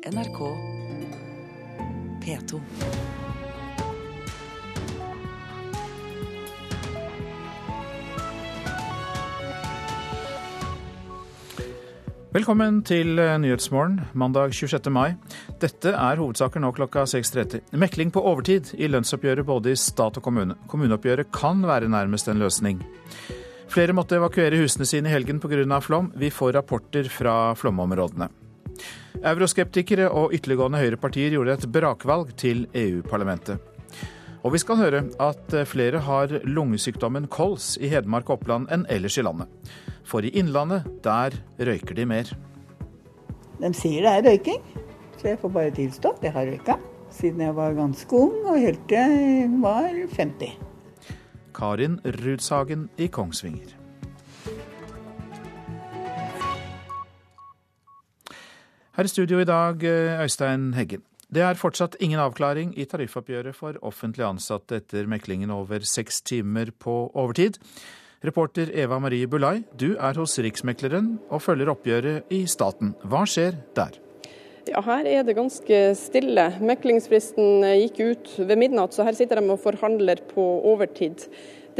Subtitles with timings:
[0.00, 0.38] NRK
[2.24, 2.60] P2.
[12.30, 14.88] Velkommen til eh, Nyhetsmorgen mandag 26.
[14.88, 15.18] mai.
[15.60, 17.60] Dette er hovedsaker nå klokka 6.30.
[17.76, 20.56] Mekling på overtid i lønnsoppgjøret både i stat og kommune.
[20.72, 22.80] Kommuneoppgjøret kan være nærmest en løsning.
[23.68, 25.80] Flere måtte evakuere husene sine i helgen pga.
[25.84, 26.14] flom.
[26.16, 28.39] Vi får rapporter fra flomområdene.
[29.18, 33.58] Euroskeptikere og ytterliggående høyrepartier gjorde et brakvalg til EU-parlamentet.
[34.40, 39.18] Og vi skal høre at flere har lungesykdommen kols i Hedmark og Oppland enn ellers
[39.20, 39.50] i landet.
[40.08, 42.30] For i Innlandet, der røyker de mer.
[43.60, 44.62] De sier det er røyking,
[45.20, 46.78] så jeg får bare tilstå at jeg har røyka.
[47.10, 50.56] Siden jeg var ganske ung og helt til jeg var 50.
[51.54, 53.79] Karin Rudshagen i Kongsvinger.
[59.00, 59.80] Her i studio i dag,
[60.20, 61.00] Øystein Heggen.
[61.32, 66.68] Det er fortsatt ingen avklaring i tariffoppgjøret for offentlig ansatte etter meklingen over seks timer
[66.76, 67.56] på overtid.
[68.20, 72.92] Reporter Eva Marie Bulai, du er hos Riksmekleren og følger oppgjøret i staten.
[73.00, 73.96] Hva skjer der?
[74.68, 76.44] Ja, Her er det ganske stille.
[76.60, 81.24] Meklingsfristen gikk ut ved midnatt, så her sitter de og forhandler på overtid.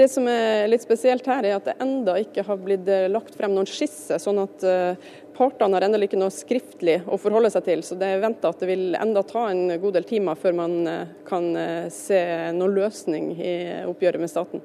[0.01, 3.53] Det som er litt spesielt her, er at det enda ikke har blitt lagt frem
[3.53, 5.11] noen skisse, sånn at eh,
[5.41, 7.85] partene har ennå ikke noe skriftlig å forholde seg til.
[7.87, 10.77] Så det er venta at det vil enda ta en god del timer før man
[10.91, 12.21] eh, kan eh, se
[12.57, 13.55] noen løsning i
[13.89, 14.63] oppgjøret med staten.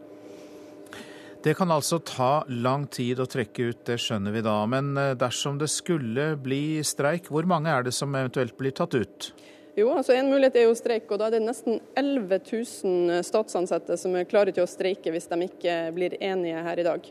[1.45, 4.55] Det kan altså ta lang tid å trekke ut, det skjønner vi da.
[4.65, 9.29] Men dersom det skulle bli streik, hvor mange er det som eventuelt blir tatt ut?
[9.75, 13.97] Jo, altså En mulighet er jo streik, og da er det nesten 11 000 statsansatte
[13.99, 17.09] som er klare til å streike hvis de ikke blir enige her i dag.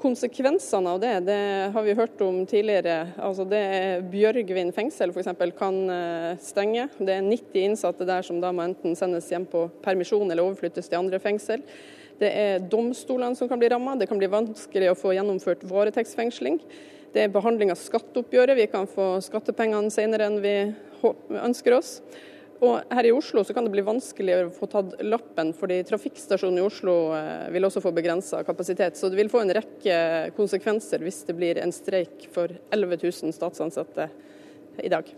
[0.00, 1.40] Konsekvensene av det det
[1.74, 3.10] har vi hørt om tidligere.
[3.20, 5.28] Altså det er Bjørgvin fengsel f.eks.
[5.58, 5.80] kan
[6.40, 6.86] stenge.
[6.96, 10.88] Det er 90 innsatte der som da må enten sendes hjem på permisjon eller overflyttes
[10.88, 11.60] til andre fengsel.
[12.20, 13.98] Det er domstolene som kan bli ramma.
[14.00, 16.58] Det kan bli vanskelig å få gjennomført varetektsfengsling.
[17.12, 18.56] Det er behandling av skatteoppgjøret.
[18.56, 20.56] Vi kan få skattepengene senere enn vi
[21.40, 21.98] ønsker oss.
[22.60, 26.60] Og her i Oslo så kan det bli vanskelig å få tatt lappen, fordi trafikkstasjonen
[26.60, 26.96] i Oslo
[27.54, 28.98] vil også få begrensa kapasitet.
[29.00, 29.96] Så det vil få en rekke
[30.36, 34.10] konsekvenser hvis det blir en streik for 11 000 statsansatte
[34.84, 35.08] i dag.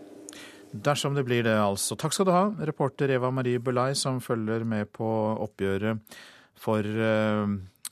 [0.73, 1.99] Dersom det blir det, altså.
[1.99, 5.05] Takk skal du ha, reporter Eva Marie Bulai, som følger med på
[5.43, 6.15] oppgjøret
[6.63, 6.87] for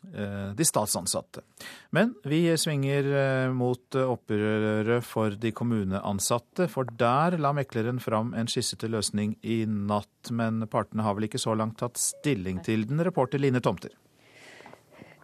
[0.02, 1.44] de statsansatte.
[1.96, 3.06] Men vi svinger
[3.54, 9.62] mot opprøret for de kommuneansatte, for der la mekleren fram en skisse til løsning i
[9.70, 10.34] natt.
[10.34, 13.94] Men partene har vel ikke så langt tatt stilling til den, reporter Line Tomter?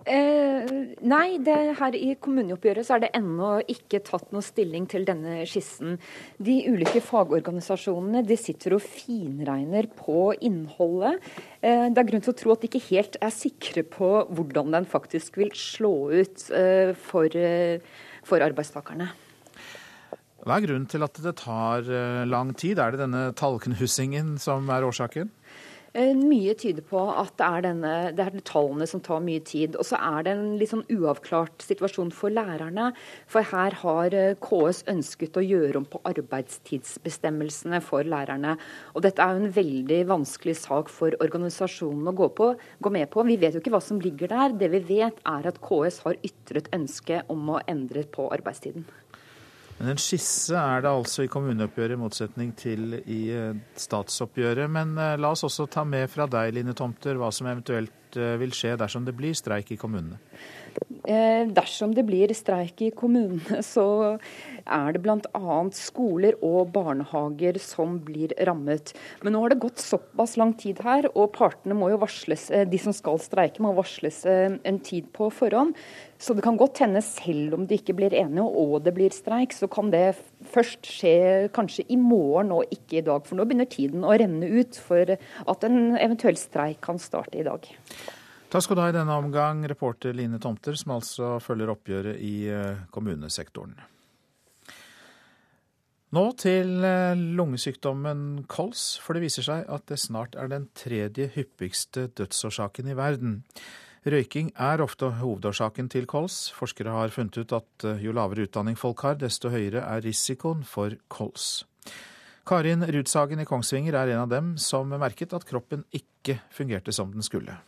[0.08, 0.70] Eh,
[1.04, 1.36] nei,
[1.76, 5.98] her i kommuneoppgjøret så er det ennå ikke tatt noe stilling til denne skissen.
[6.40, 11.20] De ulike fagorganisasjonene de sitter og finregner på innholdet.
[11.60, 14.72] Eh, det er grunn til å tro at de ikke helt er sikre på hvordan
[14.78, 17.40] den faktisk vil slå ut eh, for,
[18.32, 19.12] for arbeidstakerne.
[20.48, 21.90] Hva er grunnen til at det tar
[22.30, 22.80] lang tid?
[22.80, 25.34] Er det denne tallknusingen som er årsaken?
[25.98, 29.74] Mye tyder på at det er, denne, det er tallene som tar mye tid.
[29.82, 32.92] Og så er det en litt sånn uavklart situasjon for lærerne.
[33.26, 34.14] For her har
[34.44, 38.54] KS ønsket å gjøre om på arbeidstidsbestemmelsene for lærerne.
[38.94, 43.10] Og dette er jo en veldig vanskelig sak for organisasjonen å gå, på, gå med
[43.10, 43.26] på.
[43.26, 44.54] Vi vet jo ikke hva som ligger der.
[44.54, 48.86] Det vi vet er at KS har ytret ønske om å endre på arbeidstiden.
[49.78, 53.22] Men En skisse er det altså i kommuneoppgjøret, i motsetning til i
[53.78, 54.66] statsoppgjøret.
[54.74, 58.74] Men la oss også ta med fra deg, Line Tomter, hva som eventuelt vil skje
[58.82, 60.18] dersom det blir streik i kommunene.
[61.08, 64.18] Eh, dersom det blir streik i kommunene, så
[64.68, 65.58] er det bl.a.
[65.76, 68.94] skoler og barnehager som blir rammet.
[69.24, 72.82] Men nå har det gått såpass lang tid her, og partene må jo varsles, de
[72.82, 75.76] som skal streike må varsles en tid på forhånd.
[76.18, 79.54] Så det kan godt hende, selv om de ikke blir enige og det blir streik,
[79.54, 80.18] så kan det
[80.50, 81.16] først skje
[81.54, 83.26] kanskje i morgen og ikke i dag.
[83.28, 87.46] For nå begynner tiden å renne ut for at en eventuell streik kan starte i
[87.46, 87.68] dag.
[88.48, 92.36] Takk skal du ha i denne omgang, reporter Line Tomter, som altså følger oppgjøret i
[92.96, 93.76] kommunesektoren.
[96.16, 96.70] Nå til
[97.36, 102.96] lungesykdommen kols, for det viser seg at det snart er den tredje hyppigste dødsårsaken i
[102.96, 103.42] verden.
[104.08, 106.46] Røyking er ofte hovedårsaken til kols.
[106.56, 110.96] Forskere har funnet ut at jo lavere utdanning folk har, desto høyere er risikoen for
[111.12, 111.66] kols.
[112.48, 117.12] Karin Rudsagen i Kongsvinger er en av dem som merket at kroppen ikke fungerte som
[117.12, 117.60] den skulle.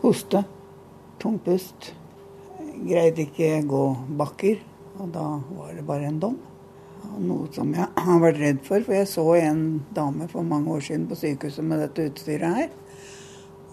[0.00, 0.40] Hoste,
[1.20, 1.92] tungpust.
[2.86, 3.86] Greide ikke gå
[4.16, 4.62] bakker,
[4.96, 6.40] og da var det bare en dom.
[7.16, 9.62] Noe som jeg har vært redd for, for jeg så en
[9.96, 12.72] dame for mange år siden på sykehuset med dette utstyret her.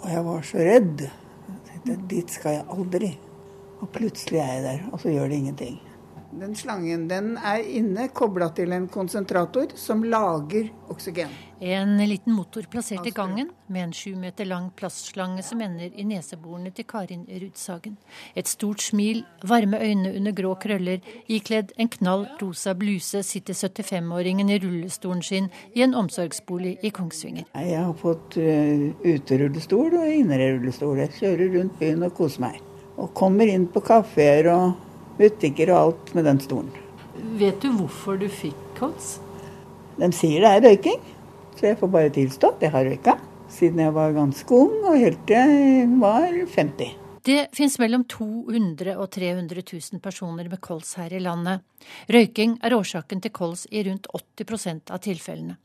[0.03, 1.05] Og jeg var så redd.
[1.47, 3.13] Jeg tenkte dit skal jeg aldri.
[3.83, 5.81] Og plutselig er jeg der, og så gjør det ingenting.
[6.39, 11.29] Den slangen den er inne kobla til en konsentrator som lager oksygen.
[11.65, 16.03] En liten motor plassert i gangen med en sju meter lang plastslange som ender i
[16.03, 17.93] neseborene til Karin Rudsagen.
[18.35, 20.99] Et stort smil, varme øyne under grå krøller,
[21.31, 27.47] ikledd en knall rosa bluse sitter 75-åringen i rullestolen sin i en omsorgsbolig i Kongsvinger.
[27.55, 30.99] Jeg har fått uh, uterullestol og innerullestol.
[31.05, 32.59] Jeg kjører rundt byen og koser meg.
[32.99, 36.75] Og kommer inn på kafeer og butikker og alt med den stolen.
[37.39, 39.15] Vet du hvorfor du fikk kols?
[39.95, 41.03] De sier det er røyking,
[41.57, 43.15] så jeg får bare tilstå at jeg har røyka.
[43.53, 46.99] Siden jeg var ganske ung og helt til jeg var 50.
[47.23, 51.63] Det finnes mellom 200 og 300 000 personer med kols her i landet.
[52.11, 55.55] Røyking er årsaken til kols i rundt 80% av tilfellene.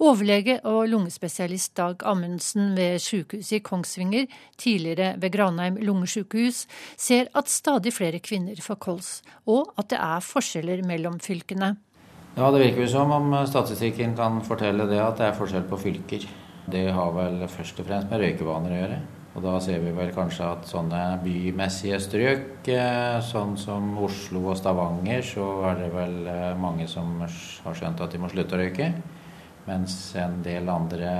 [0.00, 6.66] Overlege og lungespesialist Dag Amundsen ved sykehuset i Kongsvinger, tidligere ved Granheim lungesykehus,
[6.96, 9.12] ser at stadig flere kvinner får kols,
[9.46, 11.74] og at det er forskjeller mellom fylkene.
[12.32, 15.76] Ja, Det virker jo som om statistikken kan fortelle det at det er forskjell på
[15.76, 16.22] fylker.
[16.64, 18.96] Det har vel først og fremst med røykevaner å gjøre.
[19.34, 24.56] Og da ser vi vel kanskje at sånne bymessige strøk, eh, sånn som Oslo og
[24.56, 28.60] Stavanger, så er det vel eh, mange som har skjønt at de må slutte å
[28.60, 28.88] røyke.
[29.68, 31.12] Mens en del andre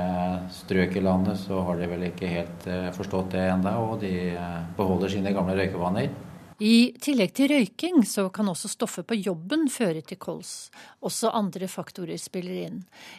[0.50, 4.32] strøk i landet så har de vel ikke helt eh, forstått det enda, og de
[4.32, 6.08] eh, beholder sine gamle røykevaner.
[6.62, 10.70] I tillegg til røyking så kan også stoffet på jobben føre til kols.
[11.02, 12.76] Også andre faktorer spiller inn.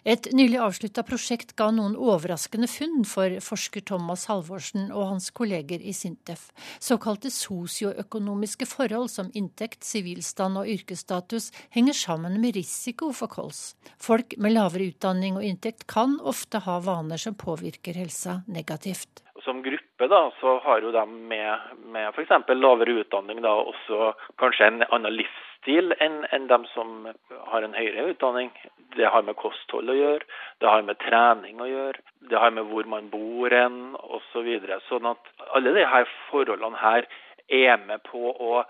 [0.08, 5.84] Et nylig avslutta prosjekt ga noen overraskende funn for forsker Thomas Halvorsen og hans kolleger
[5.84, 6.54] i Sintef.
[6.80, 13.74] Såkalte sosioøkonomiske forhold som inntekt, sivilstand og yrkesstatus henger sammen med risiko for kols.
[14.00, 19.62] Folk med lavere utdanning og inntekt kan ofte ha vaner som påvirker helsa negativt som
[19.64, 22.32] gruppe da, så har jo de med, med f.eks.
[22.50, 27.10] lavere utdanning da, også kanskje en annen livsstil enn, enn dem som
[27.52, 28.52] har en høyere utdanning.
[28.98, 30.28] Det har med kosthold å gjøre,
[30.62, 34.30] det har med trening å gjøre, det har med hvor man bor hen osv.
[34.34, 34.80] Så videre.
[34.90, 36.00] sånn at alle disse
[36.32, 37.06] forholdene her
[37.54, 38.64] er med på å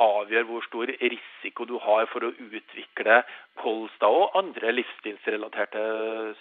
[0.00, 3.20] avgjør hvor stor risiko du har for å utvikle
[3.60, 5.82] kols da, og andre livsstilsrelaterte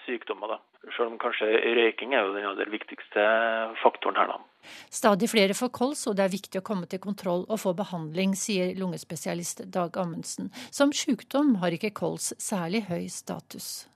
[0.05, 0.55] sykdommer.
[0.55, 0.91] Da.
[0.95, 3.25] Selv om kanskje røyking er jo den aller viktigste
[3.83, 4.33] faktoren her.
[4.33, 4.39] da.
[4.91, 8.35] Stadig flere får kols, og det er viktig å komme til kontroll og få behandling,
[8.35, 10.51] sier lungespesialist Dag Amundsen.
[10.71, 13.87] Som sykdom har ikke kols særlig høy status.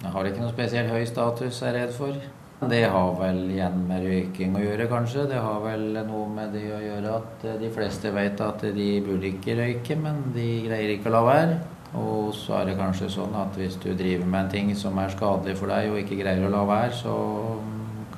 [0.00, 2.48] Jeg har ikke noe spesielt høy status, er jeg redd for.
[2.60, 5.22] Det har vel igjen med røyking å gjøre, kanskje.
[5.30, 8.88] Det har vel noe med det å gjøre at eh, de fleste vet at de
[9.06, 11.54] burde ikke røyke, men de greier ikke å la være.
[11.96, 15.14] Og så er det kanskje sånn at hvis du driver med en ting som er
[15.14, 17.14] skadelig for deg, og ikke greier å la være, så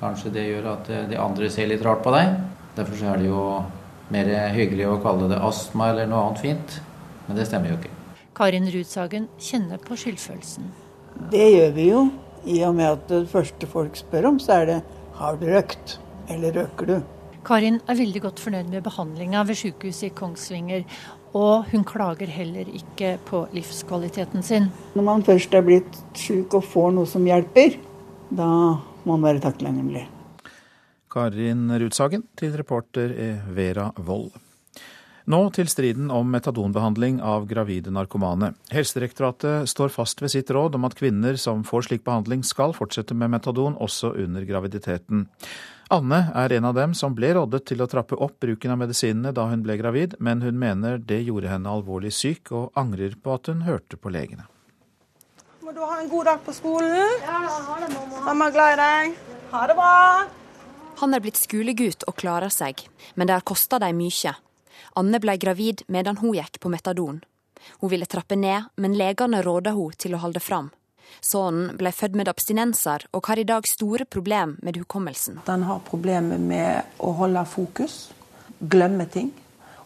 [0.00, 2.34] kanskje det gjør at eh, de andre ser litt rart på deg.
[2.74, 3.46] Derfor så er det jo
[4.12, 6.76] mer hyggelig å kalle det astma eller noe annet fint.
[7.28, 7.94] Men det stemmer jo ikke.
[8.34, 10.66] Karin Rudsagen kjenner på skyldfølelsen.
[11.30, 12.04] Det gjør vi jo.
[12.44, 14.78] I og med at det første folk spør om, så er det
[15.18, 15.98] har du røkt,
[16.32, 16.96] eller røker du?
[17.46, 20.84] Karin er veldig godt fornøyd med behandlinga ved sykehuset i Kongsvinger.
[21.34, 24.68] Og hun klager heller ikke på livskvaliteten sin.
[24.94, 27.78] Når man først er blitt syk og får noe som hjelper,
[28.30, 28.48] da
[29.06, 30.04] må man være takknemlig.
[31.12, 33.14] Karin Rudsagen til reporter
[33.52, 34.32] Vera Wold.
[35.30, 38.52] Nå til striden om metadonbehandling av gravide narkomane.
[38.74, 43.14] Helsedirektoratet står fast ved sitt råd om at kvinner som får slik behandling skal fortsette
[43.14, 45.28] med metadon også under graviditeten.
[45.94, 49.30] Anne er en av dem som ble rådet til å trappe opp bruken av medisinene
[49.36, 53.34] da hun ble gravid, men hun mener det gjorde henne alvorlig syk, og angrer på
[53.36, 54.48] at hun hørte på legene.
[55.62, 57.18] Må du ha en god dag på skolen?
[57.22, 58.22] Ja, ha det, mamma.
[58.26, 59.20] Mamma er glad i deg.
[59.52, 59.98] Ha det bra.
[61.02, 64.34] Han er blitt skolegutt og klarer seg, men det har kosta dem mye.
[64.94, 67.22] Anne ble gravid medan hun gikk på metadon.
[67.80, 70.70] Hun ville trappe ned, men legene råda hun til å holde fram.
[71.20, 75.40] Sønnen ble født med abstinenser og har i dag store problemer med hukommelsen.
[75.46, 78.10] Han har problemer med å holde fokus,
[78.58, 79.32] glemme ting.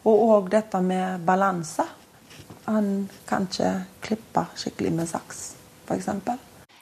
[0.07, 1.87] Og òg dette med balanse.
[2.67, 3.73] Han kan ikke
[4.03, 5.41] klippe skikkelig med saks,
[5.87, 6.11] f.eks.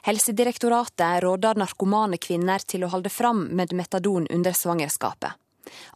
[0.05, 5.33] Helsedirektoratet råder narkomane kvinner til å holde fram med metadon under svangerskapet.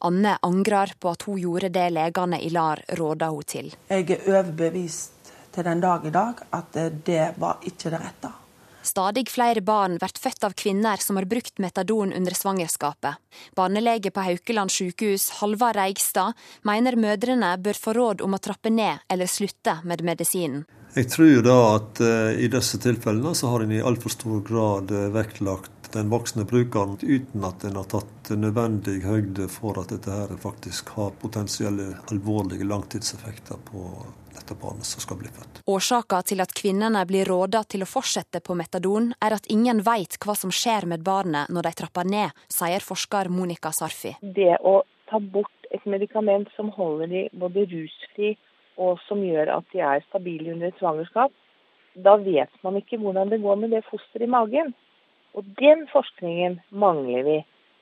[0.07, 3.71] Anne angrer på at hun gjorde det legene i LAR råda hun til.
[3.89, 8.35] Jeg er overbevist til den dag i dag at det var ikke det rette.
[8.89, 13.19] Stadig flere barn blir født av kvinner som har brukt metadon under svangerskapet.
[13.55, 19.03] Barnelege på Haukeland sykehus, Halvard Reigstad, mener mødrene bør få råd om å trappe ned
[19.11, 20.63] eller slutte med medisinen.
[20.95, 24.89] Jeg tror da at uh, i disse tilfellene så har en i altfor stor grad
[24.95, 30.13] uh, vektlagt den voksne brukeren, uten at en har tatt nødvendig høyde for at dette
[30.13, 33.85] her faktisk har potensielle alvorlige langtidseffekter på
[34.33, 35.61] dette barnet som skal bli født.
[35.69, 40.19] Årsaka til at kvinnene blir råda til å fortsette på metadon, er at ingen veit
[40.23, 44.15] hva som skjer med barnet når de trapper ned, sier forsker Monica Sarfi.
[44.21, 48.35] Det å ta bort et medikament som holder de både rusfri
[48.79, 51.33] og som gjør at de er stabile under et svangerskap,
[51.99, 54.71] da vet man ikke hvordan det går med det fosteret i magen.
[55.37, 57.37] Og den forskningen mangler vi.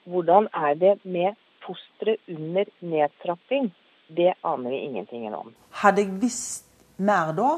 [0.07, 1.35] Hvordan er det med
[1.65, 3.71] fostre under nedtrapping?
[4.07, 5.51] Det aner vi ingenting om.
[5.71, 7.57] Hadde jeg visst mer da,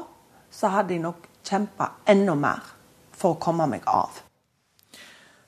[0.50, 2.74] så hadde jeg nok kjempa enda mer
[3.14, 4.22] for å komme meg av.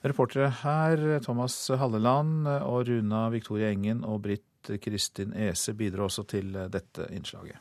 [0.02, 6.54] Reportere her Thomas Halleland og Runa Victoria Engen og Britt Kristin Ese bidrar også til
[6.70, 7.58] dette innslaget.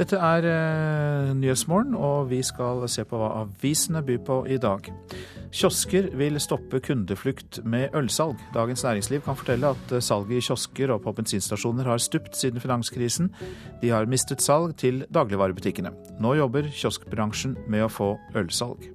[0.00, 4.86] Dette er eh, Nyhetsmorgen, og vi skal se på hva avisene byr på i dag.
[5.52, 8.40] Kiosker vil stoppe kundeflukt med ølsalg.
[8.54, 12.64] Dagens Næringsliv kan fortelle at eh, salget i kiosker og på bensinstasjoner har stupt siden
[12.64, 13.28] finanskrisen.
[13.82, 15.92] De har mistet salg til dagligvarebutikkene.
[16.16, 18.88] Nå jobber kioskbransjen med å få ølsalg.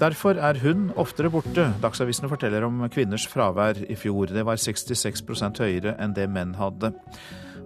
[0.00, 1.68] Derfor er hun oftere borte.
[1.84, 4.32] Dagsavisene forteller om kvinners fravær i fjor.
[4.32, 6.94] Det var 66% høyere enn det menn hadde.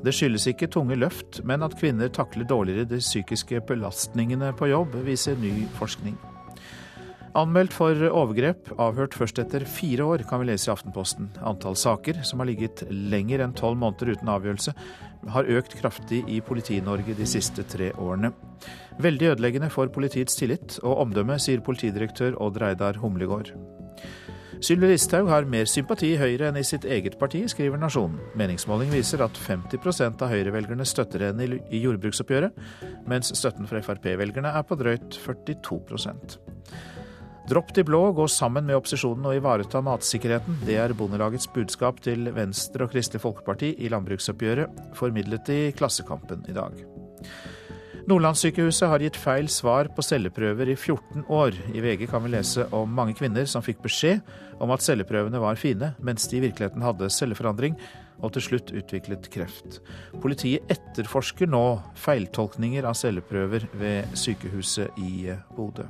[0.04, 4.94] Det skyldes ikke tunge løft, men at kvinner takler dårligere de psykiske belastningene på jobb,
[5.06, 6.18] viser ny forskning.
[7.38, 11.28] Anmeldt for overgrep, avhørt først etter fire år, kan vi lese i Aftenposten.
[11.46, 14.74] Antall saker som har ligget lenger enn tolv måneder uten avgjørelse,
[15.34, 18.32] har økt kraftig i Politi-Norge de siste tre årene.
[19.02, 23.52] Veldig ødeleggende for politiets tillit og omdømme, sier politidirektør Odd Reidar Humlegård.
[24.58, 28.18] Sylvi Listhaug har mer sympati i Høyre enn i sitt eget parti, skriver Nasjonen.
[28.38, 32.56] Meningsmåling viser at 50 av Høyre-velgerne støtter henne i jordbruksoppgjøret,
[33.06, 36.38] mens støtten fra Frp-velgerne er på drøyt 42%
[37.48, 40.58] Dropp de blå, gå sammen med opposisjonen og ivareta matsikkerheten.
[40.68, 46.56] Det er Bondelagets budskap til Venstre og Kristelig Folkeparti i landbruksoppgjøret, formidlet i Klassekampen i
[46.58, 46.82] dag.
[48.08, 51.56] Nordlandssykehuset har gitt feil svar på celleprøver i 14 år.
[51.76, 54.22] I VG kan vi lese om mange kvinner som fikk beskjed
[54.60, 57.78] om at celleprøvene var fine, mens de i virkeligheten hadde celleforandring
[58.18, 59.78] og til slutt utviklet kreft.
[60.22, 61.64] Politiet etterforsker nå
[61.98, 65.86] feiltolkninger av celleprøver ved sykehuset i Bodø.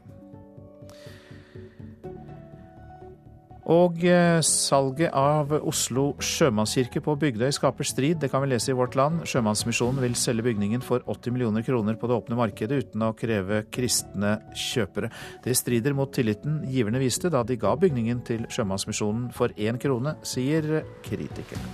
[3.69, 8.77] Og eh, salget av Oslo sjømannskirke på Bygdøy skaper strid, det kan vi lese i
[8.79, 9.27] Vårt Land.
[9.29, 13.67] Sjømannsmisjonen vil selge bygningen for 80 millioner kroner på det åpne markedet uten å kreve
[13.69, 15.13] kristne kjøpere.
[15.45, 20.17] Det strider mot tilliten giverne viste da de ga bygningen til Sjømannsmisjonen for én krone,
[20.25, 21.69] sier kritikerne.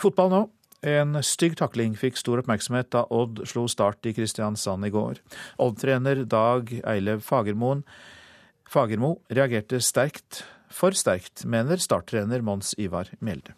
[0.00, 0.46] Fotball nå.
[0.84, 5.22] En stygg takling fikk stor oppmerksomhet da Odd slo Start i Kristiansand i går.
[5.62, 7.84] Odd-trener Dag Eilev Fagermoen
[8.66, 10.42] Fagermo reagerte sterkt,
[10.74, 13.54] for sterkt, mener starttrener Mons Ivar Mjelde.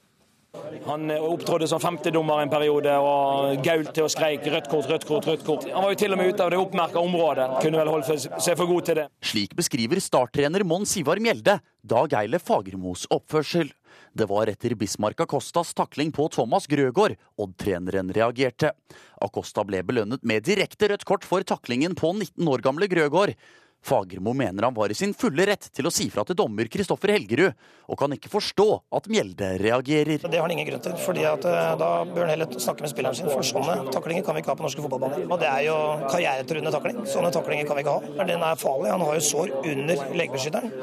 [0.85, 5.27] Han opptrådte som femtedommer en periode og gaulte og skreik 'rødt kort, rødt kort'.
[5.27, 5.65] rødt kort.
[5.73, 7.49] Han var jo til og med ute av det oppmerka området.
[7.63, 8.09] Kunne vel holdt
[8.41, 9.07] seg for god til det.
[9.23, 13.73] Slik beskriver starttrener Mons Ivar Mjelde Dag Eile Fagermos oppførsel.
[14.12, 18.73] Det var etter Bismarck Acostas takling på Thomas Grøgaard Odd-treneren reagerte.
[19.21, 23.35] Acosta ble belønnet med direkte rødt kort for taklingen på 19 år gamle Grøgaard.
[23.83, 27.15] Fagermo mener han var i sin fulle rett til å si fra til dommer Kristoffer
[27.15, 27.55] Helgerud,
[27.89, 28.67] og kan ikke forstå
[28.99, 30.25] at Mjelde reagerer.
[30.29, 32.93] Det har han ingen grunn til, fordi at eh, da bør han heller snakke med
[32.93, 33.31] spilleren sin.
[33.33, 35.25] For sånne taklinger kan vi ikke ha på norske fotballbaner.
[35.25, 36.99] Og det er jo karrieretruende takling.
[37.09, 38.27] Sånne taklinger kan vi ikke ha.
[38.29, 38.91] Den er farlig.
[38.93, 40.75] Han har jo sår under legebeskytteren.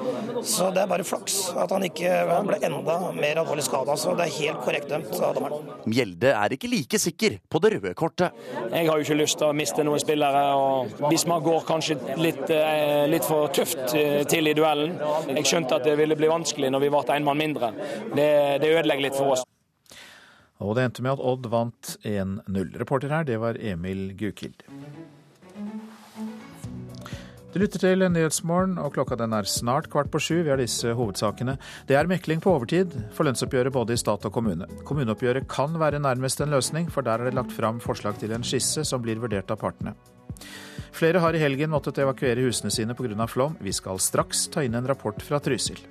[0.42, 2.16] Så det er bare flaks at han ikke
[2.50, 4.00] ble enda mer alvorlig skada.
[4.02, 5.70] Så det er helt korrekt dømt av dommeren.
[5.86, 8.34] Mjelde er ikke like sikker på det røde kortet.
[8.72, 12.00] Jeg har jo ikke lyst til å miste noen spillere, og hvis man går kanskje
[12.18, 14.96] litt Eh, litt for tøft eh, til i duellen.
[15.32, 17.72] Jeg skjønte at det ville bli vanskelig når vi ble en mann mindre.
[18.14, 18.30] Det,
[18.64, 19.46] det ødelegger litt for oss.
[20.64, 22.78] Og det endte med at Odd vant 1-0.
[22.80, 24.64] Reporter her, det var Emil Gukild.
[27.56, 30.42] Du lytter til Nyhetsmorgen, og klokka den er snart kvart på sju.
[30.44, 31.54] Vi har disse hovedsakene.
[31.88, 34.68] Det er mekling på overtid for lønnsoppgjøret både i stat og kommune.
[34.84, 38.44] Kommuneoppgjøret kan være nærmest en løsning, for der er det lagt fram forslag til en
[38.44, 39.96] skisse som blir vurdert av partene.
[40.96, 43.28] Flere har i helgen måttet evakuere husene sine pga.
[43.28, 43.58] flom.
[43.60, 45.82] Vi skal straks ta inn en rapport fra Trysil.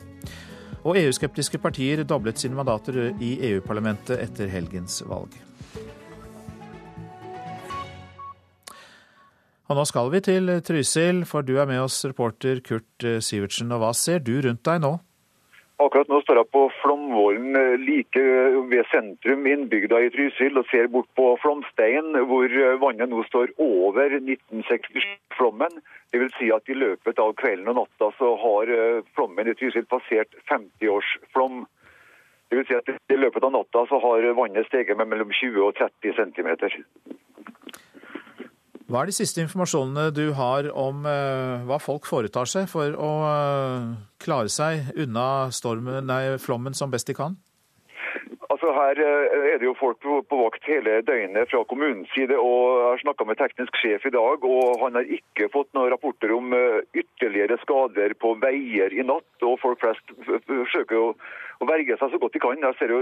[0.84, 5.28] Og EU-skeptiske partier doblet sine mandater i EU-parlamentet etter helgens valg.
[9.68, 13.72] Og nå skal vi til Trysil, for du er med oss, reporter Kurt Sivertsen.
[13.72, 14.98] Og hva ser du rundt deg nå?
[15.82, 18.20] Akkurat nå står jeg på Flomvollen eh, like
[18.70, 23.50] ved sentrum innbygda i Trysil og ser bort på Flomstein, hvor eh, vannet nå står
[23.58, 25.80] over 1967-flommen.
[26.14, 28.70] Det vil si at i løpet av kvelden og natta så har
[29.18, 31.64] flommen i Trysil passert 50-årsflom.
[32.48, 35.58] Det vil si at i løpet av natta så har vannet steget med mellom 20
[35.58, 36.54] og 30 cm.
[38.84, 43.12] Hva er de siste informasjonene du har om uh, hva folk foretar seg for å
[43.24, 47.38] uh, klare seg unna stormen, nei, flommen som best de kan?
[48.52, 52.36] Altså Her eh, er det jo folk på, vakt hele døgnet fra kommunens side.
[52.36, 55.90] og Jeg har snakka med teknisk sjef i dag, og han har ikke fått noen
[55.90, 56.52] rapporter om
[56.94, 59.32] ytterligere skader på veier i natt.
[59.42, 62.62] og Folk flest forsøker å verge seg så godt de kan.
[62.68, 63.00] Jeg ser jo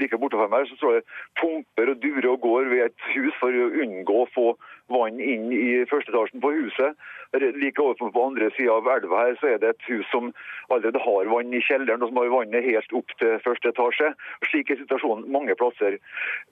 [0.00, 1.06] like borte fra meg, så står det
[1.40, 4.48] pumper og durer og går ved et hus for å unngå å få
[4.92, 6.98] vann inn i første etasjen på huset.
[7.36, 10.30] Like overfor på andre sida av elva her så er det et hus som
[10.72, 14.12] allerede har vann i kjelleren, og som har vannet helt opp til første etasje.
[14.48, 15.98] Slik er situasjonen mange plasser.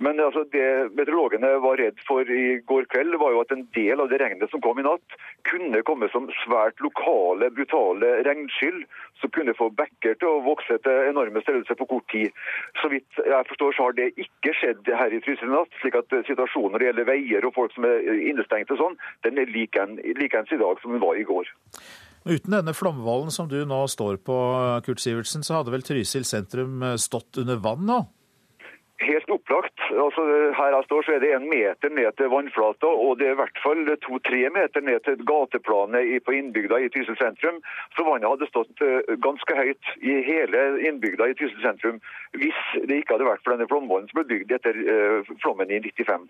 [0.04, 4.04] Men altså, det meteorologene var redd for i går kveld, var jo at en del
[4.04, 8.84] av det regnet som kom i natt, kunne komme som svært lokale, brutale regnskyll,
[9.20, 12.34] som kunne få bekker til å vokse til enorme størrelser på kort tid.
[12.82, 15.78] Så vidt jeg forstår, så har det ikke skjedd her i Trysil i natt.
[15.80, 19.52] slik at situasjonen når det gjelder veier og folk som er innestengte sånn, den er
[19.52, 21.48] likeens like i dag som den var i går.
[22.26, 24.36] Uten denne flomvollen som du nå står på,
[24.86, 28.00] Kurt Sivertsen, så hadde vel Trysil sentrum stått under vann nå?
[29.04, 29.76] Helt opplagt.
[29.92, 30.22] Altså,
[30.56, 33.40] her jeg står så er det en meter ned til vannflata, og det er i
[33.42, 37.60] hvert fall to-tre meter ned til gateplanet på innbygda i Trysil sentrum.
[37.92, 42.00] Så vannet hadde stått eh, ganske høyt i hele innbygda i Trysil sentrum
[42.40, 45.80] hvis det ikke hadde vært for denne flomvollen som ble bygd etter uh, flommen i
[45.84, 46.26] 95.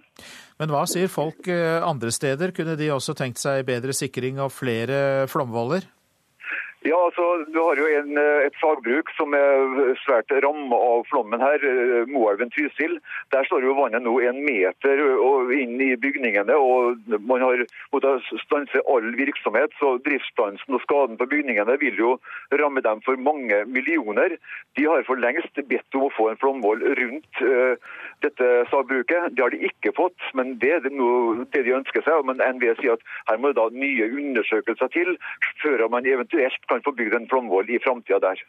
[0.61, 2.55] Men hva sier folk uh, andre steder?
[2.57, 5.87] Kunne de også tenkt seg bedre sikring og flere flomvoller?
[6.85, 11.41] Ja, altså, Du har jo en, eh, et sagbruk som er svært rammet av flommen
[11.41, 12.99] her, eh, Moelven Trysil.
[13.33, 15.01] Der står jo vannet nå en meter
[15.57, 19.73] inn i bygningene, og man har måttet stanse all virksomhet.
[19.81, 22.21] Så driftsstansen og skaden på bygningene vil jo
[22.53, 24.37] ramme dem for mange millioner.
[24.77, 27.77] De har for lengst bedt om å få en flomvoll rundt uh,
[28.21, 29.35] dette sagbruket.
[29.35, 32.25] Det har de ikke fått, men det er det, noe, det de ønsker seg.
[32.27, 35.17] Men NVE sier at her må det da nye undersøkelser til
[35.63, 38.43] før man eventuelt kan få bygd en flomvoll i framtida der.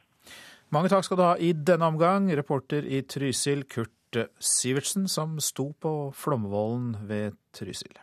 [0.73, 5.71] Mange takk skal du ha i denne omgang, reporter i Trysil Kurt Sivertsen, som sto
[5.79, 7.95] på Flomvollen ved Trysil.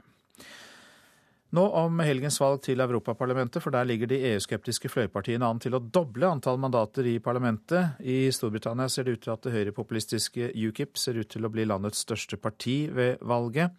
[1.54, 5.82] Nå om helgens valg til Europaparlamentet, for der ligger de EU-skeptiske fløypartiene an til å
[5.82, 8.00] doble antall mandater i parlamentet.
[8.02, 11.68] I Storbritannia ser det ut til at det høyrepopulistiske UKIP ser ut til å bli
[11.68, 13.70] landets største parti ved valget.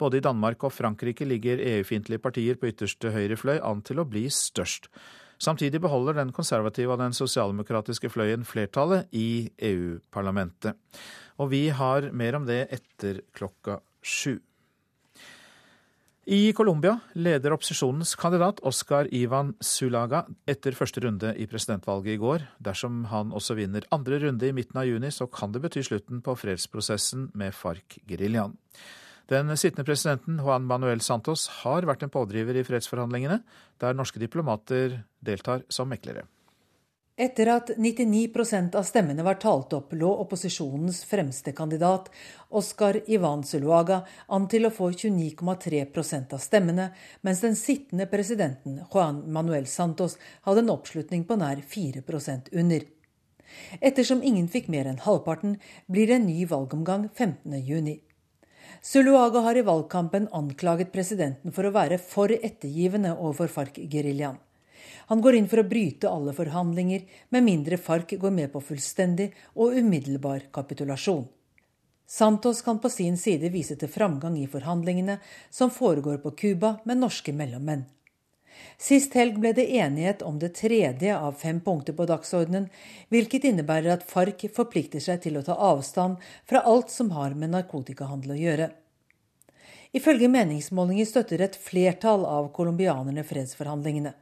[0.00, 4.08] Både i Danmark og Frankrike ligger EU-fiendtlige partier på ytterste høyre fløy an til å
[4.08, 4.88] bli størst.
[5.40, 10.76] Samtidig beholder den konservative og den sosialdemokratiske fløyen flertallet i EU-parlamentet.
[11.40, 14.36] Og vi har mer om det etter klokka sju.
[16.30, 22.44] I Colombia leder opposisjonens kandidat Oscar Ivan Sulaga etter første runde i presidentvalget i går.
[22.62, 26.20] Dersom han også vinner andre runde i midten av juni, så kan det bety slutten
[26.22, 28.54] på fredsprosessen med FARC-geriljaen.
[29.30, 33.40] Den sittende presidenten Juan Manuel Santos har vært en pådriver i fredsforhandlingene,
[33.80, 36.26] der norske diplomater deltar som meklere.
[37.20, 42.08] Etter at 99% av stemmene var talt opp, lå opposisjonens fremste kandidat,
[42.48, 43.98] Oscar Ivan Zuluaga,
[44.32, 46.88] an til å få 29,3% av stemmene,
[47.20, 50.16] mens den sittende presidenten Juan Manuel Santos
[50.48, 52.88] hadde en oppslutning på nær 4% under.
[53.84, 55.58] Ettersom ingen fikk mer enn halvparten,
[55.92, 57.98] blir det en ny valgomgang 15.6.
[58.80, 64.40] Zuluaga har i valgkampen anklaget presidenten for å være for ettergivende overfor FARC-geriljaen.
[65.10, 67.02] Han går inn for å bryte alle forhandlinger,
[67.34, 71.24] med mindre FARC går med på fullstendig og umiddelbar kapitulasjon.
[72.06, 75.16] Santos kan på sin side vise til framgang i forhandlingene
[75.50, 77.82] som foregår på Cuba med norske mellommenn.
[78.78, 82.70] Sist helg ble det enighet om det tredje av fem punkter på dagsordenen,
[83.10, 87.50] hvilket innebærer at FARC forplikter seg til å ta avstand fra alt som har med
[87.54, 88.72] narkotikahandel å gjøre.
[89.90, 94.14] Ifølge meningsmålinger støtter et flertall av colombianerne fredsforhandlingene.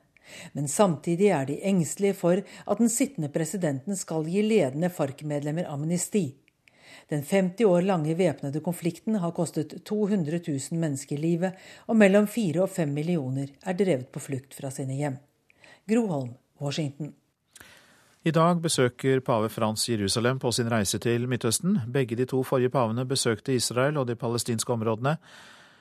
[0.53, 6.27] Men samtidig er de engstelige for at den sittende presidenten skal gi ledende FARC-medlemmer amnesti.
[7.09, 11.53] Den 50 år lange væpnede konflikten har kostet 200 000 mennesker livet,
[11.87, 15.17] og mellom 4 og 5 millioner er drevet på flukt fra sine hjem.
[15.88, 17.14] Groholm, Washington.
[18.25, 21.79] I dag besøker pave Frans Jerusalem på sin reise til Midtøsten.
[21.93, 25.17] Begge de to forrige pavene besøkte Israel og de palestinske områdene.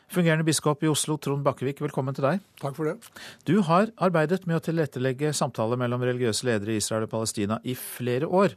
[0.08, 2.44] Fungerende biskop i Oslo, Trond Bakkevik, velkommen til deg.
[2.62, 2.96] Takk for det.
[3.44, 7.76] Du har arbeidet med å tilrettelegge samtaler mellom religiøse ledere i Israel og Palestina i
[7.76, 8.56] flere år.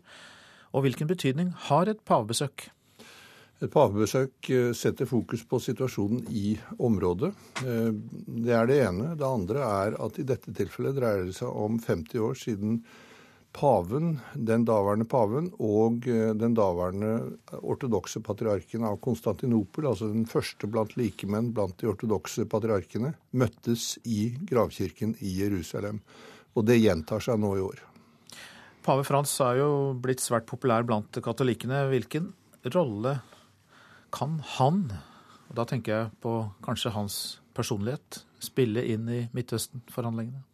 [0.70, 2.68] Og hvilken betydning har et pavebesøk?
[3.60, 7.32] Et pavebesøk eh, setter fokus på situasjonen i området.
[7.66, 7.90] Eh,
[8.46, 9.10] det er det ene.
[9.18, 12.78] Det andre er at i dette tilfellet dreier det seg om 50 år siden
[13.52, 17.12] paven, den daværende paven og eh, den daværende
[17.60, 24.30] ortodokse patriarken av Konstantinopel, altså den første blant likemenn blant de ortodokse patriarkene, møttes i
[24.50, 26.00] gravkirken i Jerusalem.
[26.54, 27.82] Og det gjentar seg nå i år.
[28.86, 31.84] Pave Frans er jo blitt svært populær blant katolikkene.
[31.90, 32.30] Hvilken
[32.74, 33.18] rolle
[34.14, 34.86] kan han,
[35.50, 36.34] og da tenker jeg på
[36.64, 37.18] kanskje hans
[37.54, 40.49] personlighet, spille inn i Midtøsten-forhandlingene?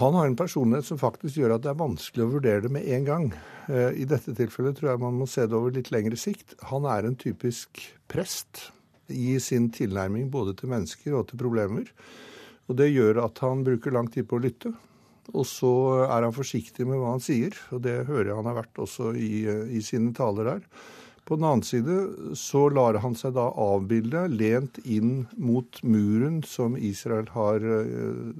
[0.00, 2.88] Han har en personlighet som faktisk gjør at det er vanskelig å vurdere det med
[2.90, 3.28] en gang.
[3.70, 6.56] Eh, I dette tilfellet tror jeg man må se det over litt lengre sikt.
[6.72, 8.66] Han er en typisk prest
[9.10, 11.90] i sin tilnærming både til mennesker og til problemer.
[12.70, 14.74] Og det gjør at han bruker lang tid på å lytte.
[15.30, 15.72] Og så
[16.08, 19.12] er han forsiktig med hva han sier, og det hører jeg han har vært også
[19.14, 20.64] i, eh, i sine taler her.
[21.24, 21.96] På den annen side
[22.38, 28.32] så lar han seg da avbilde lent inn mot muren som Israel har, eh,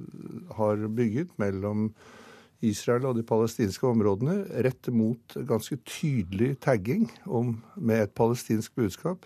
[0.57, 1.91] har bygget mellom
[2.61, 9.25] Israel og de palestinske områdene, rett mot ganske tydelig tagging om, med et palestinsk budskap.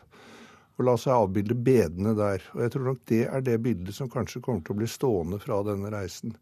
[0.75, 2.43] Og la seg avbilde bedene der.
[2.55, 5.39] Og jeg tror nok det er det bildet som kanskje kommer til å bli stående
[5.43, 6.35] fra denne reisen.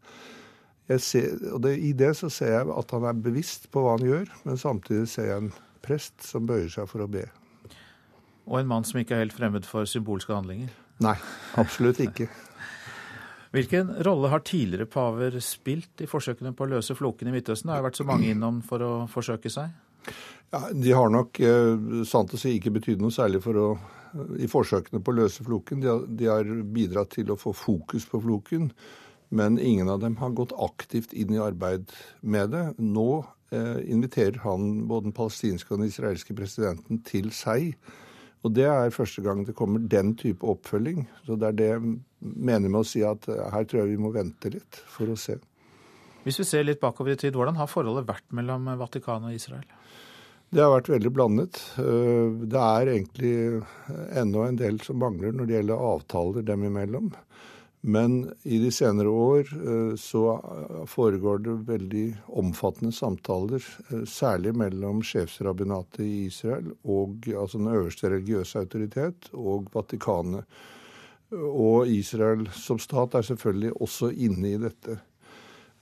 [1.00, 4.04] Ser, og det, I det så ser jeg at han er bevisst på hva han
[4.04, 7.26] gjør, men samtidig ser jeg en prest som bøyer seg for å be.
[8.44, 10.72] Og en mann som ikke er helt fremmed for symbolske handlinger?
[11.04, 11.16] Nei,
[11.60, 12.28] absolutt ikke.
[13.54, 17.70] Hvilken rolle har tidligere paver spilt i forsøkene på å løse floken i Midtøsten?
[17.70, 19.70] Det har vært så mange innom for å forsøke seg?
[20.50, 23.68] Ja, De har nok eh, sant å si ikke betydd noe særlig for å,
[24.42, 25.84] i forsøkene på å løse floken.
[25.84, 28.72] De har, de har bidratt til å få fokus på floken,
[29.34, 31.94] men ingen av dem har gått aktivt inn i arbeid
[32.26, 32.66] med det.
[32.82, 33.24] Nå
[33.90, 37.74] inviterer han både den palestinske og den israelske presidenten til seg.
[38.44, 41.06] Og det er første gang det kommer den type oppfølging.
[41.24, 44.02] Så det er det jeg mener med å si at eh, her tror jeg vi
[44.04, 45.38] må vente litt for å se.
[46.24, 49.64] Hvis vi ser litt bakover i tid, hvordan har forholdet vært mellom Vatikanet og Israel?
[50.54, 51.60] Det har vært veldig blandet.
[51.80, 53.34] Eh, det er egentlig
[54.12, 57.12] ennå en del som mangler når det gjelder avtaler dem imellom.
[57.86, 60.22] Men i de senere år eh, så
[60.88, 62.04] foregår det veldig
[62.40, 69.68] omfattende samtaler, eh, særlig mellom sjefsrabbinatet i Israel og altså den øverste religiøse autoritet og
[69.74, 70.48] Vatikanet.
[71.34, 74.96] Og Israel som stat er selvfølgelig også inne i dette.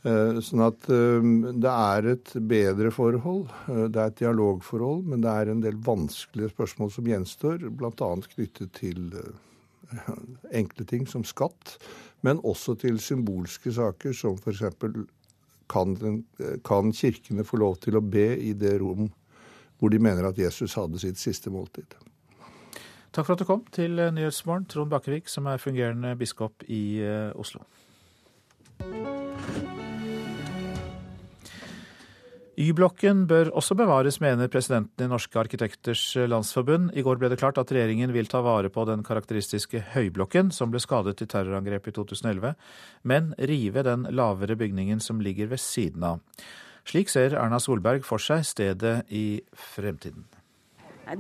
[0.03, 3.47] Eh, sånn at det er et bedre forhold.
[3.71, 8.13] Det er et dialogforhold, men det er en del vanskelige spørsmål som gjenstår, bl.a.
[8.35, 9.07] knyttet til
[10.61, 11.77] enkle ting som skatt,
[12.23, 14.65] men også til symbolske saker som f.eks.
[15.73, 15.97] Kan,
[16.67, 19.07] kan kirkene få lov til å be i det rom
[19.81, 21.97] hvor de mener at Jesus hadde sitt siste måltid.
[23.13, 27.33] Takk for at du kom til Nyhetsmorgen, Trond Bakkevik, som er fungerende biskop i eh,
[27.35, 27.67] Oslo.
[32.61, 36.91] Y-blokken bør også bevares, mener presidenten i Norske arkitekters landsforbund.
[36.93, 40.69] I går ble det klart at regjeringen vil ta vare på den karakteristiske høyblokken som
[40.73, 42.53] ble skadet i terrorangrepet i 2011,
[43.09, 46.21] men rive den lavere bygningen som ligger ved siden av.
[46.85, 50.27] Slik ser Erna Solberg for seg stedet i fremtiden.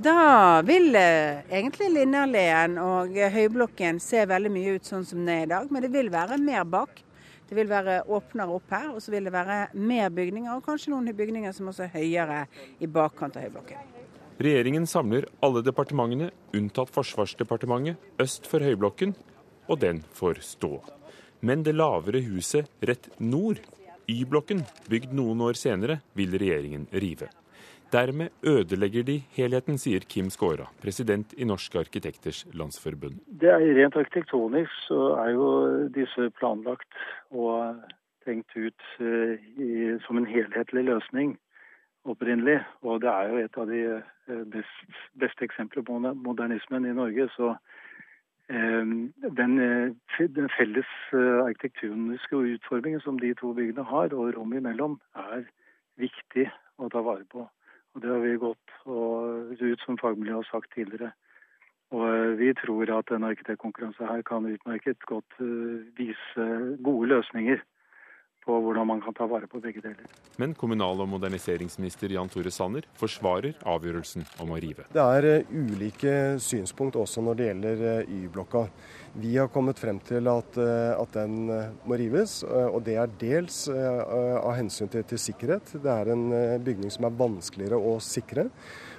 [0.05, 5.47] Da vil eh, egentlig Linderleen og Høyblokken se veldig mye ut sånn som den er
[5.47, 7.01] i dag, men det vil være mer bak.
[7.53, 10.88] Det vil være åpnere opp her, og så vil det være mer bygninger, og kanskje
[10.95, 12.38] noen bygninger som også er høyere
[12.81, 13.91] i bakkant av Høyblokken.
[14.41, 19.12] Regjeringen samler alle departementene, unntatt Forsvarsdepartementet, øst for Høyblokken,
[19.69, 20.79] og den får stå.
[21.45, 23.61] Men det lavere huset rett nord,
[24.09, 27.29] Y-blokken, bygd noen år senere, vil regjeringen rive.
[27.93, 33.19] Dermed ødelegger de helheten, sier Kim Skåra, president i Norske arkitekters landsforbund.
[33.41, 35.49] Det er Rent arkitektonisk så er jo
[35.93, 36.97] disse planlagt
[37.31, 37.83] og
[38.25, 41.37] tenkt ut uh, i, som en helhetlig løsning
[42.09, 42.63] opprinnelig.
[42.81, 47.29] Og det er jo et av de uh, best, beste eksemplene på modernismen i Norge.
[47.37, 48.93] Så uh,
[49.37, 49.59] den,
[50.41, 55.45] den, felles arkitektoniske utformingen som de to byggene har, og rommet imellom, er
[56.01, 56.49] viktig
[56.81, 57.51] å ta vare på.
[57.95, 58.73] Og Det har vi gått
[59.61, 61.13] ut som fagmiljø har sagt tidligere.
[61.93, 66.47] Og eh, Vi tror at en arkitektkonkurranse her kan utmerket godt eh, vise
[66.85, 67.61] gode løsninger
[68.45, 70.09] på hvordan man kan ta vare på begge deler.
[70.41, 74.87] Men kommunal- og moderniseringsminister Jan Tore Sanner forsvarer avgjørelsen om å rive.
[74.93, 78.67] Det er eh, ulike synspunkt også når det gjelder eh, Y-blokka.
[79.23, 81.51] Vi har kommet frem til at, eh, at, den
[81.87, 85.75] må rives, og det er dels av hensyn til, til sikkerhet.
[85.85, 86.25] Det er en
[86.65, 88.49] bygning som er vanskeligere å sikre.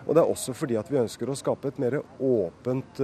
[0.04, 3.00] Og det er også fordi at vi ønsker å skape et mer åpent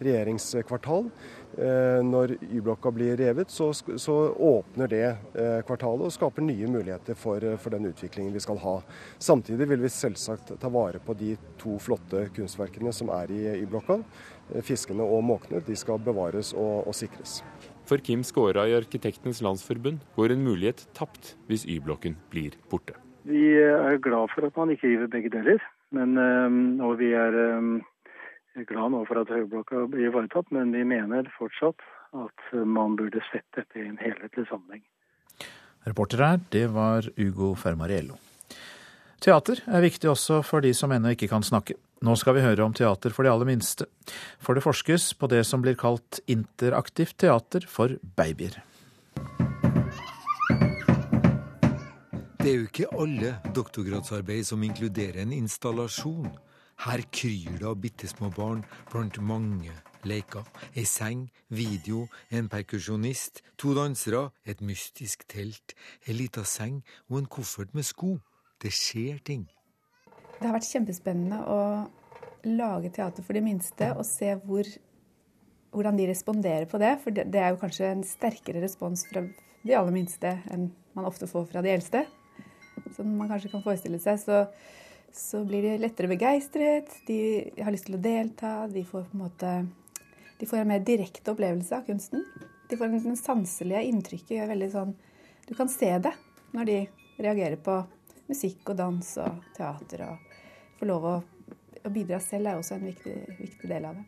[0.00, 1.10] regjeringskvartal.
[1.58, 7.18] Eh, når Y-blokka blir revet, så, så, åpner det eh, kvartalet og skaper nye muligheter
[7.18, 8.76] for, eh, for, den utviklingen vi skal ha.
[9.18, 13.98] Samtidig vil vi selvsagt ta vare på de to flotte kunstverkene som er i Y-blokka.
[14.66, 17.40] Fiskene og måkene de skal bevares og, og sikres.
[17.86, 22.94] For Kim Skåra i Arkitektenes Landsforbund går en mulighet tapt hvis Y-blokken blir borte.
[23.26, 25.60] Vi er glad for at man ikke river begge deler,
[25.92, 26.14] men,
[26.80, 27.82] og vi er er
[28.54, 31.84] glad nå for at Høyblokka blir ivaretatt, men vi mener fortsatt
[32.16, 34.82] at man burde sett dette i en helhetlig sammenheng.
[35.86, 38.18] Reporter her, det var Ugo Fermariello.
[39.20, 41.76] Teater er viktig også for de som ennå ikke kan snakke.
[42.00, 43.84] Nå skal vi høre om teater for de aller minste.
[44.40, 48.56] For det forskes på det som blir kalt interaktivt teater for babyer.
[52.40, 56.30] Det er jo ikke alle doktorgradsarbeid som inkluderer en installasjon.
[56.80, 59.74] Her kryr det av bitte små barn blant mange
[60.08, 60.46] leker.
[60.72, 65.74] Ei seng, video, en perkusjonist, to dansere, et mystisk telt,
[66.08, 68.14] ei lita seng og en koffert med sko.
[68.64, 69.44] Det skjer ting.
[70.38, 71.60] Det har vært kjempespennende å
[72.48, 74.64] lage teater for de minste og se hvor,
[75.76, 76.96] hvordan de responderer på det.
[77.04, 81.28] For det, er jo kanskje en sterkere respons fra de aller minste enn man ofte
[81.28, 82.06] får fra de eldste.
[82.96, 84.16] Som man kanskje kan forestille seg.
[84.24, 84.46] Så
[85.16, 87.18] så blir de lettere begeistret, de
[87.58, 89.52] har lyst til å delta, de får en måte
[90.40, 92.24] de får en mer direkte opplevelse av kunsten.
[92.70, 94.94] De får en, en sanselige inntrykket gjør sånn
[95.44, 96.14] Du kan se det
[96.56, 96.76] når de
[97.20, 97.74] reagerer på
[98.30, 100.06] musikk og dans og teater.
[100.06, 101.12] Og får lov å,
[101.84, 104.06] å bidra selv er også en viktig, viktig, del av det.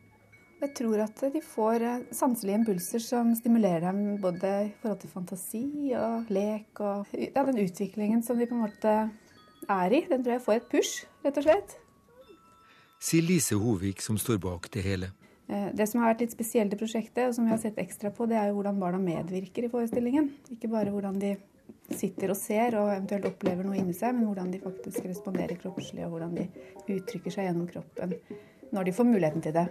[0.63, 5.13] Jeg tror at de får eh, sanselige impulser som stimulerer dem både i forhold til
[5.13, 5.65] fantasi
[5.99, 8.95] og lek og ja, den utviklingen som de på en måte
[9.71, 10.03] er i.
[10.11, 11.77] Den tror jeg får et push, rett og slett.
[13.03, 15.13] Sier Lise Hovik, som står bak det hele.
[15.49, 18.13] Eh, det som har vært litt spesielt i prosjektet, og som vi har sett ekstra
[18.15, 20.31] på, det er jo hvordan barna medvirker i forestillingen.
[20.55, 21.35] Ikke bare hvordan de
[21.93, 26.05] sitter og ser og eventuelt opplever noe inni seg, men hvordan de faktisk responderer kroppslig,
[26.07, 26.47] og hvordan de
[26.95, 28.17] uttrykker seg gjennom kroppen
[28.73, 29.67] når de får muligheten til det.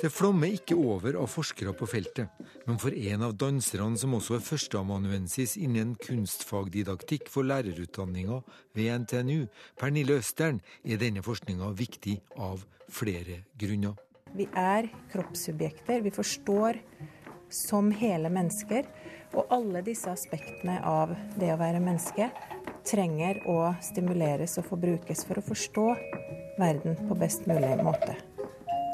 [0.00, 2.30] Det flommer ikke over av forskere på feltet,
[2.66, 8.40] men for en av danserne som også er førsteamanuensis innen kunstfagdidaktikk for lærerutdanninga
[8.74, 9.46] ved NTNU,
[9.78, 13.94] Pernille Østern, er denne forskninga viktig av flere grunner.
[14.34, 16.02] Vi er kroppssubjekter.
[16.02, 16.80] Vi forstår
[17.54, 18.90] som hele mennesker.
[19.34, 22.28] Og alle disse aspektene av det å være menneske
[22.86, 25.88] trenger å stimuleres og forbrukes for å forstå
[26.58, 28.18] verden på best mulig måte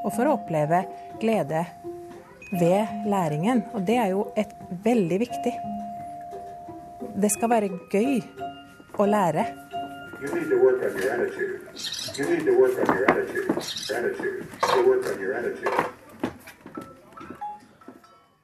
[0.05, 0.85] og for å oppleve
[1.21, 1.65] glede
[2.53, 3.63] ved læringen.
[3.75, 4.53] Og det er jo et
[4.85, 5.55] veldig viktig.
[7.21, 8.21] Det skal være gøy
[9.01, 9.47] å lære.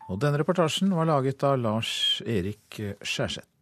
[0.06, 3.55] Og denne reportasjen var laget av Lars Erik Skjærseth.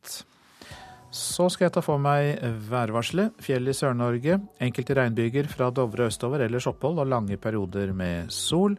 [1.14, 3.36] Så skal jeg ta for meg værvarselet.
[3.42, 4.40] Fjell i Sør-Norge.
[4.66, 8.74] Enkelte regnbyger fra Dovre østover, ellers opphold og lange perioder med sol.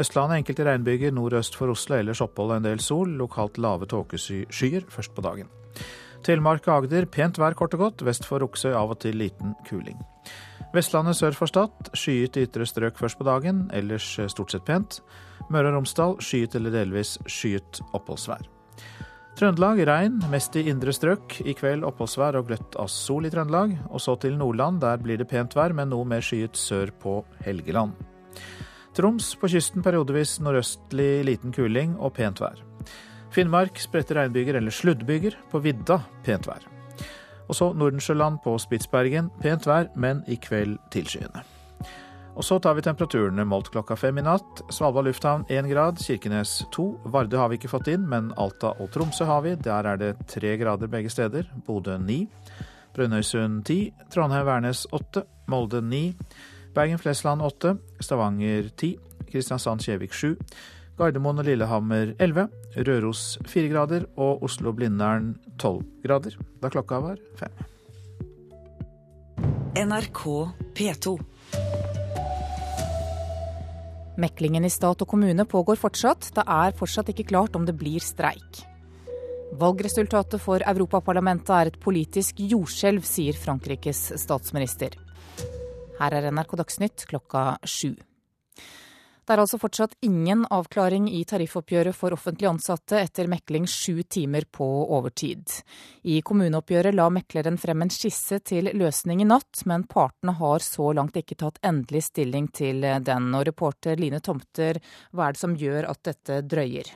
[0.00, 3.12] Østlandet enkelte regnbyger nordøst for Oslo, ellers opphold og en del sol.
[3.20, 5.52] Lokalt lave tåkeskyer først på dagen.
[6.24, 8.06] Telemark og Agder pent vær kort og godt.
[8.08, 10.00] Vest for Roksøy av og til liten kuling.
[10.72, 15.02] Vestlandet sør for Stad skyet ytre strøk først på dagen, ellers stort sett pent.
[15.52, 18.53] Møre og Romsdal skyet eller delvis skyet oppholdsvær.
[19.34, 21.40] Trøndelag regn, mest i indre strøk.
[21.42, 23.72] I kveld oppholdsvær og gløtt av sol i Trøndelag.
[23.90, 27.16] Og så til Nordland, der blir det pent vær, men noe mer skyet sør på
[27.42, 27.96] Helgeland.
[28.94, 32.62] Troms på kysten periodevis nordøstlig liten kuling og pent vær.
[33.34, 35.34] Finnmark spredte regnbyger eller sluddbyger.
[35.50, 36.70] På vidda pent vær.
[37.48, 39.34] Og så Nordensjøland på Spitsbergen.
[39.42, 41.42] Pent vær, men i kveld tilskyende.
[42.34, 44.64] Og så tar vi temperaturene målt klokka fem i natt.
[44.74, 46.88] Svalbard lufthavn én grad, Kirkenes to.
[47.06, 49.54] Vardø har vi ikke fått inn, men Alta og Tromsø har vi.
[49.62, 51.46] Der er det tre grader begge steder.
[51.66, 52.24] Bodø ni.
[52.94, 53.78] Brønnøysund ti.
[54.10, 55.24] Trondheim-Værnes åtte.
[55.46, 56.08] Molde ni.
[56.74, 57.76] Bergen-Flesland åtte.
[58.02, 58.96] Stavanger ti.
[59.30, 60.34] Kristiansand-Kjevik sju.
[60.98, 62.48] Gardermoen og Lillehammer 11,
[62.86, 67.50] Røros 4 grader og Oslo-Blindern 12 grader da klokka var fem.
[69.74, 70.22] NRK
[70.78, 71.16] P2.
[74.20, 76.30] Meklingen i stat og kommune pågår fortsatt.
[76.36, 78.62] Det er fortsatt ikke klart om det blir streik.
[79.58, 84.96] Valgresultatet for Europaparlamentet er et politisk jordskjelv, sier Frankrikes statsminister.
[86.00, 87.94] Her er NRK Dagsnytt klokka sju.
[89.24, 94.44] Det er altså fortsatt ingen avklaring i tariffoppgjøret for offentlig ansatte etter mekling sju timer
[94.52, 95.48] på overtid.
[96.04, 100.90] I kommuneoppgjøret la mekleren frem en skisse til løsning i natt, men partene har så
[100.92, 103.30] langt ikke tatt endelig stilling til den.
[103.32, 104.82] Og reporter Line Tomter,
[105.16, 106.92] hva er det som gjør at dette drøyer?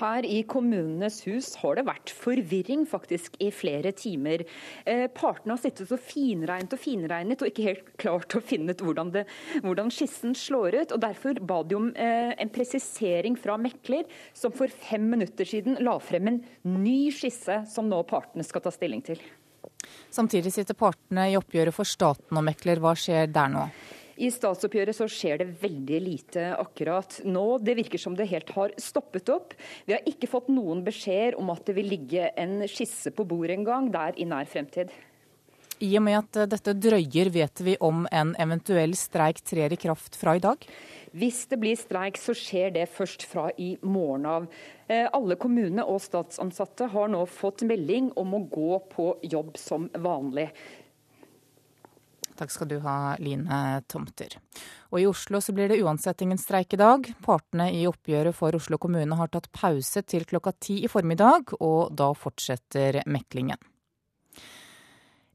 [0.00, 4.44] Her i Kommunenes hus har det vært forvirring faktisk i flere timer.
[4.88, 8.84] Eh, partene har sittet så finregnet og finregnet og ikke helt klart å finne ut
[8.84, 9.26] hvordan, det,
[9.64, 10.94] hvordan skissen slår ut.
[10.96, 15.80] og Derfor ba de om eh, en presisering fra mekler, som for fem minutter siden
[15.84, 19.20] la frem en ny skisse som nå partene skal ta stilling til.
[20.10, 22.80] Samtidig sitter partene i oppgjøret for staten og mekler.
[22.82, 23.66] Hva skjer der nå?
[24.20, 27.44] I statsoppgjøret så skjer det veldig lite akkurat nå.
[27.64, 29.54] Det virker som det helt har stoppet opp.
[29.86, 33.56] Vi har ikke fått noen beskjed om at det vil ligge en skisse på bordet
[33.56, 34.92] engang der i nær fremtid.
[35.80, 40.18] I og med at dette drøyer, vet vi om en eventuell streik trer i kraft
[40.20, 40.66] fra i dag?
[41.16, 44.50] Hvis det blir streik, så skjer det først fra i morgen av.
[44.86, 49.88] Eh, alle kommunene og statsansatte har nå fått melding om å gå på jobb som
[49.96, 50.50] vanlig.
[52.40, 54.38] Takk skal du ha, Line Tomter.
[54.88, 57.04] Og i Oslo så blir det uansett ingen streik i dag.
[57.20, 61.92] Partene i oppgjøret for Oslo kommune har tatt pause til klokka ti i formiddag, og
[61.92, 63.60] da fortsetter meklingen.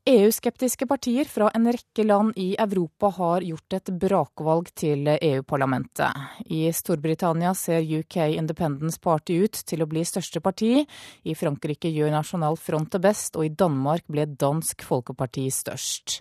[0.08, 6.20] EU-skeptiske partier fra en rekke land i Europa har gjort et brakvalg til EU-parlamentet.
[6.46, 10.84] I Storbritannia ser UK Independence Party ut til å bli største parti.
[11.26, 16.20] I Frankrike gjør Nasjonal Front det best, og i Danmark ble Dansk Folkeparti størst.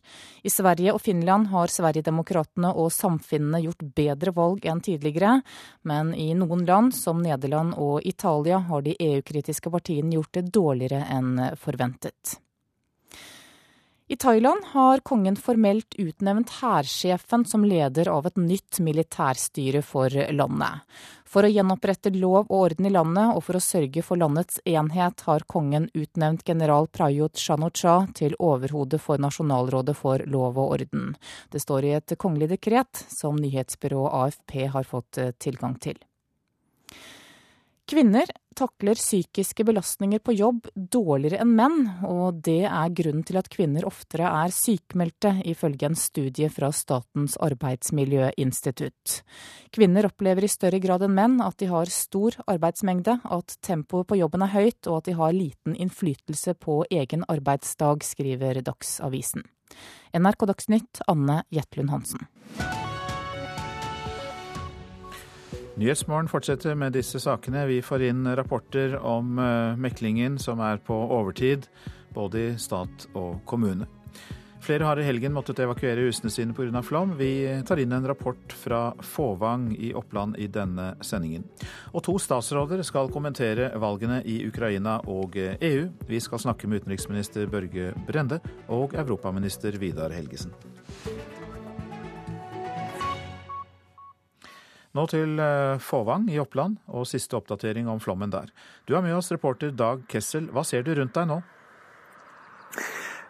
[0.49, 5.42] I Sverige og Finland har Sverigedemokraterna og Samfinnene gjort bedre valg enn tidligere,
[5.85, 11.05] men i noen land, som Nederland og Italia, har de EU-kritiske partiene gjort det dårligere
[11.18, 12.38] enn forventet.
[14.07, 20.83] I Thailand har kongen formelt utnevnt hærsjefen som leder av et nytt militærstyre for landet.
[21.25, 25.25] For å gjenopprette lov og orden i landet og for å sørge for landets enhet,
[25.25, 31.14] har kongen utnevnt general Prayut Chanocha til overhode for Nasjonalrådet for lov og orden.
[31.49, 35.97] Det står i et kongelig dekret som nyhetsbyrået AFP har fått eh, tilgang til.
[37.88, 43.51] Kvinner takler psykiske belastninger på jobb dårligere enn menn, og det er grunnen til at
[43.53, 49.19] kvinner oftere er sykmeldte, ifølge en studie fra Statens arbeidsmiljøinstitutt.
[49.75, 54.21] Kvinner opplever i større grad enn menn at de har stor arbeidsmengde, at tempoet på
[54.21, 59.47] jobben er høyt og at de har liten innflytelse på egen arbeidsdag, skriver Dagsavisen.
[60.14, 62.29] NRK Dagsnytt, Anne Jetlund Hansen.
[65.74, 67.64] Nyhetsmorgen fortsetter med disse sakene.
[67.66, 71.66] Vi får inn rapporter om uh, meklingen som er på overtid,
[72.14, 73.88] både i stat og kommune.
[74.64, 76.80] Flere har i helgen måttet evakuere husene sine pga.
[76.82, 77.16] flom.
[77.18, 81.44] Vi tar inn en rapport fra Fåvang i Oppland i denne sendingen.
[81.92, 85.58] Og to statsråder skal kommentere valgene i Ukraina og EU.
[85.60, 90.54] Eh, e Vi skal snakke med utenriksminister Børge Brende og europaminister Vidar Helgesen.
[94.94, 98.52] Nå til eh, Fåvang i Oppland og siste oppdatering om flommen der.
[98.87, 100.46] Du er med oss, reporter Dag Kessel.
[100.54, 101.40] Hva ser du rundt deg nå?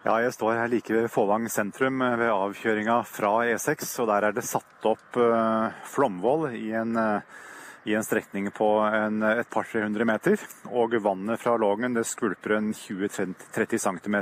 [0.05, 3.81] Ja, Jeg står her like ved Fåvang sentrum eh, ved avkjøringa fra E6.
[4.03, 6.93] og Der er det satt opp uh, flomvoll i en,
[7.89, 10.37] i en strekning på en, et par-tre hundre meter.
[10.69, 14.21] Og vannet fra Lågen skvulper en 20-30 cm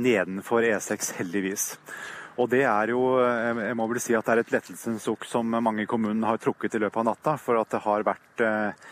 [0.00, 1.74] nedenfor E6, heldigvis.
[2.40, 5.52] Og det er jo, jeg må vel si at det er et lettelsens sukk som
[5.52, 7.36] mange i kommunen har trukket i løpet av natta.
[7.40, 8.86] For at det har vært eh,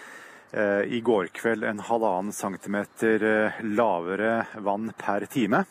[0.52, 5.64] eh, i går kveld en halvannen centimeter eh, lavere vann per time.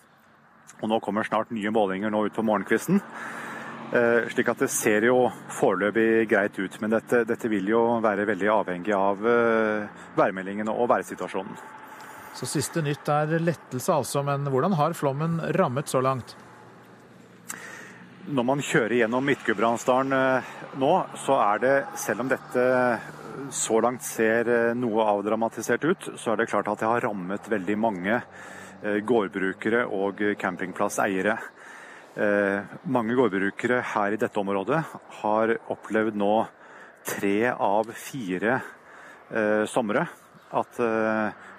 [0.79, 3.03] Og nå kommer snart nye målinger nå ut på morgenkvisten.
[3.89, 5.29] Eh, slik at det ser jo
[5.59, 6.81] foreløpig greit ut.
[6.81, 11.57] Men dette, dette vil jo være veldig avhengig av eh, værmeldingene og værsituasjonen.
[12.37, 16.37] Så siste nytt er lettelse altså, men hvordan har flommen rammet så langt?
[18.29, 22.65] Når man kjører gjennom Midt-Gudbrandsdalen eh, nå, så er det, selv om dette
[23.55, 27.49] så langt ser eh, noe avdramatisert ut, så er det klart at det har rammet
[27.49, 31.39] veldig mange eh, gårdbrukere og campingplasseiere.
[32.91, 34.79] Mange gårdbrukere her i dette området
[35.21, 36.33] har opplevd nå
[37.07, 38.57] tre av fire
[39.69, 40.03] somre
[40.57, 40.81] at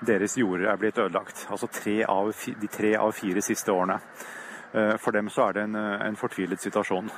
[0.05, 1.47] deres jorder er blitt ødelagt.
[1.55, 3.97] Altså tre av, de tre av fire siste årene.
[4.73, 7.11] Eh, for dem så er det en, eh, en fortvilet situasjon.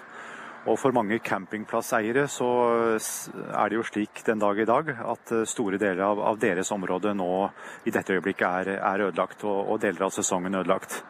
[0.62, 2.48] Og For mange campingplasseiere så
[2.94, 6.70] er det jo slik den dag i dag at eh, store deler av, av deres
[6.70, 7.50] område nå
[7.84, 11.02] i dette øyeblikket er, er ødelagt, og, og, deler av sesongen ødelagt.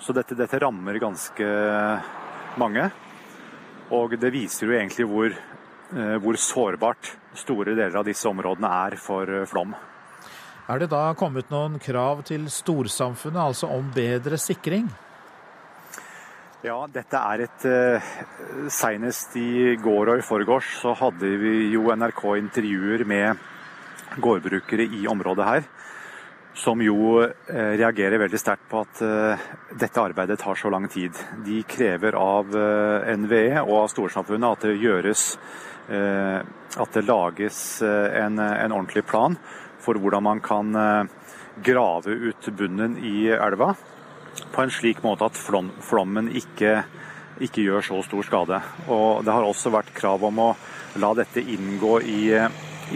[0.00, 1.44] Så dette, dette, rammer ganske
[2.56, 2.90] mange.
[3.92, 8.96] Og det viser jo egentlig hvor, eh, hvor sårbart store deler av disse områdene er
[8.96, 9.76] for eh, flom.
[10.66, 14.88] Er det da kommet noen krav til storsamfunnet, altså om bedre sikring?
[16.66, 18.06] Ja, dette er et uh,
[18.74, 23.38] Senest i går og i forgårs så hadde vi jo NRK intervjuer med
[24.18, 25.68] gårdbrukere i området her.
[26.58, 29.46] Som jo uh, reagerer veldig sterkt på at uh,
[29.78, 31.14] dette arbeidet tar så lang tid.
[31.46, 35.28] De krever av NVE og av storsamfunnet at det gjøres
[35.86, 39.36] At det lages en, en ordentlig plan
[39.78, 40.74] for hvordan man kan
[41.62, 43.76] grave ut bunnen i elva
[44.52, 46.80] på en slik måte at flom, flommen ikke,
[47.40, 48.60] ikke, gjør så stor skade.
[48.88, 50.50] Og Det har også vært krav om å
[50.96, 52.32] la dette inngå, i,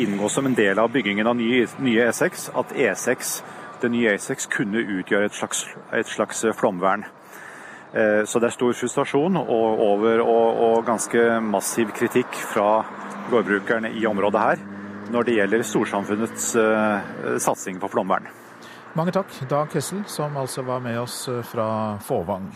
[0.00, 2.50] inngå som en del av byggingen av nye, nye E6.
[2.54, 3.36] At E6,
[3.82, 7.06] det nye E6 kunne utgjøre et slags, et slags flomvern.
[7.92, 12.84] Eh, så det er stor frustrasjon og, over, og, og ganske massiv kritikk fra
[13.30, 14.68] gårdbrukerne i området her
[15.10, 18.28] når det gjelder storsamfunnets uh, satsing på flomvern.
[18.98, 22.48] Mange takk, Dag Kessel, som altså var med oss eh, fra Fåvang.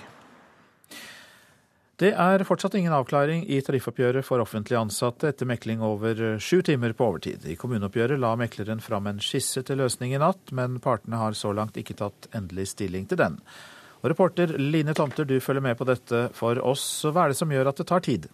[1.94, 6.58] Det er fortsatt ingen avklaring i tariffoppgjøret for offentlig ansatte etter mekling over eh, sju
[6.66, 7.46] timer på overtid.
[7.46, 11.54] I kommuneoppgjøret la mekleren fram en skisse til løsning i natt, men partene har så
[11.54, 13.38] langt ikke tatt endelig stilling til den.
[14.02, 16.82] Og reporter Line Tomter, du følger med på dette for oss.
[17.06, 18.26] Hva er det som gjør at det tar tid?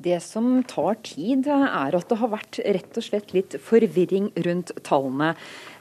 [0.00, 4.72] Det som tar tid, er at det har vært rett og slett litt forvirring rundt
[4.86, 5.34] tallene.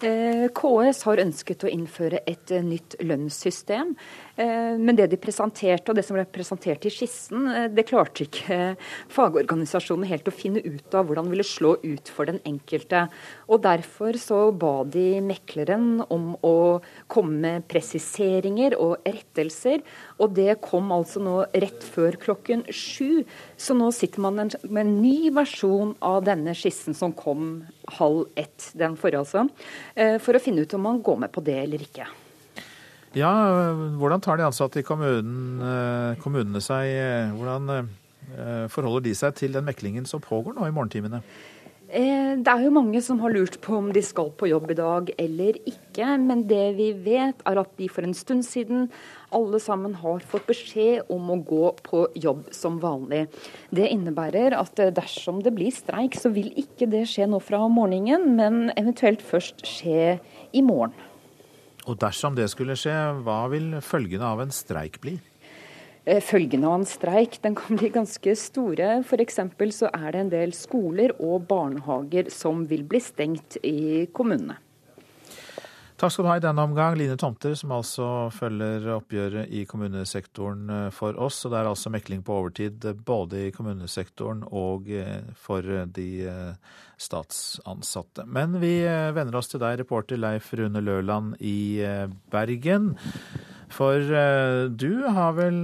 [0.04, 3.94] Eh, KS har ønsket å innføre et nytt lønnssystem.
[4.36, 8.26] Eh, men det de presenterte, og det som ble presentert i skissen, eh, det klarte
[8.28, 8.76] ikke
[9.16, 13.08] fagorganisasjonene helt å finne ut av hvordan det ville slå ut for den enkelte.
[13.48, 19.84] Og Derfor så ba de mekleren om å komme med presiseringer og rettelser.
[20.20, 23.24] Og det kom altså nå rett før klokken sju.
[23.60, 27.62] Så nå sitter man med en ny versjon av denne skissen som kom
[28.00, 29.46] halv ett, den forrige altså,
[29.96, 32.08] eh, for å finne ut om man går med på det eller ikke.
[33.18, 33.32] Ja,
[33.98, 37.90] Hvordan tar de ansatte i kommunen, eh, kommunene seg eh, Hvordan
[38.70, 41.24] forholder de seg til den meklingen som pågår nå i morgentimene?
[41.90, 45.10] Det er jo mange som har lurt på om de skal på jobb i dag
[45.18, 46.12] eller ikke.
[46.22, 48.92] Men det vi vet er at de for en stund siden
[49.36, 53.26] alle sammen har fått beskjed om å gå på jobb som vanlig.
[53.74, 58.34] Det innebærer at dersom det blir streik, så vil ikke det skje nå fra morgenen,
[58.40, 60.18] men eventuelt først skje
[60.54, 60.96] i morgen.
[61.90, 65.18] Og dersom det skulle skje, hva vil følgene av en streik bli?
[66.06, 69.00] Eh, følgene av en streik den kan bli ganske store.
[69.04, 69.42] F.eks.
[69.76, 74.58] så er det en del skoler og barnehager som vil bli stengt i kommunene.
[76.00, 80.70] Takk skal du ha i denne omgang, Line Tomter, som altså følger oppgjøret i kommunesektoren
[80.72, 81.42] eh, for oss.
[81.44, 86.08] Og det er altså mekling på overtid eh, både i kommunesektoren og eh, for de
[87.00, 88.24] statsansatte.
[88.32, 88.78] Men vi
[89.16, 91.84] vender oss til deg, reporter Leif Rune Løland i
[92.32, 92.94] Bergen.
[93.70, 94.00] For
[94.72, 95.60] du har vel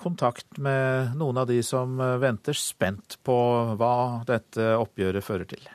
[0.00, 3.40] kontakt med noen av de som venter spent på
[3.80, 3.96] hva
[4.28, 5.66] dette oppgjøret fører til?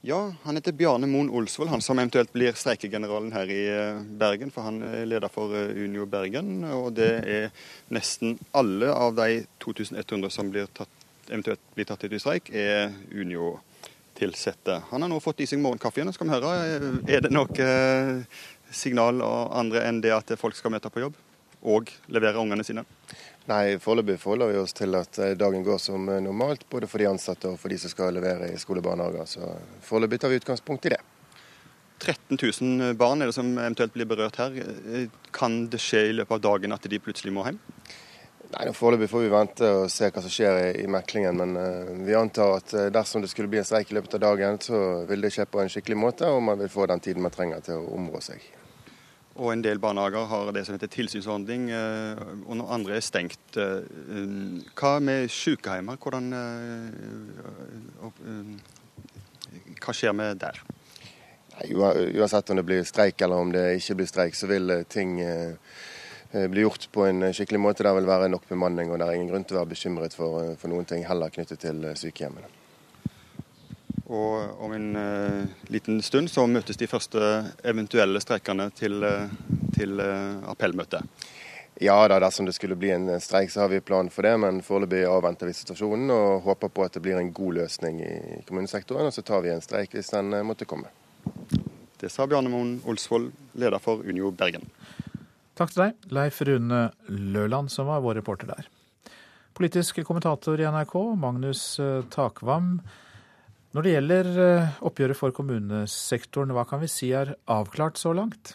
[0.00, 4.52] Ja, han heter Bjarne Moen Olsvold, han som eventuelt blir streikegeneralen her i eh, Bergen.
[4.54, 7.48] For han er leder for eh, Unio Bergen, og det er
[7.94, 10.92] nesten alle av de 2100 som blir tatt,
[11.26, 14.82] eventuelt blir tatt ut i streik, er Unio-tilsatte.
[14.92, 16.12] Han har nå fått i seg morgenkaffen.
[16.14, 17.70] Skal vi høre, eh, er det noe
[18.70, 21.16] signal og andre enn det at folk skal møte på jobb
[21.66, 22.84] og levere ungene sine?
[23.46, 26.98] Nei, Foreløpig forholder vi oss til at eh, dagen går som eh, normalt, både for
[26.98, 29.28] de ansatte og for de som skal levere i skole og barnehager.
[29.30, 29.52] Så
[29.86, 30.98] foreløpig tar vi utgangspunkt i det.
[32.02, 34.58] 13 000 barn er det som eventuelt blir berørt her.
[35.32, 37.62] Kan det skje i løpet av dagen at de plutselig må hjem?
[38.50, 41.38] Nei, Foreløpig får vi vente og se hva som skjer i, i meklingen.
[41.38, 44.58] Men uh, vi antar at dersom det skulle bli en streik i løpet av dagen,
[44.62, 47.34] så vil det skje på en skikkelig måte, og man vil få den tiden man
[47.34, 48.44] trenger til å områ seg.
[49.36, 53.56] Og en del barnehager har det som heter tilsynsordning, eh, og noen andre er stengt.
[53.60, 53.84] Eh,
[54.78, 55.96] hva med sykehjemmer?
[56.00, 56.88] Hvordan eh,
[59.76, 60.62] Hva skjer med der?
[61.66, 65.16] Uansett om det blir streik eller om det ikke blir streik, så vil ting
[66.32, 67.84] bli gjort på en skikkelig måte.
[67.86, 70.52] Det vil være nok bemanning, og det er ingen grunn til å være bekymret for,
[70.60, 72.65] for noen ting heller knyttet til sykehjemmene.
[74.06, 77.20] Og om en uh, liten stund så møtes de første
[77.66, 79.26] eventuelle streikende til, uh,
[79.74, 81.02] til uh, appellmøte.
[81.80, 84.32] Ja da, dersom det skulle bli en streik, så har vi plan for det.
[84.40, 88.14] Men foreløpig avventer vi situasjonen og håper på at det blir en god løsning i
[88.48, 89.10] kommunesektoren.
[89.10, 90.88] Og så tar vi en streik hvis den eh, måtte komme.
[92.00, 93.28] Det sa Bjarne Moen Olsvold,
[93.60, 94.64] leder for Unio Bergen.
[95.56, 98.72] Takk til deg, Leif Rune Løland, som var vår reporter der.
[99.56, 102.78] Politisk kommentator i NRK, Magnus eh, Takvam.
[103.76, 108.54] Når det gjelder eh, oppgjøret for kommunesektoren, hva kan vi si er avklart så langt?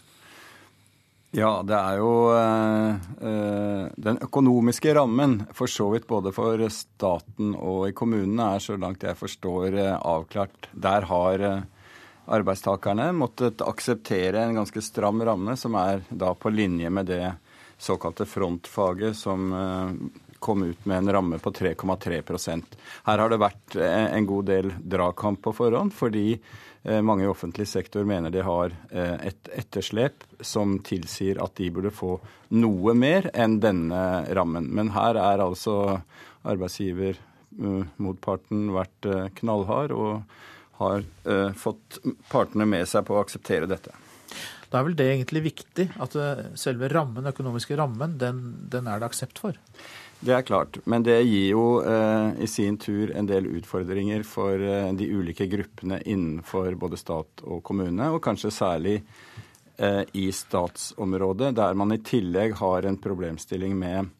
[1.38, 7.86] Ja, det er jo øh, Den økonomiske rammen, for så vidt både for staten og
[7.92, 10.72] i kommunene, er så langt jeg forstår avklart.
[10.74, 11.46] Der har
[12.26, 17.28] arbeidstakerne måttet akseptere en ganske stram ramme, som er da på linje med det
[17.78, 19.54] såkalte frontfaget som
[20.42, 22.76] kom ut med en ramme på 3,3%
[23.06, 26.40] Her har det vært en god del dragkamp på forhånd, fordi
[26.84, 31.70] Eh, mange i offentlig sektor mener de har eh, et etterslep som tilsier at de
[31.74, 32.16] burde få
[32.58, 34.02] noe mer enn denne
[34.34, 34.70] rammen.
[34.74, 36.02] Men her er altså
[36.42, 40.40] arbeidsgiver eh, motparten vært knallhard og
[40.82, 41.04] har
[41.62, 42.00] fått
[42.32, 43.92] partene med seg på å akseptere dette.
[44.72, 46.16] Da er vel det egentlig viktig, at
[46.58, 48.40] selve rammen, økonomiske rammen, den,
[48.74, 49.60] den er det aksept for?
[50.22, 54.62] Det er klart, men det gir jo eh, i sin tur en del utfordringer for
[54.62, 59.00] eh, de ulike gruppene innenfor både stat og kommune, og kanskje særlig
[59.82, 64.12] eh, i statsområdet, der man i tillegg har en problemstilling med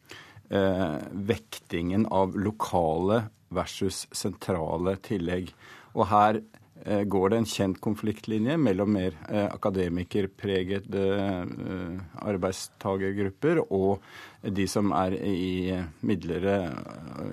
[0.50, 0.98] eh,
[1.30, 3.22] vektingen av lokale
[3.54, 5.54] versus sentrale tillegg.
[5.94, 6.42] Og her
[6.84, 14.02] går det en kjent konfliktlinje mellom mer eh, akademikerpregede eh, arbeidstagergrupper og
[14.42, 16.56] de som er i midlere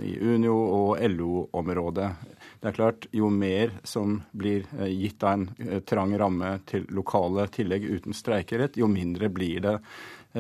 [0.06, 2.12] i Unio og LO-området.
[2.62, 7.88] Det er klart, Jo mer som blir gitt av en trang ramme til lokale tillegg
[7.90, 9.76] uten streikerett, jo mindre blir det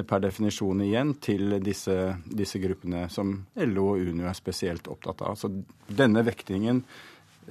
[0.05, 1.95] per definisjon igjen til disse,
[2.25, 5.39] disse gruppene som LO og Unio er spesielt opptatt av.
[5.39, 5.49] Så
[5.87, 6.83] denne vektingen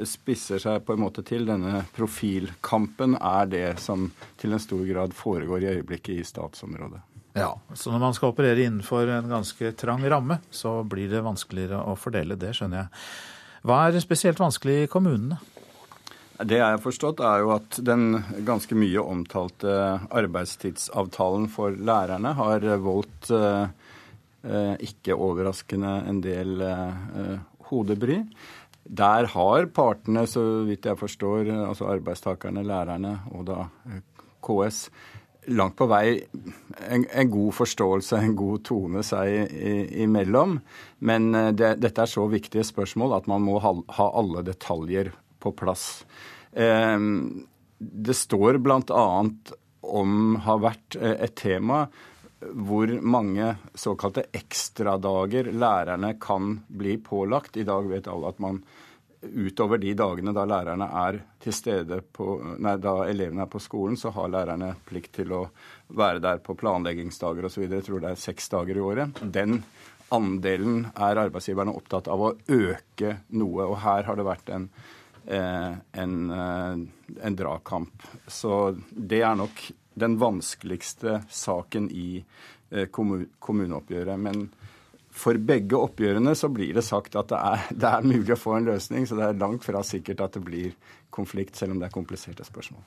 [0.06, 1.46] spisser seg på en måte til.
[1.48, 7.02] Denne profilkampen er det som til en stor grad foregår i øyeblikket i statsområdet.
[7.38, 11.84] Ja, Så når man skal operere innenfor en ganske trang ramme, så blir det vanskeligere
[11.86, 12.38] å fordele.
[12.38, 13.04] Det skjønner jeg.
[13.68, 15.38] Hva er spesielt vanskelig i kommunene?
[16.38, 19.72] Det jeg har forstått, er jo at den ganske mye omtalte
[20.14, 23.66] arbeidstidsavtalen for lærerne har voldt eh,
[24.46, 27.40] eh ikke overraskende en del eh,
[27.70, 28.20] hodebry.
[28.88, 34.00] Der har partene, så vidt jeg forstår, altså arbeidstakerne, lærerne og da eh,
[34.44, 34.86] KS,
[35.48, 36.18] langt på vei
[36.88, 39.52] en, en god forståelse, en god tone seg
[40.04, 40.58] imellom.
[41.04, 45.12] Men eh, det, dette er så viktige spørsmål at man må ha, ha alle detaljer
[45.42, 45.88] på plass.
[46.52, 46.98] Eh,
[47.78, 49.08] det står bl.a.
[49.88, 51.86] om har vært eh, et tema
[52.40, 57.56] hvor mange såkalte ekstradager lærerne kan bli pålagt.
[57.56, 58.62] I dag vet alle at man
[59.22, 60.44] utover de dagene da
[60.86, 65.32] er til stede på, nei, da elevene er på skolen, så har lærerne plikt til
[65.34, 65.42] å
[65.88, 67.66] være der på planleggingsdager osv.
[67.66, 69.18] Jeg tror det er seks dager i året.
[69.22, 69.62] Den
[70.14, 73.66] andelen er arbeidsgiverne opptatt av å øke noe.
[73.66, 74.70] Og her har det vært en,
[75.26, 76.76] eh, en, eh,
[77.26, 78.06] en dragkamp.
[78.26, 79.70] Så det er nok
[80.00, 82.08] den vanskeligste saken i
[82.70, 84.20] eh, kommuneoppgjøret.
[84.20, 84.48] Men
[85.18, 88.58] for begge oppgjørene så blir det sagt at det er, det er, mulig å få
[88.58, 90.72] en løsning, så det er langt fra sikkert at det blir
[91.14, 92.84] konflikt, selv om det er kompliserte spørsmål.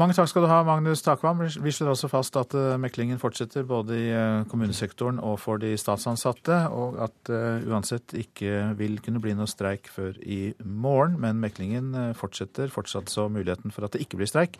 [0.00, 1.42] Mange takk skal du ha, Magnus Takvam.
[1.44, 5.74] Vi slår også fast at eh, meklingen fortsetter både i eh, kommunesektoren og for de
[5.76, 7.32] statsansatte, og at
[7.68, 11.18] uansett ikke vil kunne bli noe streik før i morgen.
[11.20, 14.56] Men meklingen fortsetter fortsatt, så muligheten for at det ikke blir streik,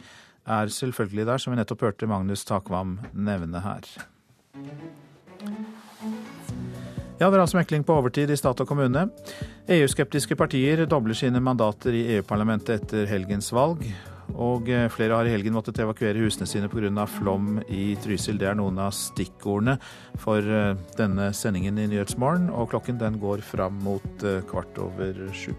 [0.47, 3.87] er selvfølgelig der, som vi nettopp hørte Magnus Takvam nevne her.
[7.21, 9.05] Ja, det er altså mekling på overtid i stat og kommune.
[9.71, 13.85] EU-skeptiske partier dobler sine mandater i EU-parlamentet etter helgens valg.
[14.33, 17.05] Og eh, flere har i helgen måttet evakuere husene sine pga.
[17.07, 18.39] flom i Trysil.
[18.41, 19.77] Det er noen av stikkordene
[20.19, 22.51] for eh, denne sendingen i Nyhetsmorgen.
[22.51, 25.53] Og klokken den går fram mot eh, kvart over sju.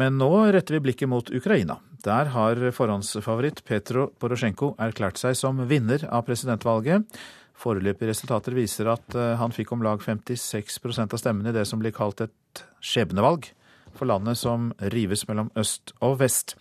[0.00, 1.78] Men nå retter vi blikket mot Ukraina.
[2.04, 7.06] Der har forhåndsfavoritt Petro Porosjenko erklært seg som vinner av presidentvalget.
[7.54, 11.80] Foreløpige resultater viser at eh, han fikk om lag 56% av stemmene i det som
[11.80, 13.46] blir kalt et skjebnevalg
[13.94, 16.56] for landet som rives mellom øst og vest.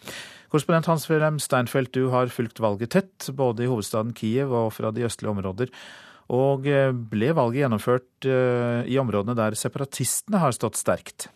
[0.53, 5.07] Korrespondent Hans-Wilhelm Steinfeld, du har fulgt valget tett, både i hovedstaden Kiev og fra de
[5.07, 5.73] østlige områder.
[6.33, 11.31] Og eh, ble valget gjennomført eh, i områdene der separatistene har stått sterkt?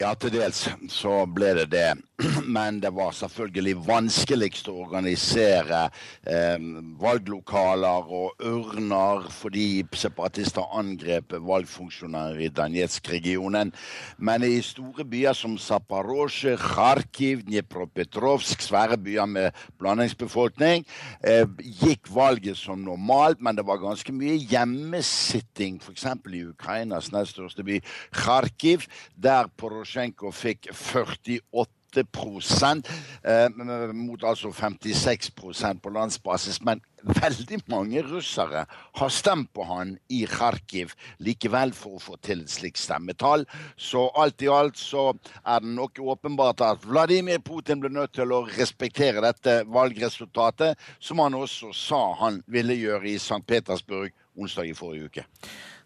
[0.00, 1.88] Ja, til dels så ble det det.
[2.56, 5.84] men det var selvfølgelig vanskeligst å organisere
[6.28, 6.58] eh,
[7.00, 13.72] valglokaler og urner fordi separatister angrep valgfunksjonærer i Danetsk-regionen.
[14.18, 20.86] Men i store byer som Zaporozjzj, Kharkiv, Dnipropetrovsk, svære byer med blandingsbefolkning,
[21.22, 21.46] eh,
[21.82, 26.06] gikk valget som normalt, men det var ganske mye hjemmesitting, f.eks.
[26.32, 27.80] i Ukrainas nest største by,
[28.14, 36.60] Kharkiv, der Porosjenko fikk 48 eh, mot altså 56% på landsbasis.
[36.64, 38.64] Men veldig mange russere
[38.98, 43.44] har stemt på han i Kharkiv likevel for å få til et slikt stemmetall.
[43.76, 45.10] Så alt i alt så
[45.42, 51.22] er det nok åpenbart at Vladimir Putin ble nødt til å respektere dette valgresultatet, som
[51.22, 53.42] han også sa han ville gjøre i St.
[53.46, 55.26] Petersburg onsdag i forrige uke.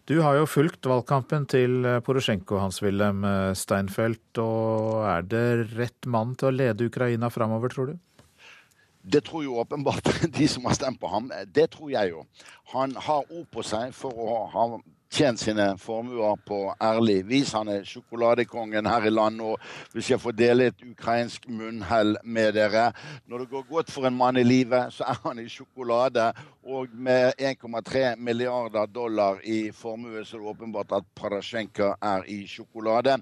[0.07, 4.39] Du har jo fulgt valgkampen til eh, Porosjenko, Hans-Wilhelm eh, Steinfeld.
[4.39, 7.97] Og er det rett mann til å lede Ukraina framover, tror du?
[9.03, 11.27] Det tror jo åpenbart de som har stemt på ham.
[11.51, 12.23] Det tror jeg jo.
[12.71, 14.69] Han har ord på seg for å ha
[15.09, 17.51] tjent sine formuer på ærlig vis.
[17.55, 19.45] Han er sjokoladekongen her i landet.
[19.45, 22.91] Og hvis jeg får dele et ukrainsk munnhell med dere
[23.27, 26.33] Når det går godt for en mann i livet, så er han i sjokolade.
[26.63, 32.47] Og med 1,3 milliarder dollar i formue, så er det åpenbart at Parasjenko er i
[32.47, 33.17] sjokolade.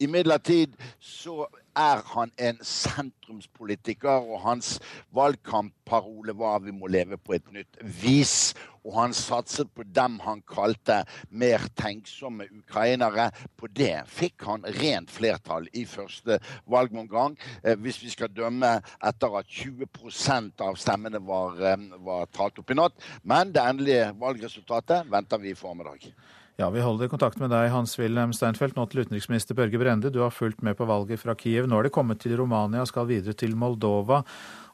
[0.00, 1.46] Imidlertid så
[1.78, 4.78] er han en sentrumspolitiker, og hans
[5.14, 8.54] valgkampparole var 'vi må leve på et nytt vis'.
[8.84, 13.30] Og han satset på dem han kalte mer tenksomme ukrainere.
[13.56, 19.38] På det fikk han rent flertall i første valgomgang, eh, hvis vi skal dømme etter
[19.38, 22.92] at 20% av stemmene var, eh, var talt opp i natt.
[23.22, 26.12] Men det endelige valgresultatet venter vi i formiddag.
[26.58, 30.10] Ja, Vi holder kontakt med deg, Hans-Wilhelm Steinfeld, nå til utenriksminister Børge Brende.
[30.10, 31.68] Du har fulgt med på valget fra Kiev.
[31.70, 34.24] Nå er det kommet til Romania skal videre til Moldova.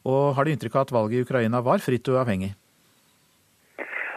[0.09, 2.55] Og Har du inntrykk av at valget i Ukraina var fritt og uavhengig?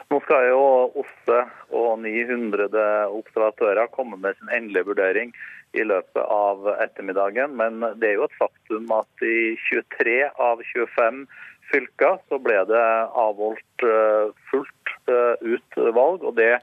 [0.09, 0.63] Nå skal jo
[1.03, 1.43] OSSE
[1.77, 2.73] og 900
[3.19, 5.37] observatører komme med sin endelige vurdering
[5.77, 7.53] i løpet av ettermiddagen.
[7.61, 11.21] Men det er jo et faktum at i 23 av 25
[11.69, 16.25] fylker så ble det avholdt eh, fullt eh, ut valg.
[16.25, 16.55] og det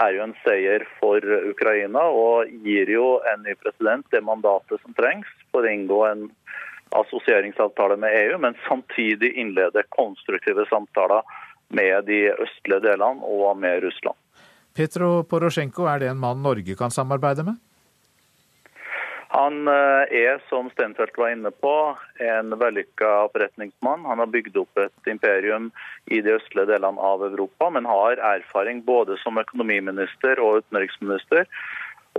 [0.00, 4.94] er jo en seier for Ukraina og gir jo en ny president det mandatet som
[4.96, 6.28] trengs for å inngå en
[6.96, 11.24] assosieringsavtale med EU, men samtidig innlede konstruktive samtaler
[11.72, 14.16] med de østlige delene og med Russland.
[14.76, 17.60] Petro Porosjenko, er det en mann Norge kan samarbeide med?
[19.32, 21.72] Han eh, er, som Stenfeldt var inne på,
[22.20, 24.04] en vellykka forretningsmann.
[24.04, 25.70] Han har bygd opp et imperium
[26.12, 31.48] i de østlige delene av Europa, men har erfaring både som økonomiminister og utenriksminister.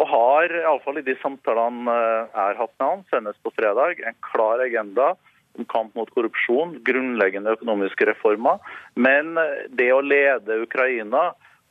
[0.01, 4.01] Og har, iallfall i de samtalene jeg eh, har hatt med han, senest på fredag,
[4.01, 5.13] en klar agenda
[5.53, 8.57] om kamp mot korrupsjon, grunnleggende økonomiske reformer.
[8.97, 9.37] Men
[9.69, 11.27] det å lede Ukraina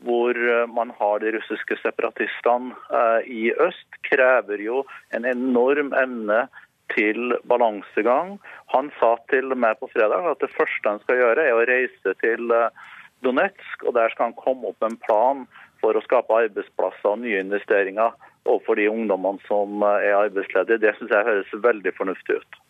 [0.06, 4.82] hvor eh, man har de russiske separatistene eh, i øst, krever jo
[5.16, 6.46] en enorm evne
[6.92, 8.36] til balansegang.
[8.74, 12.16] Han sa til meg på fredag at det første han skal gjøre, er å reise
[12.22, 12.82] til eh,
[13.22, 15.46] Donetsk, og der skal han komme opp med en plan
[15.82, 20.82] for å skape arbeidsplasser og nye investeringer overfor de ungdommene som er arbeidsledige.
[20.82, 22.60] Det syns jeg høres veldig fornuftig ut.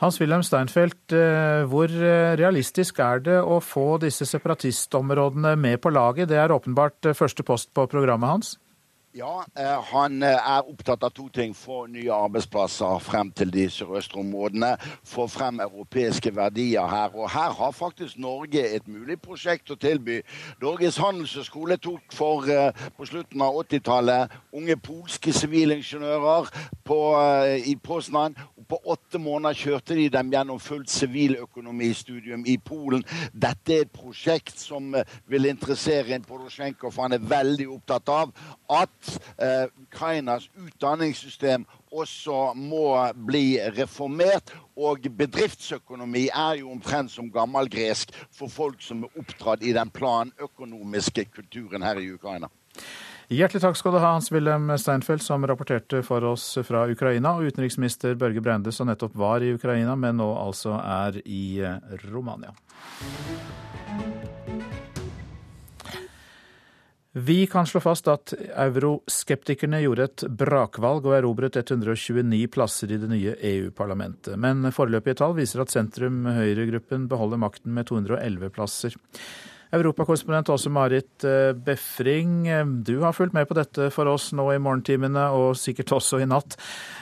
[0.00, 6.30] Hans-Wilhelm Steinfeld, eh, hvor eh, realistisk er det å få disse separatistområdene med på laget?
[6.30, 8.54] Det er åpenbart eh, første post på programmet hans?
[9.14, 9.42] Ja,
[9.90, 11.50] han er opptatt av to ting.
[11.56, 14.76] Få nye arbeidsplasser frem til de sørøstre områdene.
[15.02, 17.16] Få frem europeiske verdier her.
[17.18, 20.20] Og her har faktisk Norge et mulig prosjekt å tilby.
[20.62, 22.46] Norges handelshøyskole tok for
[22.94, 26.54] på slutten av 80-tallet unge polske sivilingeniører
[26.86, 27.00] på,
[27.66, 28.38] i Poznan
[28.70, 33.02] på åtte måneder kjørte de dem gjennom fullt siviløkonomistudium i Polen.
[33.32, 38.12] Dette er et prosjekt som eh, vil interessere en Porosjenko, for han er veldig opptatt
[38.14, 38.34] av
[38.70, 38.99] at
[39.36, 44.54] eh, Ukrainas utdanningssystem også må bli reformert.
[44.80, 51.28] Og bedriftsøkonomi er jo omtrent som gammelgresk for folk som er oppdratt i den planøkonomiske
[51.34, 52.50] kulturen her i Ukraina.
[53.30, 58.16] Hjertelig takk skal du ha, Hans-Wilhelm Steinfeld, som rapporterte for oss fra Ukraina, og utenriksminister
[58.18, 62.50] Børge Brende, som nettopp var i Ukraina, men nå altså er i eh, Romania.
[67.12, 73.08] Vi kan slå fast at euroskeptikerne gjorde et brakvalg og erobret 129 plasser i det
[73.10, 74.36] nye EU-parlamentet.
[74.38, 78.94] Men foreløpige tall viser at sentrum-høyregruppen beholder makten med 211 plasser.
[79.74, 84.46] Europakorrespondent Åse Marit eh, Befring, eh, du har fulgt med på dette for oss nå
[84.54, 86.54] i morgentimene og sikkert også i natt.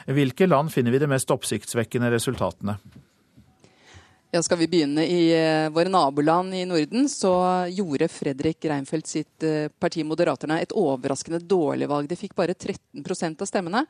[0.09, 2.78] Hvilke land finner vi de mest oppsiktsvekkende resultatene?
[4.30, 7.30] Ja, skal vi begynne i uh, våre naboland i Norden, så
[7.72, 12.10] gjorde Fredrik Reinfeldt sitt uh, parti Moderaterne et overraskende dårlig valg.
[12.10, 13.80] De fikk bare 13% av stemmene.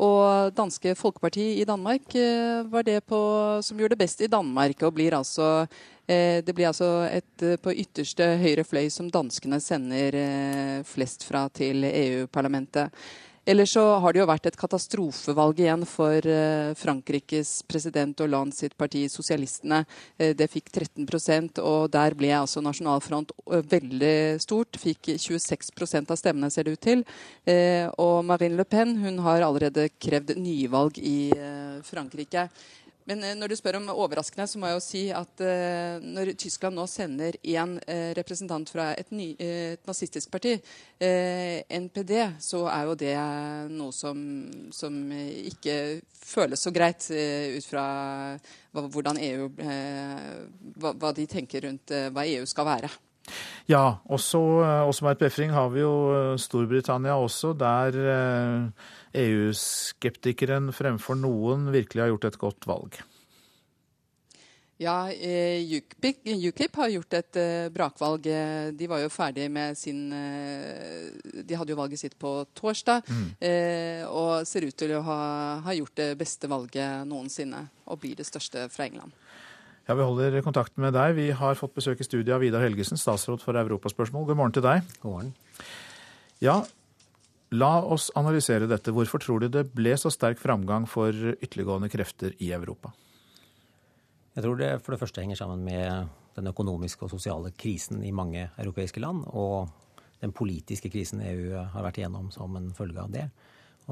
[0.00, 3.20] Og danske Folkeparti i Danmark uh, var det på,
[3.60, 5.66] som gjorde det best i Danmark, og blir altså
[6.12, 10.16] det blir altså et på ytterste høyre fløy som danskene sender
[10.84, 12.90] flest fra til EU-parlamentet.
[13.44, 18.76] Ellers så har det jo vært et katastrofevalg igjen for eh, Frankrikes president Hollande sitt
[18.78, 19.80] parti, Sosialistene.
[20.14, 24.78] Eh, det fikk 13 og der ble altså Nasjonal Front eh, veldig stort.
[24.78, 27.02] Fikk 26% av stemmene, ser det ut til.
[27.98, 31.32] Og Marine Le Pen hun har allerede krevd nyvalg i
[31.82, 32.46] Frankrike.
[33.08, 36.32] Men eh, når du spør om overraskende, så må jeg jo si at eh, når
[36.40, 40.56] Tyskland nå sender én eh, representant fra et, ny, uh, et nazistisk parti,
[41.02, 43.14] NPD, så er jo det
[43.74, 44.18] noe som,
[44.70, 45.74] som ikke
[46.14, 47.86] føles så greit ut fra
[48.70, 52.92] hva, hvordan EU hva, hva, de tenker rundt hva EU skal være.
[53.70, 54.40] Ja, også,
[54.88, 57.96] også med et befring har vi jo Storbritannia også, der
[59.14, 63.02] EU-skeptikeren fremfor noen virkelig har gjort et godt valg?
[64.82, 65.62] Ja, eh,
[66.48, 68.26] UKIP, har gjort et eh, brakvalg.
[68.26, 73.06] Eh, de var jo ferdig med sin De hadde jo valget sitt på torsdag.
[73.06, 73.28] Mm.
[74.10, 75.20] Og ser ut til å ha,
[75.62, 77.66] ha, gjort det beste valget noensinne.
[77.86, 79.14] Og blir det største fra England.
[79.88, 81.16] Ja, Vi holder kontakt med deg.
[81.16, 84.28] Vi har fått besøk i studiet av Vidar Helgesen, statsråd for europaspørsmål.
[84.28, 84.86] God morgen til deg.
[85.02, 85.34] God morgen.
[86.42, 86.62] Ja,
[87.52, 88.94] La oss analysere dette.
[88.96, 92.94] Hvorfor tror du det ble så sterk framgang for ytterliggående krefter i Europa?
[94.32, 96.08] Jeg tror det for det første henger sammen med
[96.38, 99.68] den økonomiske og sosiale krisen i mange europeiske land, og
[100.22, 103.26] den politiske krisen EU har vært igjennom som en følge av det.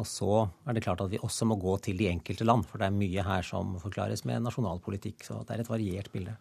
[0.01, 2.81] Og så er det klart at vi også må gå til de enkelte land, for
[2.81, 5.27] det er mye her som forklares med nasjonalpolitikk.
[5.27, 6.39] Så det er et variert bilde.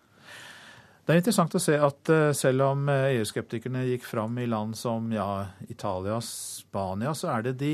[1.10, 4.78] Det er interessant å se at eh, selv om eh, EU-skeptikerne gikk fram i land
[4.78, 7.72] som ja, Italia, Spania, så er det de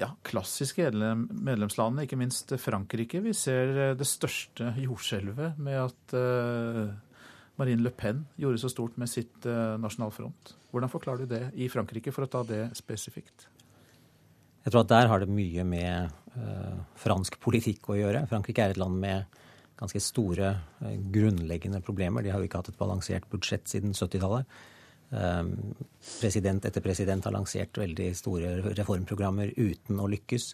[0.00, 3.20] ja, klassiske medlemslandene, ikke minst Frankrike.
[3.26, 6.16] Vi ser eh, det største jordskjelvet med at
[7.60, 10.56] Marine Le Pen gjorde så stort med sitt nasjonalfront.
[10.72, 13.50] Hvordan forklarer du det i Frankrike, for å ta det spesifikt?
[14.64, 18.24] Jeg tror at der har det mye med uh, fransk politikk å gjøre.
[18.30, 19.42] Frankrike er et land med
[19.78, 20.52] ganske store
[20.84, 22.22] eh, grunnleggende problemer.
[22.22, 24.46] De har jo ikke hatt et balansert budsjett siden 70-tallet.
[25.14, 25.50] Ehm,
[26.20, 30.48] president etter president har lansert veldig store reformprogrammer uten å lykkes.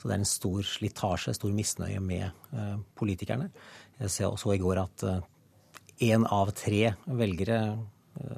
[0.00, 3.50] Så det er en stor slitasje, stor misnøye med eh, politikerne.
[4.00, 5.06] Jeg så i går at
[6.02, 7.64] én eh, av tre velgere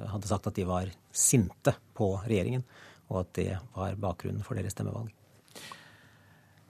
[0.07, 2.61] hadde sagt at de var sinte på regjeringen,
[3.11, 5.11] og at det var bakgrunnen for deres stemmevalg.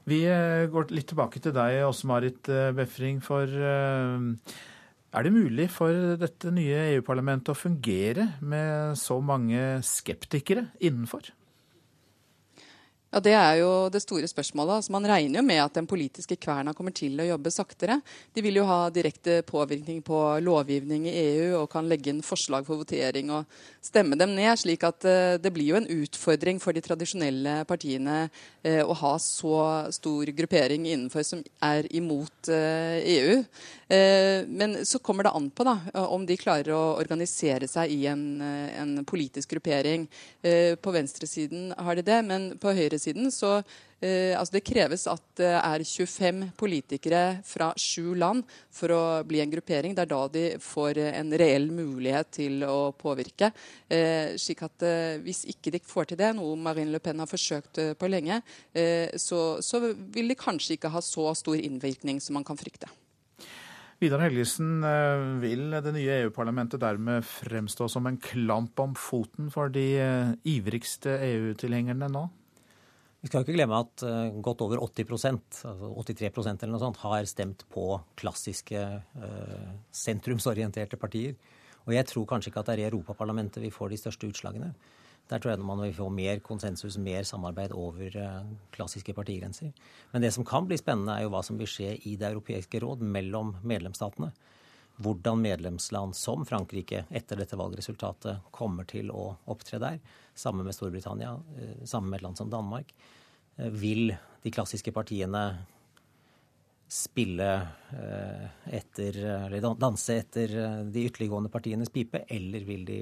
[0.05, 3.21] Vi eh, går litt tilbake til deg, også, Marit eh, Befring.
[3.25, 4.57] For eh,
[5.15, 11.31] er det mulig for dette nye EU-parlamentet å fungere med så mange skeptikere innenfor?
[13.15, 14.75] Ja, Det er jo det store spørsmålet.
[14.75, 18.01] Altså, man regner jo med at den politiske kverna kommer til å jobbe saktere.
[18.35, 22.67] De vil jo ha direkte påvirkning på lovgivning i EU og kan legge inn forslag
[22.67, 23.47] for votering og
[23.79, 24.51] stemme dem ned.
[24.59, 29.13] slik at uh, det blir jo en utfordring for de tradisjonelle partiene uh, å ha
[29.15, 29.55] så
[29.95, 33.43] stor gruppering innenfor som er imot uh, EU.
[34.49, 35.75] men så kommer det an på da,
[36.09, 40.07] om de klarer å organisere seg i en, en politisk gruppering.
[40.81, 43.57] på venstresiden har de det, men på høyresiden siden, så
[44.01, 48.43] eh, altså det kreves at det er 25 politikere fra sju land
[48.73, 49.95] for å bli en gruppering.
[49.95, 53.51] Det er da de får en reell mulighet til å påvirke.
[53.89, 57.29] Eh, slik at eh, Hvis ikke de får til det, noe Marine Le Pen har
[57.29, 58.41] forsøkt eh, på lenge,
[58.73, 62.89] eh, så, så vil de kanskje ikke ha så stor innvirkning som man kan frykte.
[64.01, 69.71] Vidar Helgesen, eh, vil det nye EU-parlamentet dermed fremstå som en klamp om foten for
[69.71, 69.87] de
[70.55, 72.27] ivrigste EU-tilhengerne nå?
[73.25, 77.25] Vi skal ikke glemme at uh, godt over 80% altså 83% eller noe sånt, har
[77.25, 77.87] stemt på
[78.21, 78.83] klassiske
[79.17, 81.33] uh, sentrumsorienterte partier.
[81.87, 84.69] Og jeg tror kanskje ikke at det er i Europaparlamentet vi får de største utslagene.
[85.25, 88.45] Der tror jeg man vil få mer konsensus, mer samarbeid over uh,
[88.77, 89.73] klassiske partigrenser.
[90.13, 92.83] Men det som kan bli spennende, er jo hva som vil skje i Det europeiske
[92.85, 94.29] råd mellom medlemsstatene.
[94.97, 99.99] Hvordan medlemsland som Frankrike etter dette valgresultatet kommer til å opptre der
[100.35, 102.93] sammen med Storbritannia, eh, sammen med et land som Danmark,
[103.57, 105.65] eh, vil de klassiske partiene
[106.87, 107.67] spille
[108.69, 112.99] etter Eller danse etter de ytterliggående partienes pipe, eller vil de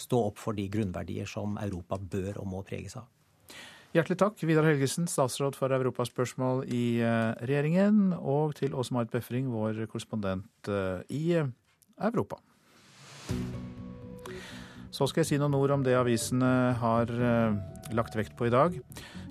[0.00, 3.04] stå opp for de grunnverdier som Europa bør og må preges av?
[3.92, 7.02] Hjertelig takk, Vidar Helgesen, statsråd for europaspørsmål i
[7.44, 10.72] regjeringen, og til Åse Marit Befring, vår korrespondent
[11.12, 12.40] i Europa.
[14.92, 17.54] Så skal jeg si noen ord om det avisene har eh,
[17.96, 18.76] lagt vekt på i dag.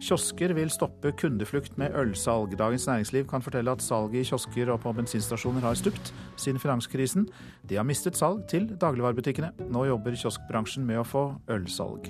[0.01, 2.55] Kiosker vil stoppe kundeflukt med ølsalg.
[2.57, 7.30] Dagens Næringsliv kan fortelle at salget i kiosker og på bensinstasjoner har stupt siden finanskrisen.
[7.70, 9.53] De har mistet salg til dagligvarebutikkene.
[9.70, 12.09] Nå jobber kioskbransjen med å få ølsalg.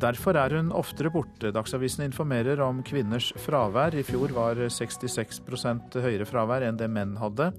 [0.00, 1.50] Derfor er hun oftere borte.
[1.52, 3.92] Dagsavisen informerer om kvinners fravær.
[3.92, 7.50] I fjor var 66% høyere fravær enn det menn hadde.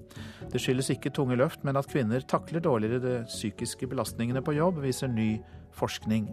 [0.50, 4.82] Det skyldes ikke tunge løft, men at kvinner takler dårligere de psykiske belastningene på jobb,
[4.82, 5.36] viser ny
[5.78, 6.26] forskning.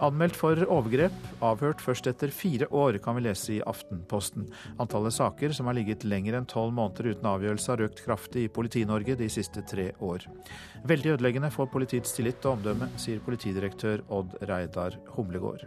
[0.00, 4.46] Anmeldt for overgrep, avhørt først etter fire år, kan vi lese i Aftenposten.
[4.80, 8.52] Antallet saker som har ligget lenger enn tolv måneder uten avgjørelse, har økt kraftig i
[8.52, 10.24] Politi-Norge de siste tre år.
[10.88, 15.66] Veldig ødeleggende for politiets tillit og omdømme, sier politidirektør Odd Reidar Humlegård.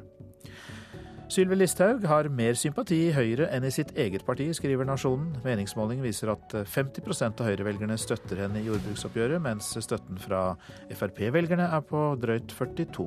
[1.34, 5.30] Sylvi Listhaug har mer sympati i Høyre enn i sitt eget parti, skriver Nasjonen.
[5.46, 10.44] Meningsmålingen viser at 50 av Høyre-velgerne støtter henne i jordbruksoppgjøret, mens støtten fra
[10.90, 12.98] Frp-velgerne er på drøyt 42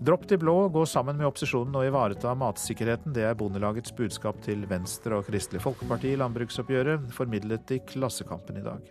[0.00, 3.12] Dropp de blå, gå sammen med opposisjonen og ivareta matsikkerheten.
[3.12, 8.64] Det er Bondelagets budskap til Venstre og Kristelig Folkeparti i landbruksoppgjøret, formidlet i Klassekampen i
[8.64, 8.88] dag.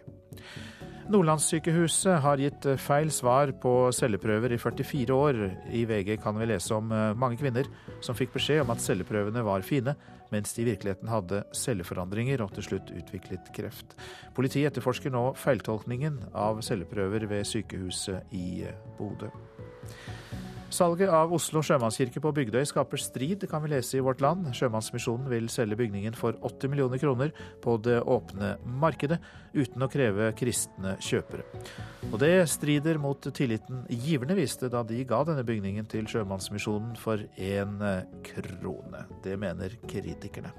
[1.09, 5.41] Nordlandssykehuset har gitt feil svar på celleprøver i 44 år.
[5.73, 7.65] I VG kan vi lese om eh, mange kvinner
[8.05, 9.97] som fikk beskjed om at celleprøvene var fine,
[10.29, 13.97] mens de i virkeligheten hadde celleforandringer og til slutt utviklet kreft.
[14.37, 18.67] Politiet etterforsker nå feiltolkningen av celleprøver ved sykehuset i
[19.01, 19.33] Bodø.
[20.69, 24.51] Salget av Oslo sjømannskirke på Bygdøy skaper strid, kan vi lese i Vårt Land.
[24.53, 29.17] Sjømannsmisjonen vil selge bygningen for 80 millioner kroner på det åpne markedet,
[29.57, 31.47] uten å kreve kristne kjøpere.
[32.11, 37.25] Og det strider mot tilliten giverne viste da de ga denne bygningen til Sjømannsmisjonen for
[37.33, 37.81] én
[38.29, 39.07] krone.
[39.25, 40.53] Det mener kritikerne.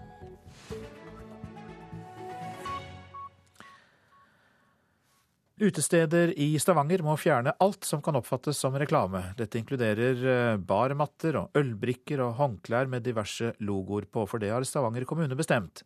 [5.61, 9.20] Utesteder i Stavanger må fjerne alt som kan oppfattes som reklame.
[9.36, 14.64] Dette inkluderer eh, barmatter og ølbrikker og håndklær med diverse logoer på, for det har
[14.64, 15.82] Stavanger kommune bestemt.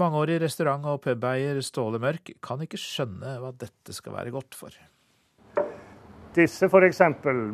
[0.00, 4.74] Mangeårig restaurant- og pubeier Ståle Mørk kan ikke skjønne hva dette skal være godt for.
[6.34, 7.04] Disse f.eks.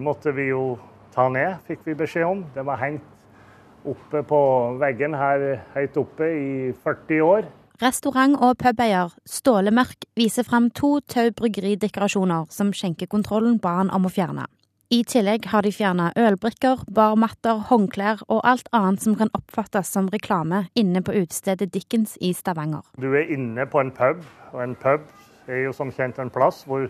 [0.01, 0.79] måtte vi jo
[1.13, 2.45] ta ned, fikk vi beskjed om.
[2.57, 4.41] Det var hengt oppe på
[4.81, 7.53] veggen her høyt oppe i 40 år.
[7.77, 14.07] Restaurant- og pubeier Ståle Mørk viser fram to Tau bryggeridekorasjoner som skjenkekontrollen ba han om
[14.09, 14.47] å fjerne.
[14.89, 20.09] I tillegg har de fjerna ølbrikker, barmatter, håndklær og alt annet som kan oppfattes som
[20.09, 22.87] reklame inne på utestedet Dickens i Stavanger.
[22.97, 24.25] Du er inne på en pub,
[24.55, 25.05] og en pub
[25.47, 26.89] er jo som kjent en plass hvor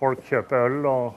[0.00, 0.80] folk kjøper øl.
[0.86, 1.14] og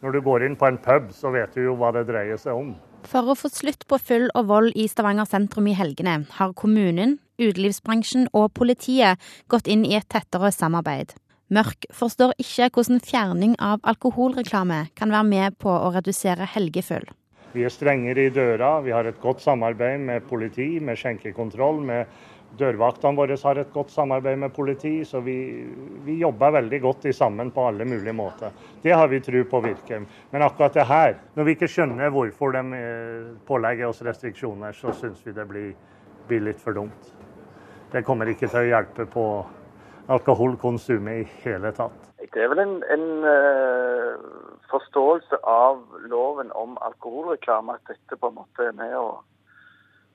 [0.00, 2.56] Når du går inn på en pub, så vet du jo hva det dreier seg
[2.56, 2.72] om.
[3.08, 7.18] For å få slutt på fyll og vold i Stavanger sentrum i helgene, har kommunen,
[7.42, 9.20] utelivsbransjen og politiet
[9.52, 11.12] gått inn i et tettere samarbeid.
[11.52, 17.04] Mørk forstår ikke hvordan fjerning av alkoholreklame kan være med på å redusere helgefyll.
[17.52, 22.08] Vi er strengere i døra, vi har et godt samarbeid med politi, med skjenkekontroll, med
[22.58, 25.36] Dørvaktene våre har et godt samarbeid med politi, så vi,
[26.04, 28.52] vi jobber veldig godt sammen på alle mulige måter.
[28.82, 30.04] Det har vi tro på virker.
[30.30, 34.92] Men akkurat det her, når vi ikke skjønner hvorfor de eh, pålegger oss restriksjoner, så
[34.92, 35.72] syns vi det blir,
[36.28, 37.10] blir litt for dumt.
[37.92, 39.26] Det kommer ikke til å hjelpe på
[40.12, 42.08] alkoholkonsumet i hele tatt.
[42.32, 44.14] Det er vel en, en uh,
[44.70, 49.06] forståelse av loven om alkoholreklame at dette på en måte er med å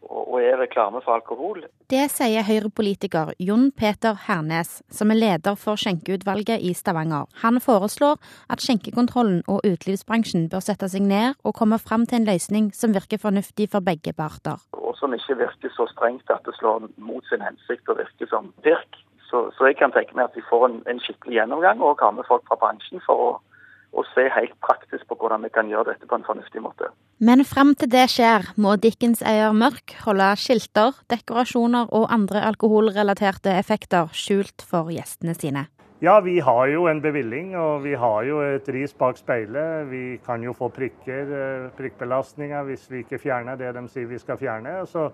[0.05, 1.63] og er reklame for alkohol.
[1.91, 7.27] Det sier Høyre-politiker Jon Peter Hernes, som er leder for skjenkeutvalget i Stavanger.
[7.43, 8.19] Han foreslår
[8.53, 12.95] at skjenkekontrollen og utelivsbransjen bør sette seg ned og komme fram til en løsning som
[12.95, 14.61] virker fornuftig for begge parter.
[14.77, 18.53] Og som ikke virker så strengt at det slår mot sin hensikt og virker som
[18.63, 19.03] pirk.
[19.27, 22.13] Så, så jeg kan tenke meg at vi får en, en skikkelig gjennomgang og har
[22.15, 23.31] med folk fra bransjen for å
[23.97, 26.91] og se helt praktisk på hvordan vi kan gjøre dette på en fornuftig måte.
[27.19, 34.13] Men frem til det skjer, må Dickens-eier Mørk holde skilter, dekorasjoner og andre alkoholrelaterte effekter
[34.13, 35.65] skjult for gjestene sine.
[35.99, 39.87] Ja, vi har jo en bevilling, og vi har jo et ris bak speilet.
[39.89, 44.19] Vi kan jo få prikker, eh, prikkbelastninger hvis vi ikke fjerner det de sier vi
[44.21, 44.85] skal fjerne.
[44.85, 45.09] Så,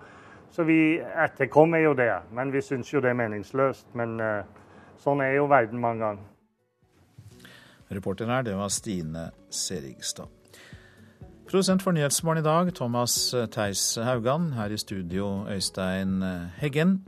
[0.52, 2.12] så vi etterkommer jo det.
[2.36, 3.94] Men vi syns jo det er meningsløst.
[3.96, 4.44] Men uh,
[5.00, 6.33] sånn er jo verden mange ganger.
[7.92, 10.30] Reporteren her, det var Stine Serigstad.
[11.44, 14.52] Produsent for Nyhetsmorgen i dag, Thomas Theis Haugan.
[14.56, 16.22] Her i studio, Øystein
[16.56, 17.02] Heggen.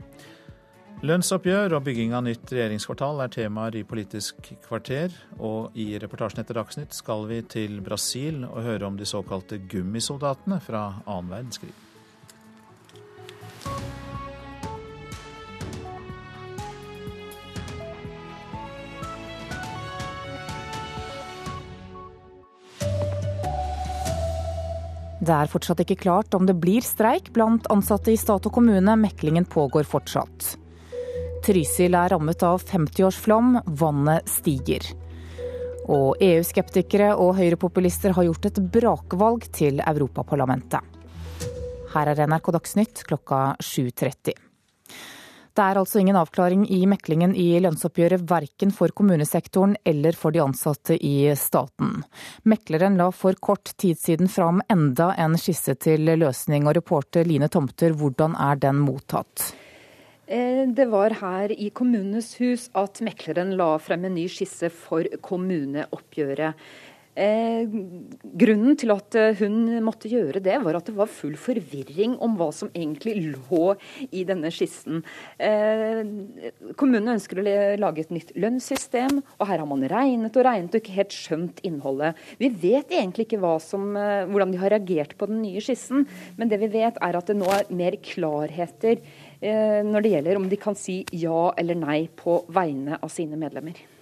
[1.05, 5.13] Lønnsoppgjør og bygging av nytt regjeringskvartal er temaer i Politisk kvarter.
[5.37, 10.57] Og i reportasjen etter Dagsnytt skal vi til Brasil og høre om de såkalte gummisoldatene
[10.63, 11.75] fra annen verdenskrig.
[25.27, 28.95] Det er fortsatt ikke klart om det blir streik blant ansatte i stat og kommune.
[28.95, 30.53] Meklingen pågår fortsatt.
[31.43, 34.87] Trysil er rammet av 50-årsflom, vannet stiger.
[35.91, 40.95] Og EU-skeptikere og høyrepopulister har gjort et brakvalg til Europaparlamentet.
[41.91, 44.46] Her er NRK Dagsnytt klokka 7.30.
[45.57, 50.43] Det er altså ingen avklaring i meklingen i lønnsoppgjøret verken for kommunesektoren eller for de
[50.43, 52.03] ansatte i staten.
[52.45, 57.49] Mekleren la for kort tid siden fram enda en skisse til løsning, og reporter Line
[57.49, 59.47] Tomter, hvordan er den mottatt?
[60.27, 65.09] Eh, det var her i Kommunenes hus at mekleren la frem en ny skisse for
[65.25, 66.69] kommuneoppgjøret.
[67.17, 67.65] Eh,
[68.37, 72.35] grunnen til at eh, hun måtte gjøre det, var at det var full forvirring om
[72.37, 73.71] hva som egentlig lå
[74.11, 75.01] i denne skissen.
[75.41, 76.03] Eh,
[76.77, 77.47] kommunen ønsker å
[77.81, 81.63] lage et nytt lønnssystem, og her har man regnet og regnet og ikke helt skjønt
[81.65, 82.21] innholdet.
[82.37, 86.05] Vi vet egentlig ikke som, eh, hvordan de har reagert på den nye skissen,
[86.37, 89.01] men det vi vet er at det nå er mer klarheter
[89.41, 93.39] eh, når det gjelder om de kan si ja eller nei på vegne av sine
[93.39, 93.96] medlemmer.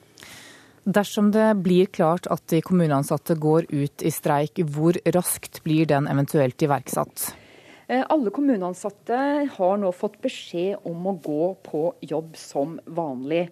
[0.85, 6.05] Dersom det blir klart at de kommuneansatte går ut i streik, hvor raskt blir den
[6.07, 7.31] eventuelt iverksatt?
[7.87, 9.17] Eh, alle kommuneansatte
[9.53, 13.43] har nå fått beskjed om å gå på jobb som vanlig.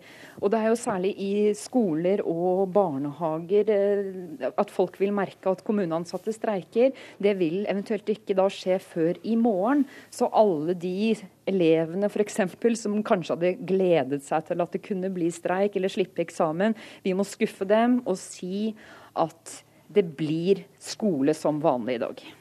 [0.41, 5.61] Og Det er jo særlig i skoler og barnehager eh, at folk vil merke at
[5.65, 6.97] kommuneansatte streiker.
[7.21, 9.85] Det vil eventuelt ikke da skje før i morgen.
[10.09, 11.13] Så alle de
[11.45, 16.25] elevene eksempel, som kanskje hadde gledet seg til at det kunne bli streik eller slippe
[16.25, 16.73] eksamen,
[17.05, 18.73] vi må skuffe dem og si
[19.13, 19.59] at
[19.93, 22.31] det blir skole som vanlig i dag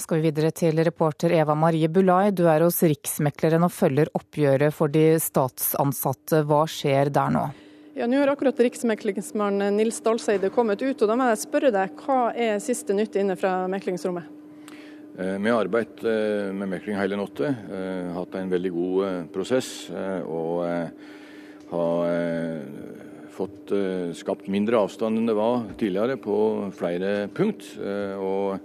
[0.00, 2.30] skal vi videre til reporter Eva Marie Bulai.
[2.30, 6.42] Du er hos Riksmekleren og følger oppgjøret for de statsansatte.
[6.46, 7.46] Hva skjer der nå?
[7.96, 11.94] Ja, Nå har akkurat riksmeklingsmann Nils Dalseide kommet ut, og da må jeg spørre deg,
[12.04, 14.34] hva er siste nytt inne fra meklingsrommet?
[15.16, 19.88] Eh, vi har arbeidet eh, med mekling hele natta, eh, hatt en veldig god prosess.
[20.28, 20.66] og
[21.66, 22.60] har
[23.32, 23.72] fått
[24.14, 26.36] skapt mindre avstand enn det var tidligere på
[26.76, 27.64] flere punkt.
[28.20, 28.60] og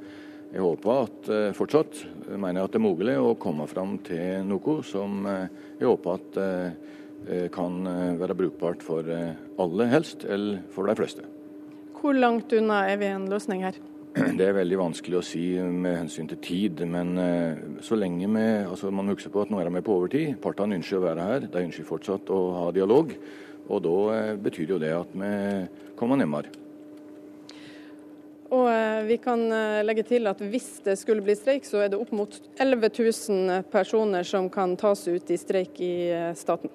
[0.52, 4.42] jeg håper at eh, fortsatt mener jeg at det er mulig å komme fram til
[4.44, 5.46] noe som eh,
[5.80, 7.86] jeg håper at eh, kan
[8.18, 11.28] være brukbart for alle helst, eller for de fleste.
[12.00, 13.78] Hvor langt unna er vi en løsning her?
[14.40, 16.82] Det er veldig vanskelig å si med hensyn til tid.
[16.90, 17.14] Men
[17.86, 20.34] så lenge vi, altså man husker på at nå er vi på overtid.
[20.42, 21.46] Partene ønsker å være her.
[21.46, 23.14] De ønsker fortsatt å ha dialog.
[23.70, 25.32] Og da betyr jo det at vi
[26.02, 26.61] kommer nærmere.
[28.52, 31.94] Og eh, vi kan eh, legge til at hvis det skulle bli streik, så er
[31.94, 36.74] det opp mot 11 000 personer som kan tas ut i streik i eh, staten.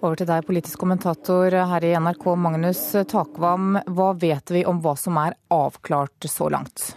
[0.00, 3.80] Over til deg, politisk kommentator her i NRK, Magnus Takvam.
[3.90, 6.92] Hva vet vi om hva som er avklart så langt?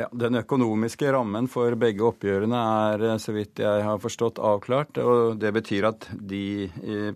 [0.00, 4.98] Ja, Den økonomiske rammen for begge oppgjørene er, så vidt jeg har forstått, avklart.
[4.98, 6.72] og Det betyr at de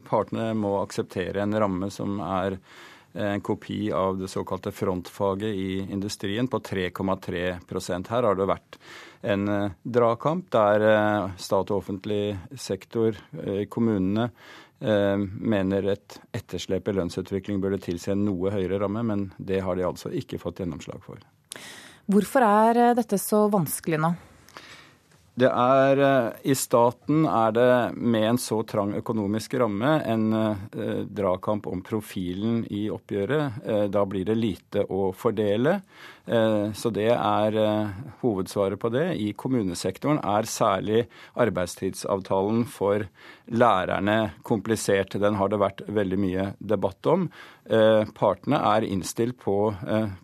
[0.06, 2.60] partene må akseptere en ramme som er
[3.12, 8.78] en kopi av det såkalte frontfaget i industrien på 3,3% Her har det vært
[9.20, 14.30] en eh, dragkamp der eh, stat og offentlig sektor, eh, kommunene,
[14.78, 19.82] mener et etterslep i lønnsutvikling burde tilsi en noe høyere ramme, men det har de
[19.82, 21.18] altså ikke fått gjennomslag for.
[22.06, 24.12] Hvorfor er dette så vanskelig nå?
[25.38, 31.04] Det er, eh, I staten er det med en så trang økonomisk ramme en eh,
[31.14, 33.60] dragkamp om profilen i oppgjøret.
[33.64, 35.76] Eh, da blir det lite å fordele.
[36.26, 37.92] Eh, så det er eh,
[38.24, 39.04] hovedsvaret på det.
[39.16, 41.04] I kommunesektoren er særlig
[41.38, 43.06] arbeidstidsavtalen for
[43.46, 44.18] lærerne
[44.48, 45.16] komplisert.
[45.22, 47.28] Den har det vært veldig mye debatt om.
[47.70, 49.56] Eh, partene er innstilt på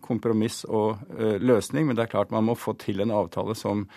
[0.03, 0.99] kompromiss og
[1.39, 3.87] løsning, men det er klart man må få til en avtale som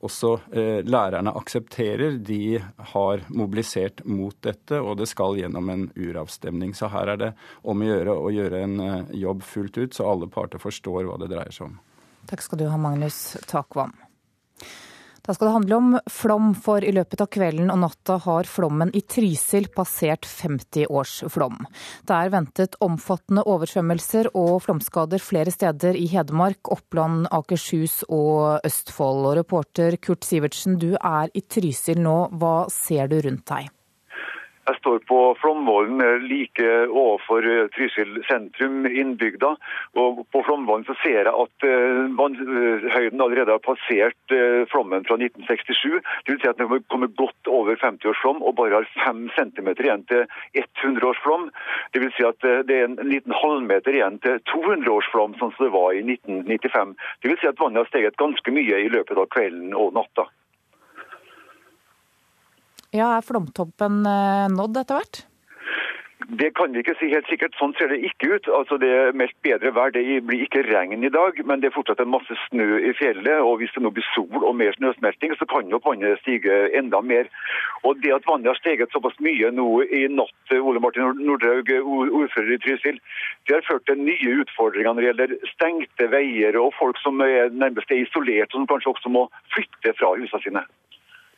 [0.00, 2.16] også eh, lærerne aksepterer.
[2.24, 2.60] De
[2.92, 6.74] har mobilisert mot dette, og det skal gjennom en uravstemning.
[6.76, 7.30] Så her er det
[7.62, 11.18] om å gjøre å gjøre en eh, jobb fullt ut, så alle parter forstår hva
[11.20, 11.80] det dreier seg om.
[12.30, 13.20] Takk skal du ha, Magnus
[13.50, 13.92] Takvam.
[15.30, 18.90] Da skal det handle om flom, for i løpet av kvelden og natta har flommen
[18.98, 21.60] i Trysil passert 50 års flom.
[22.02, 29.28] Det er ventet omfattende oversvømmelser og flomskader flere steder i Hedmark, Oppland, Akershus og Østfold.
[29.30, 32.24] Og reporter Kurt Sivertsen, du er i Trysil nå.
[32.34, 33.70] Hva ser du rundt deg?
[34.68, 39.54] Jeg står på Flomvollen like overfor eh, Trysil sentrum, innbygda.
[39.98, 45.16] Og på Flomvollen så ser jeg at eh, vannhøyden allerede har passert eh, flommen fra
[45.16, 46.00] 1967.
[46.26, 49.30] Det vil si at den kommer godt over 50 års flom og bare har 5
[49.38, 51.48] cm igjen til 100 års flom.
[51.94, 55.54] Det vil si at det er en liten halvmeter igjen til 200 års flom, sånn
[55.56, 56.94] som det var i 1995.
[57.22, 60.28] Det vil si at vannet har steget ganske mye i løpet av kvelden og natta.
[62.90, 65.26] Ja, Er flomtoppen eh, nådd etter hvert?
[66.38, 67.56] Det kan vi ikke si helt sikkert.
[67.58, 68.48] Sånn ser det ikke ut.
[68.54, 69.90] Altså Det er meldt bedre vær.
[69.94, 73.40] Det blir ikke regn i dag, men det er fortsatt en masse snø i fjellet.
[73.42, 77.00] og Hvis det nå blir sol og mer snøsmelting, så kan jo vannet stige enda
[77.00, 77.30] mer.
[77.82, 81.72] Og Det at vannet har steget såpass mye nå i natt, Ole Martin Nordhaug,
[82.20, 83.00] ordfører i Trysil,
[83.46, 87.50] det har ført til nye utfordringer når det gjelder stengte veier og folk som er
[87.50, 90.66] nærmest er isolert, og som kanskje også må flytte fra husene sine.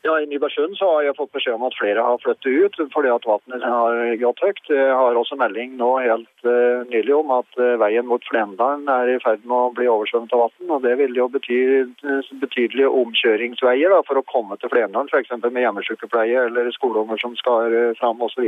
[0.04, 3.10] Ja, I Nybergsund så har jeg fått beskjed om at flere har flyttet ut fordi
[3.12, 4.62] at vannet har gått høyt.
[4.66, 9.12] Jeg har også melding nå helt uh, nylig om at uh, veien mot Flendalen er
[9.12, 10.82] i ferd med å bli oversvømt av vann.
[10.82, 15.38] Det vil jo bety uh, betydelige omkjøringsveier da, for å komme til Flendalen, f.eks.
[15.44, 18.42] med hjemmesykepleie eller skoleunger som skal fram osv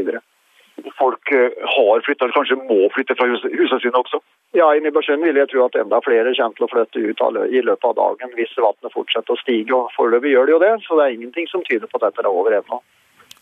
[0.98, 4.20] folk eh, har flytta, eller kanskje må flytte fra husene sine også?
[4.54, 7.62] Ja, i Nybergsund vil jeg tro at enda flere kommer til å flytte ut i
[7.66, 9.74] løpet av dagen hvis vannet fortsetter å stige.
[9.74, 12.22] og Foreløpig gjør det jo det, så det er ingenting som tyder på at dette
[12.22, 12.82] er over ennå.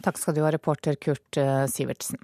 [0.02, 2.22] Takk skal du ha, reporter Kurt eh, Sivertsen.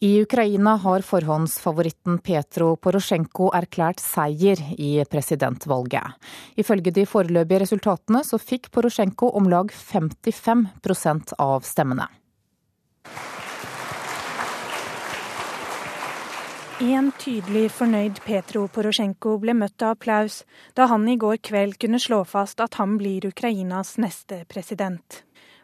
[0.00, 6.16] I Ukraina har forhåndsfavoritten Petro Porosjenko erklært seier i presidentvalget.
[6.56, 12.08] Ifølge de foreløpige resultatene så fikk Porosjenko om lag 55% av stemmene.
[16.80, 20.38] En tydelig fornøyd Petro Porosjenko ble møtt av applaus
[20.78, 25.18] da han i går kveld kunne slå fast at han blir Ukrainas neste president.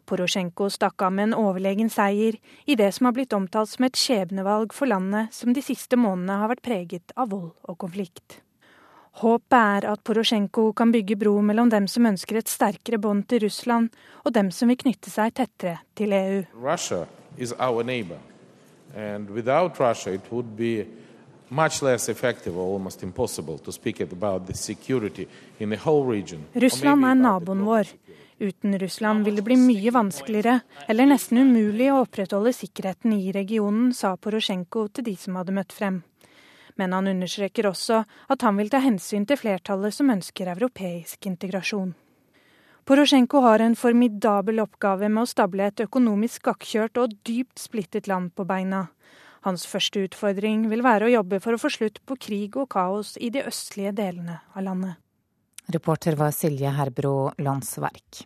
[0.05, 2.37] Porosjenko stakk av med en overlegen seier
[2.69, 6.37] i det som har blitt omtalt som et skjebnevalg for landet som de siste månedene
[6.43, 8.43] har vært preget av vold og konflikt.
[9.23, 13.47] Håpet er at Porosjenko kan bygge bro mellom dem som ønsker et sterkere bånd til
[13.47, 13.89] Russland,
[14.21, 16.45] og dem som vil knytte seg tettere til EU.
[16.61, 17.07] Russia
[17.39, 18.21] is our neighbor.
[18.95, 20.85] And without Russia, it would be
[21.49, 25.29] much less effective or almost impossible to speak about the security
[25.59, 26.45] in the whole region.
[26.55, 27.87] Russland er naboen vår.
[28.39, 33.95] Uten Russland vil det bli mye vanskeligere, eller nesten umulig, å opprettholde sikkerheten i regionen,
[33.97, 36.03] sa Porosjenko til de som hadde møtt frem.
[36.77, 41.95] Men han understreker også at han vil ta hensyn til flertallet som ønsker europeisk integrasjon.
[42.87, 48.35] Porosjenko har en formidabel oppgave med å stable et økonomisk skakkjørt og dypt splittet land
[48.37, 48.85] på beina.
[49.47, 53.15] Hans første utfordring vil være å jobbe for å få slutt på krig og kaos
[53.23, 54.97] i de østlige delene av landet.
[55.71, 58.25] Reporter var Silje Herbro Landsverk.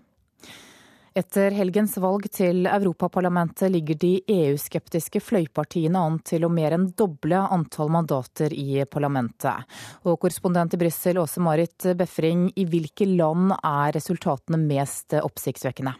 [1.21, 7.41] Etter helgens valg til Europaparlamentet ligger de EU-skeptiske fløypartiene an til å mer enn doble
[7.53, 9.67] antall mandater i parlamentet.
[10.07, 15.99] Og korrespondent i Brussel, Åse Marit Befring, i hvilke land er resultatene mest oppsiktsvekkende?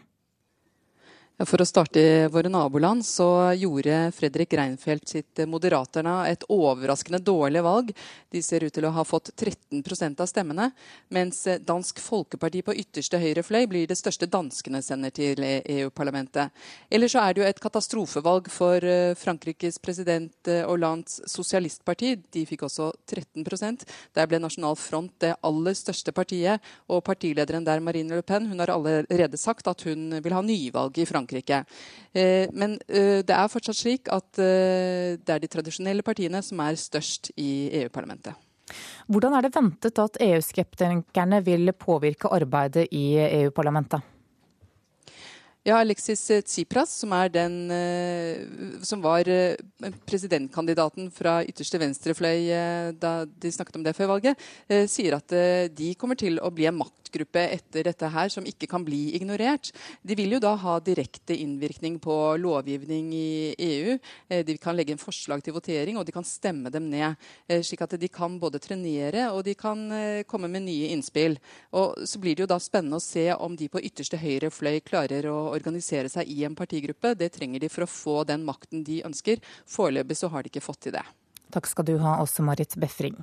[1.47, 3.25] For å starte i våre naboland, så
[3.57, 7.89] gjorde Fredrik Reinfeldt sitt Moderaterna et overraskende dårlig valg.
[8.29, 10.67] De ser ut til å ha fått 13% av stemmene,
[11.09, 16.53] mens Dansk Folkeparti på ytterste høyre fløy blir det største danskene sender til EU-parlamentet.
[16.91, 22.13] Eller så er det jo et katastrofevalg for eh, Frankrikes president Hollands eh, sosialistparti.
[22.37, 23.47] De fikk også 13
[24.13, 26.61] Der ble Nasjonal Front det aller største partiet,
[26.91, 31.01] og partilederen der, Marine Le Pen, hun har allerede sagt at hun vil ha nyvalg
[31.01, 31.30] i Frankrike.
[31.31, 31.63] Frankrike.
[32.13, 36.59] Eh, men eh, det er fortsatt slik at eh, det er de tradisjonelle partiene som
[36.59, 38.35] er størst i EU-parlamentet.
[39.11, 43.99] Hvordan er det ventet at EU-skeptikerne vil påvirke arbeidet i EU-parlamentet?
[45.61, 47.69] Ja, Alexis Tsipras, som, den,
[48.81, 49.27] som var
[50.09, 52.47] presidentkandidaten fra ytterste venstrefløy
[52.97, 54.41] da de snakket om det før valget,
[54.89, 55.35] sier at
[55.77, 59.15] de kommer til å bli en makt ekspertgruppe etter dette her som ikke kan bli
[59.15, 59.71] ignorert.
[60.01, 63.97] De vil jo da ha direkte innvirkning på lovgivning i EU.
[64.29, 67.15] Eh, de kan legge en forslag til votering, og de kan stemme dem ned.
[67.47, 71.37] Eh, slik at de kan både trenere og de kan eh, komme med nye innspill.
[71.73, 74.81] Og så blir det jo da spennende å se om de på ytterste høyre fløy
[74.81, 77.15] klarer å organisere seg i en partigruppe.
[77.15, 79.41] Det trenger de for å få den makten de ønsker.
[79.67, 81.05] Foreløpig så har de ikke fått til det.
[81.51, 83.17] Takk skal du ha, også Marit Befring.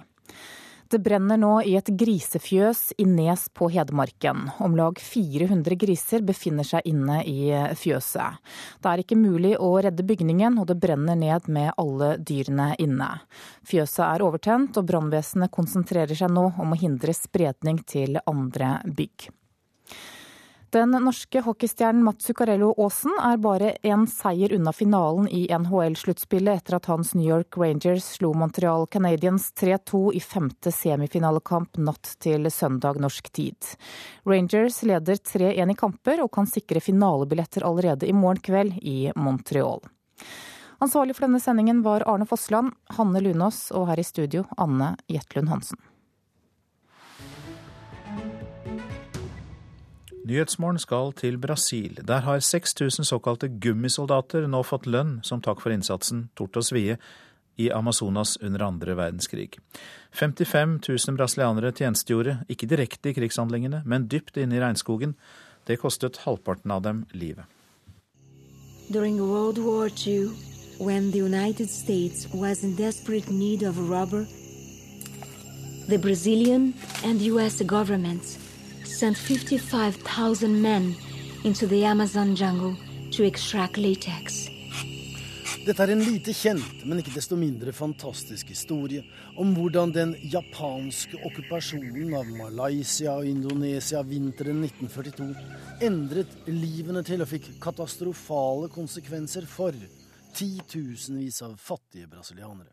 [0.89, 4.47] Det brenner nå i et grisefjøs i Nes på Hedmarken.
[4.65, 8.39] Om lag 400 griser befinner seg inne i fjøset.
[8.81, 13.11] Det er ikke mulig å redde bygningen, og det brenner ned med alle dyrene inne.
[13.69, 19.29] Fjøset er overtent, og brannvesenet konsentrerer seg nå om å hindre spredning til andre bygg.
[20.71, 26.77] Den norske hockeystjernen Mats Zuccarello Aasen er bare en seier unna finalen i NHL-sluttspillet etter
[26.77, 33.01] at hans New York Rangers slo Montreal Canadiens 3-2 i femte semifinalekamp natt til søndag
[33.01, 33.73] norsk tid.
[34.29, 39.81] Rangers leder 3-1 i kamper og kan sikre finalebilletter allerede i morgen kveld i Montreal.
[40.85, 45.49] Ansvarlig for denne sendingen var Arne Fossland, Hanne Lunås og her i studio Anne Jetlund
[45.49, 45.81] Hansen.
[50.29, 52.01] Nyhetsmorgen skal til Brasil.
[52.05, 56.99] Der har 6000 såkalte gummisoldater nå fått lønn som takk for innsatsen, tort og svie,
[57.57, 59.57] i Amazonas under andre verdenskrig.
[60.13, 65.15] 55 000 brasilianere tjenestegjorde, ikke direkte i krigshandlingene, men dypt inne i regnskogen.
[65.65, 67.47] Det kostet halvparten av dem livet.
[68.93, 70.29] During World War II,
[70.79, 74.27] when the United States was in desperate need of rubber,
[75.89, 78.48] the Brazilian and US governments
[78.89, 80.95] sent 55,000 men
[81.45, 82.77] into the Amazon jungle
[83.13, 84.49] to extract latex.
[85.67, 89.03] Dette er en lite kjent, men ikke desto mindre fantastisk historie
[89.37, 97.29] om hvordan den japanske okkupasjonen av Malaysia og Indonesia vinteren 1942 endret livene til og
[97.29, 99.77] fikk katastrofale konsekvenser for
[100.39, 102.73] titusenvis av fattige brasilianere.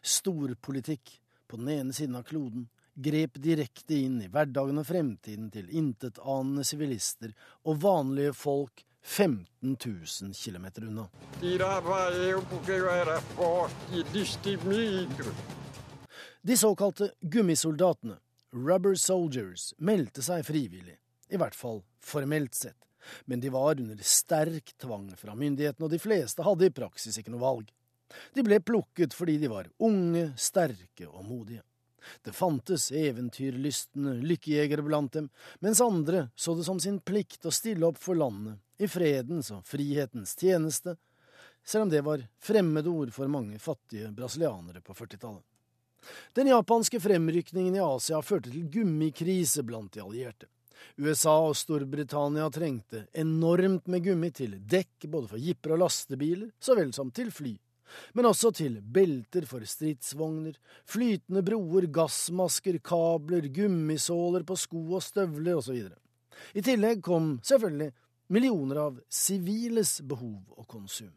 [0.00, 2.64] Storpolitikk på den ene siden av kloden
[2.96, 7.34] grep direkte inn i hverdagen og fremtiden til intetanende sivilister
[7.68, 11.06] og vanlige folk 15 000 km unna.
[16.42, 18.16] De såkalte gummisoldatene,
[18.52, 20.96] rubber soldiers, meldte seg frivillig,
[21.30, 22.78] i hvert fall formelt sett.
[23.24, 27.30] Men de var under sterk tvang fra myndighetene, og de fleste hadde i praksis ikke
[27.34, 27.70] noe valg.
[28.34, 31.62] De ble plukket fordi de var unge, sterke og modige.
[32.24, 35.28] Det fantes eventyrlystne lykkejegere blant dem,
[35.64, 39.64] mens andre så det som sin plikt å stille opp for landet, i fredens og
[39.64, 40.96] frihetens tjeneste,
[41.66, 45.44] selv om det var fremmedord for mange fattige brasilianere på 40-tallet.
[46.36, 50.46] Den japanske fremrykningen i Asia førte til gummikrise blant de allierte.
[51.00, 56.76] USA og Storbritannia trengte enormt med gummi til dekk både for jipper og lastebiler, så
[56.78, 57.56] vel som til fly
[58.12, 60.56] men også til belter for stridsvogner,
[60.88, 65.86] flytende broer, gassmasker, kabler, gummisåler på sko og støvler osv.
[66.56, 67.92] I tillegg kom selvfølgelig
[68.34, 71.12] millioner av siviles behov og konsum.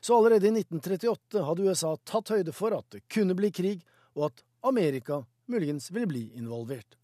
[0.00, 3.82] Så allerede i 1938 hadde USA tatt høyde for at det kunne bli krig,
[4.16, 6.96] og at Amerika muligens ville bli involvert.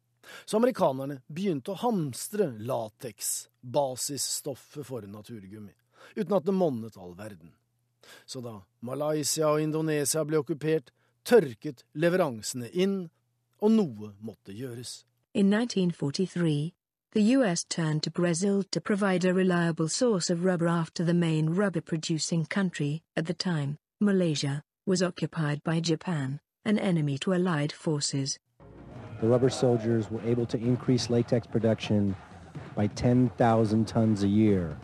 [0.44, 5.74] Så amerikanerne begynte å hamstre lateks, basisstoffet for naturgummi,
[6.16, 7.52] uten at det monnet all verden.
[8.26, 10.92] Så da Malaysia og Indonesia ble okkupert,
[11.24, 13.10] tørket leveransene inn,
[13.62, 15.04] og noe måtte gjøres.
[15.34, 16.72] In 1943,
[17.14, 21.50] the US turned to Brazil to provide a reliable source of rubber after the main
[21.50, 28.38] rubber-producing country, at the time, Malaysia, was occupied by Japan, an enemy to Allied forces.
[29.20, 32.16] The rubber soldiers were able to increase latex production
[32.74, 34.76] by 10,000 tons a year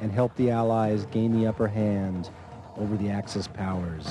[0.00, 2.30] and help the Allies gain the upper hand
[2.76, 4.06] over the Axis powers.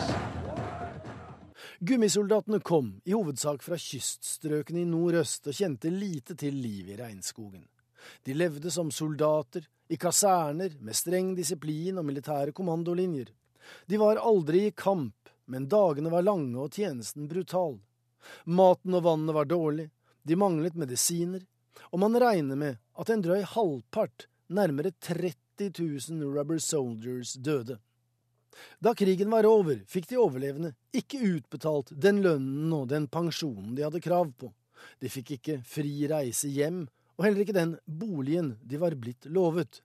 [1.80, 7.68] Gummisoldatene kom i hovedsak fra kyststrøkene i nordøst og kjente lite til livet i regnskogen.
[8.26, 13.30] De levde som soldater, i kaserner med streng disiplin og militære kommandolinjer.
[13.88, 17.78] De var aldri i kamp, men dagene var lange og tjenesten brutal.
[18.44, 19.88] Maten og vannet var dårlig,
[20.28, 21.46] de manglet medisiner,
[21.92, 27.80] og man regner med at en drøy halvpart, nærmere 30 000 rubber soldiers, døde.
[28.82, 33.86] Da krigen var over, fikk de overlevende ikke utbetalt den lønnen og den pensjonen de
[33.86, 34.52] hadde krav på.
[35.02, 36.86] De fikk ikke fri reise hjem,
[37.18, 39.82] og heller ikke den boligen de var blitt lovet.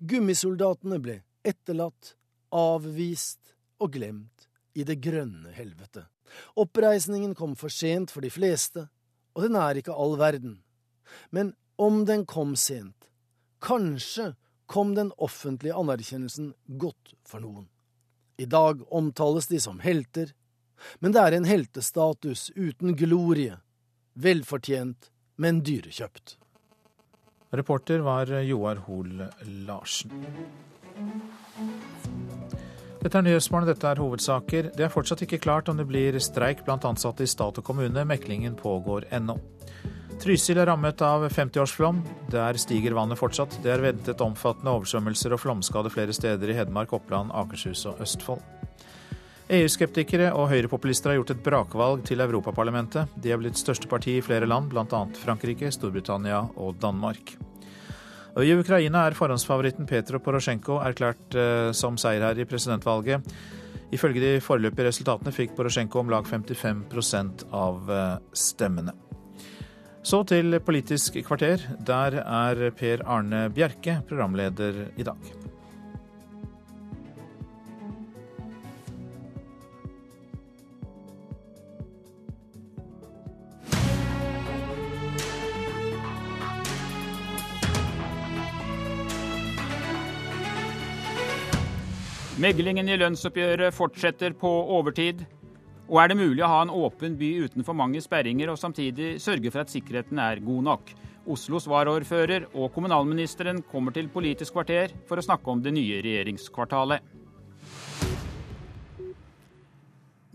[0.00, 2.14] Gummisoldatene ble etterlatt,
[2.54, 6.06] avvist og glemt i det grønne helvete.
[6.58, 8.88] Oppreisningen kom for sent for de fleste,
[9.36, 10.58] og den er ikke all verden.
[11.30, 13.10] Men om den kom sent,
[13.62, 14.32] kanskje
[14.66, 17.68] kom den offentlige anerkjennelsen godt for noen.
[18.36, 20.32] I dag omtales de som helter,
[21.00, 23.56] men det er en heltestatus uten glorie,
[24.12, 25.10] velfortjent,
[25.40, 26.36] men dyrekjøpt.
[27.56, 29.28] Reporter var Joar Hoel
[29.64, 30.12] Larsen.
[33.00, 34.72] Dette er Nyhetsmorgen, dette er hovedsaker.
[34.74, 38.02] Det er fortsatt ikke klart om det blir streik blant ansatte i stat og kommune.
[38.08, 39.38] Meklingen pågår ennå.
[40.16, 41.98] Trysil er rammet av 50-årsflom.
[42.32, 43.58] Der stiger vannet fortsatt.
[43.62, 48.40] Det er ventet omfattende oversvømmelser og flomskade flere steder i Hedmark, Oppland, Akershus og Østfold.
[49.46, 53.12] EU-skeptikere og høyrepopulister har gjort et brakvalg til Europaparlamentet.
[53.22, 55.04] De er blitt største parti i flere land, bl.a.
[55.20, 57.36] Frankrike, Storbritannia og Danmark.
[58.36, 63.36] Og I Ukraina er forhåndsfavoritten Petro Porosjenko erklært eh, som seierherre i presidentvalget.
[63.94, 69.05] Ifølge de foreløpige resultatene fikk Porosjenko om lag 55 av eh, stemmene.
[70.06, 71.58] Så til Politisk kvarter.
[71.86, 75.16] Der er Per Arne Bjerke programleder i dag.
[92.38, 95.26] Meglingen i lønnsoppgjøret fortsetter på overtid.
[95.86, 99.20] Og er det mulig å ha en åpen by uten for mange sperringer og samtidig
[99.22, 100.88] sørge for at sikkerheten er god nok?
[101.30, 107.06] Oslos varaordfører og kommunalministeren kommer til Politisk kvarter for å snakke om det nye regjeringskvartalet.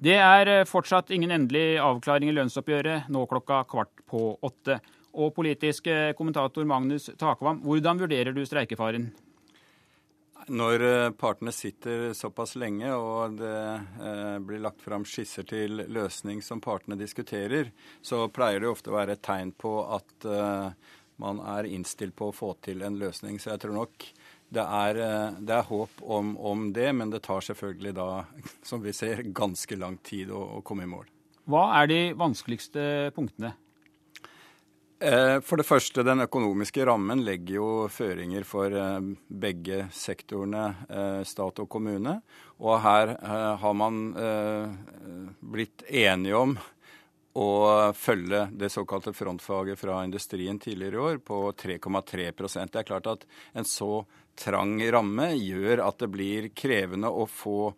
[0.02, 4.80] Det er fortsatt ingen endelig avklaring i lønnsoppgjøret, nå klokka kvart på åtte.
[5.12, 9.12] Og politisk kommentator Magnus Takvam, hvordan vurderer du streikefaren?
[10.50, 13.58] Når eh, partene sitter såpass lenge og det
[14.02, 17.70] eh, blir lagt fram skisser til løsning som partene diskuterer,
[18.02, 20.92] så pleier det ofte å være et tegn på at eh,
[21.22, 23.38] man er innstilt på å få til en løsning.
[23.38, 24.08] Så jeg tror nok
[24.52, 24.98] det er,
[25.40, 28.10] det er håp om, om, det, men det tar selvfølgelig da,
[28.68, 31.06] som vi ser, ganske lang tid å, å komme i mål.
[31.52, 32.84] Hva er de vanskeligste
[33.16, 33.54] punktene?
[35.02, 39.00] Eh, for det første, den økonomiske rammen legger jo føringer for eh,
[39.34, 42.20] begge sektorene, eh, stat og kommune.
[42.62, 43.16] Og her
[43.58, 43.96] har man
[45.42, 46.52] blitt enige om
[47.34, 47.48] å
[47.98, 53.26] følge det såkalte frontfaget fra industrien tidligere i år på 3,3% Det er klart at
[53.58, 54.04] en så
[54.38, 57.72] trang ramme gjør at det blir krevende å få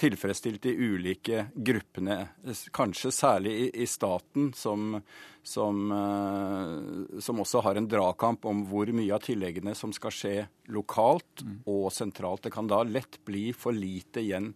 [0.00, 2.28] tilfredsstilt de ulike gruppene.
[2.72, 4.96] Kanskje særlig i, i staten, som,
[5.42, 10.34] som, uh, som, også har en dragkamp om hvor mye av tilleggene som skal skje
[10.72, 11.58] lokalt mm.
[11.68, 12.46] og sentralt.
[12.46, 14.54] Det kan da lett bli for lite igjen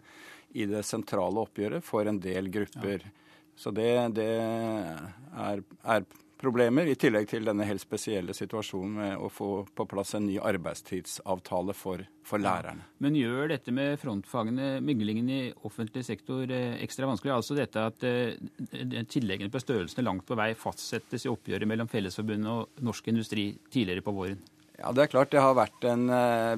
[0.57, 3.05] i det sentrale oppgjøret for en del grupper.
[3.05, 3.17] Ja.
[3.61, 6.05] Så det, det er, er
[6.41, 10.39] problemer, i tillegg til denne helt spesielle situasjonen med å få på plass en ny
[10.51, 12.87] arbeidstidsavtale for, for lærerne.
[13.05, 17.35] Men gjør dette med frontfagene, myglingen i offentlig sektor, eh, ekstra vanskelig?
[17.37, 22.51] Altså dette at eh, tilleggene på størrelsene langt på vei fastsettes i oppgjøret mellom Fellesforbundet
[22.55, 24.41] og Norsk Industri tidligere på våren?
[24.81, 26.57] Ja, Det er klart det har vært en uh,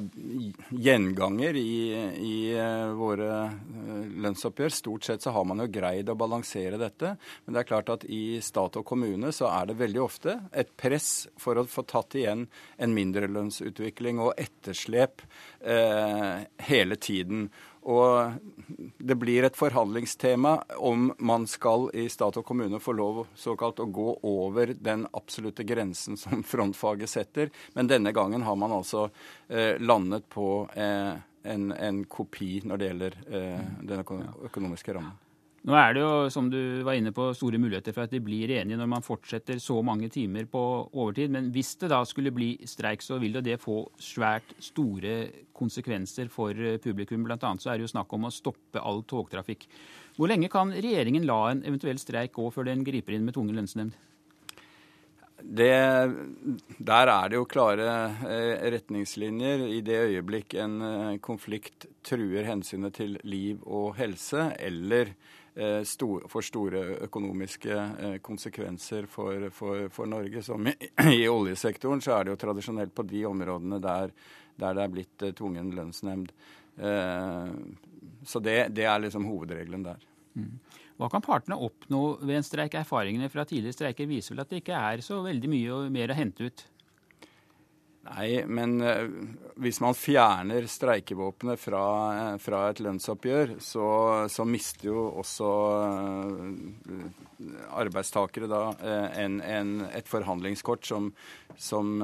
[0.70, 1.72] gjenganger i,
[2.22, 4.70] i uh, våre uh, lønnsoppgjør.
[4.76, 7.16] Stort sett så har man jo greid å balansere dette.
[7.42, 10.70] Men det er klart at i stat og kommune så er det veldig ofte et
[10.78, 12.46] press for å få tatt igjen
[12.78, 15.26] en mindrelønnsutvikling og etterslep
[15.62, 17.48] hele tiden.
[17.82, 18.32] Og
[18.98, 23.88] det blir et forhandlingstema om man skal i stat og kommune få lov såkalt å
[23.90, 27.50] gå over den absolutte grensen som frontfaget setter.
[27.74, 29.09] Men denne gangen har man altså
[29.48, 35.18] eh, landet på eh, en, en, kopi når det gjelder eh, den økonomiske rammen.
[35.62, 38.51] Nå er det jo, som du var inne på, store muligheter for at de blir
[38.51, 41.30] enige når man fortsetter så mange timer på overtid.
[41.30, 45.14] Men hvis det da skulle bli streik, så vil jo det få svært store
[45.55, 47.22] konsekvenser for publikum.
[47.28, 49.68] Blant annet så er det jo snakk om å stoppe all togtrafikk.
[50.16, 53.60] Hvor lenge kan regjeringen la en eventuell streik gå før den griper inn med tvungen
[53.60, 53.94] lønnsnemnd?
[55.43, 55.74] Det,
[56.78, 57.86] der er det jo klare
[58.26, 59.62] eh, retningslinjer.
[59.78, 65.14] I det øyeblikk en eh, konflikt truer hensynet til liv og helse, eller
[65.54, 65.82] Eh,
[66.32, 70.40] for store økonomiske eh, konsekvenser for, for, for Norge.
[70.42, 70.72] Som i,
[71.12, 74.14] i, oljesektoren så er det jo tradisjonelt på de områdene der,
[74.56, 76.32] der det er blitt eh, tvungen lønnsnemnd.
[78.24, 80.00] Så det, det, er liksom hovedregelen der.
[80.40, 80.54] Mm.
[80.96, 82.78] Hva kan partene oppnå ved en streik?
[82.80, 86.16] Erfaringene fra tidligere streiker viser vel at det ikke er så veldig mye mer å
[86.16, 86.64] hente ut?
[88.02, 89.06] Nei, men uh,
[89.62, 91.82] hvis man fjerner streikevåpenet fra,
[92.34, 93.90] uh, fra, et lønnsoppgjør, så,
[94.32, 95.50] så mister jo også
[95.86, 97.04] uh,
[97.78, 98.62] arbeidstakere da
[99.18, 101.12] en, en, et forhandlingskort som,
[101.54, 101.94] som,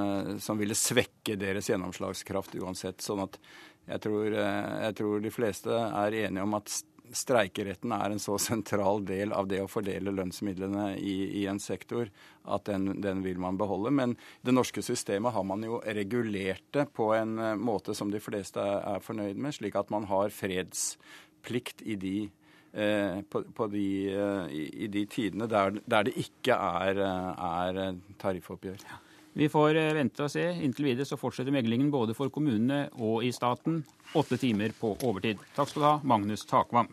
[0.43, 3.03] som, ville svekke deres gjennomslagskraft uansett.
[3.03, 3.39] Sånn at
[3.89, 6.75] jeg tror, jeg tror de fleste er enige om at
[7.15, 12.11] streikeretten er en så sentral del av det å fordele lønnsmidlene i, i en sektor
[12.49, 13.93] at den, den, vil man beholde.
[13.95, 14.17] Men
[14.47, 18.63] det norske systemet har man jo regulert det på en eh, måte som de fleste
[18.63, 22.15] er, fornøyd med, slik at man har fredsplikt i de
[22.73, 28.01] eh, på, på de, eh, i, i, de tidene der, der det ikke er, er
[28.21, 28.89] tariffoppgjør.
[29.39, 30.43] Vi får vente og se.
[30.67, 33.85] Inntil videre så fortsetter meglingen både for kommunene og i staten.
[34.19, 35.39] Åtte timer på overtid.
[35.55, 36.91] Takk skal du ha, Magnus Takvam.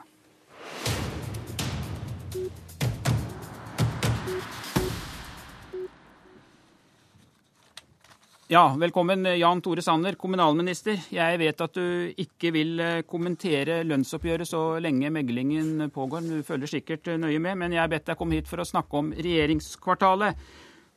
[8.46, 11.00] Ja, velkommen Jan Tore Sanner, kommunalminister.
[11.10, 16.30] Jeg vet at du ikke vil eh, kommentere lønnsoppgjøret så lenge meglingen pågår.
[16.30, 18.68] Du følger sikkert eh, nøye med, men jeg har bedt deg komme hit for å
[18.70, 20.46] snakke om regjeringskvartalet.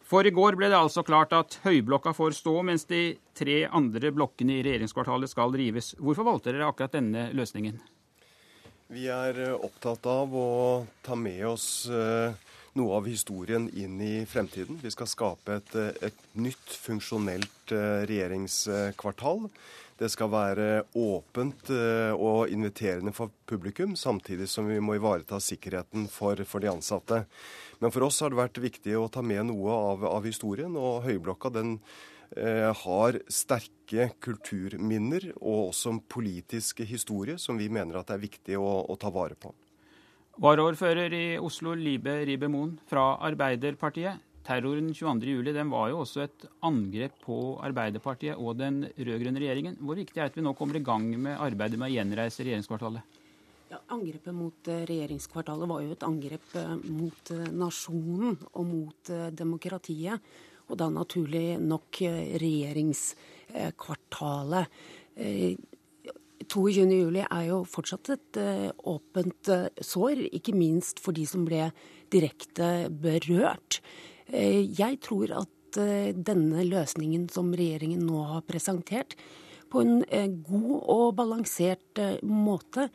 [0.09, 4.13] For i går ble det altså klart at Høyblokka får stå, mens de tre andre
[4.17, 5.93] blokkene i regjeringskvartalet skal rives.
[6.01, 7.77] Hvorfor valgte dere akkurat denne løsningen?
[8.89, 10.49] Vi er eh, opptatt av å
[11.05, 11.69] ta med oss
[12.79, 14.79] noe av historien inn i fremtiden.
[14.83, 15.75] Vi skal skape et,
[16.09, 19.47] et nytt, funksjonelt eh, regjeringskvartal.
[19.99, 26.07] Det skal være åpent eh, og inviterende for publikum, samtidig som vi må ivareta sikkerheten
[26.13, 27.25] for, for de ansatte.
[27.83, 31.03] Men for oss har det vært viktig å ta med noe av, av historien, og
[31.09, 31.81] Høyblokka den
[32.37, 38.27] eh, har sterke kulturminner og også en politisk historie som vi mener at det er
[38.29, 39.51] viktig å, å ta vare på.
[40.39, 44.23] Varaordfører i Oslo, Libe Ribe-Moen fra Arbeiderpartiet.
[44.49, 49.77] Terroren 22.07 den var jo også et angrep på Arbeiderpartiet og den rød-grønne regjeringen.
[49.85, 52.47] Hvor viktig er det at vi nå kommer i gang med arbeidet med å gjenreise
[52.47, 53.05] regjeringskvartalet?
[53.69, 59.11] Ja, Angrepet mot eh, regjeringskvartalet var jo et angrep eh, mot eh, nasjonen og mot
[59.37, 60.17] demokratiet.
[60.69, 62.01] Og da naturlig nok
[62.41, 64.67] regjeringskvartalet.
[66.49, 68.39] 22.07 er jo fortsatt et
[68.93, 69.51] åpent
[69.81, 71.71] sår, ikke minst for de som ble
[72.13, 73.81] direkte berørt.
[74.33, 79.19] Uh, jeg tror at denne løsningen som regjeringen nå har presentert,
[79.69, 79.99] på en
[80.49, 82.87] god og balansert måte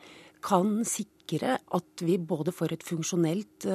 [0.42, 3.68] kan sikre at vi både får et funksjonelt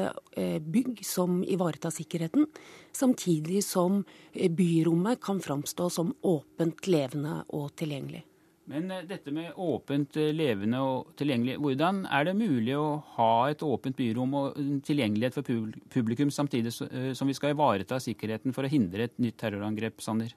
[0.67, 2.49] bygg som ivaretar sikkerheten,
[2.91, 4.03] samtidig som
[4.35, 8.25] byrommet kan framstå som åpent, levende og tilgjengelig.
[8.69, 13.31] Men eh, dette med åpent, eh, levende og tilgjengelig, hvordan er det mulig å ha
[13.49, 18.67] et åpent byrom og tilgjengelighet for publikum, samtidig eh, som vi skal ivareta sikkerheten for
[18.67, 20.35] å hindre et nytt terrorangrep, Sander?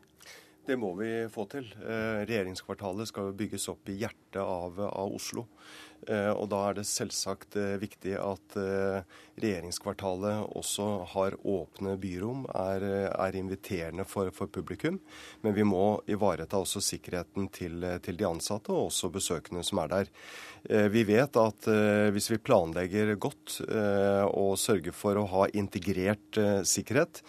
[0.62, 1.64] Det må vi få til.
[1.82, 5.42] Regjeringskvartalet skal bygges opp i hjertet av, av Oslo.
[6.06, 8.54] Og da er det selvsagt viktig at
[9.42, 15.00] regjeringskvartalet også har åpne byrom, er, er inviterende for, for, publikum.
[15.42, 19.92] Men vi må ivareta også sikkerheten til, til, de ansatte og også besøkende som er
[19.92, 20.12] der.
[20.92, 21.66] Vi vet at
[22.14, 23.56] hvis vi planlegger godt
[24.30, 26.38] og sørger for å ha integrert
[26.68, 27.22] sikkerhet,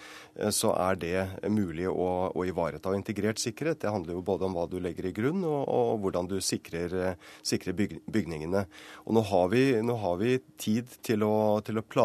[0.54, 2.94] så er det mulig å, å ivareta.
[2.98, 6.30] Integrert sikkerhet det handler jo både om hva du legger i grunn, og, og hvordan
[6.30, 7.16] du sikrer,
[7.46, 8.66] sikrer bygningene.
[9.06, 11.34] Og nå har vi, nå har vi tid til å,
[11.66, 12.03] til å, planlegge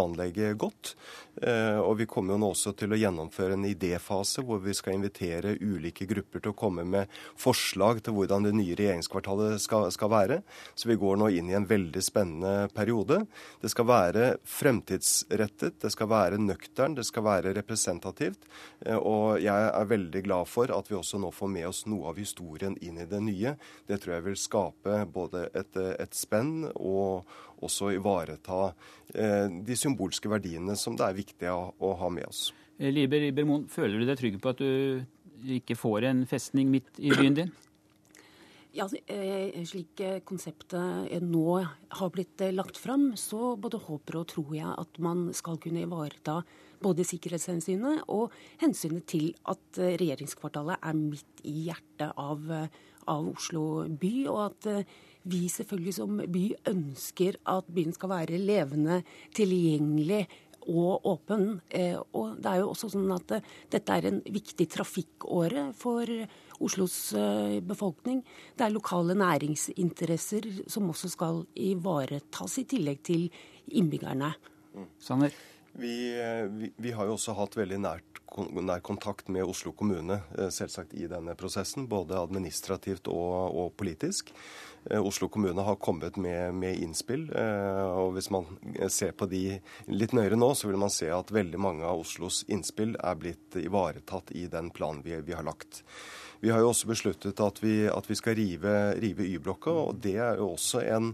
[0.58, 0.94] godt.
[1.42, 4.96] Eh, og vi kommer jo nå også til å gjennomføre en idéfase hvor vi skal
[4.96, 10.10] invitere ulike grupper til å komme med forslag til hvordan det nye regjeringskvartalet skal, skal
[10.10, 10.40] være.
[10.74, 13.20] Så vi går nå inn i en veldig spennende periode.
[13.62, 18.48] Det skal være fremtidsrettet, det skal være nøktern, det skal være representativt.
[18.84, 22.10] Eh, og jeg er veldig glad for at vi også nå får med oss noe
[22.10, 23.54] av historien inn i det nye.
[23.86, 27.28] Det tror jeg vil skape både et, et spenn og
[27.64, 28.72] også ivareta
[29.14, 32.48] eh, de symbolske verdiene som det er viktig å, ha med oss.
[32.78, 36.98] Eh, Liber Ibermoen, føler du deg trygg på at du ikke får en festning midt
[36.98, 37.56] i byen din?
[38.76, 44.70] Ja, eh, Slik konseptet nå har blitt lagt fram, så både håper og tror jeg
[44.70, 46.42] at man skal kunne ivareta
[46.78, 52.44] både sikkerhetshensynet og hensynet til at regjeringskvartalet er midt i hjertet av,
[53.08, 54.68] av Oslo by, og at
[55.28, 59.02] vi selvfølgelig som by ønsker at byen skal være levende,
[59.36, 60.24] tilgjengelig
[60.68, 61.60] og åpen.
[61.70, 66.10] Eh, og det er jo også sånn at eh, dette er en viktig trafikkåre for
[66.64, 68.22] Oslos eh, befolkning.
[68.56, 73.28] Det er lokale næringsinteresser som også skal ivaretas, i tillegg til
[73.78, 74.34] innbyggerne.
[75.02, 75.32] Sanner?
[75.78, 75.96] Vi,
[76.50, 80.18] vi, vi, har jo også hatt veldig nært nær kontakt med Oslo kommune
[80.52, 84.32] selvsagt i denne prosessen, både administrativt og, og politisk.
[84.98, 87.28] Oslo kommune har kommet med, med, innspill.
[87.30, 88.46] og Hvis man
[88.90, 92.44] ser på de litt nøyere nå, så vil man se at veldig mange av Oslos
[92.50, 95.84] innspill er blitt ivaretatt i den planen vi, vi har lagt.
[96.40, 100.18] Vi har jo også besluttet at vi, at vi skal rive, rive Y-blokka, og det
[100.22, 101.12] er jo også en,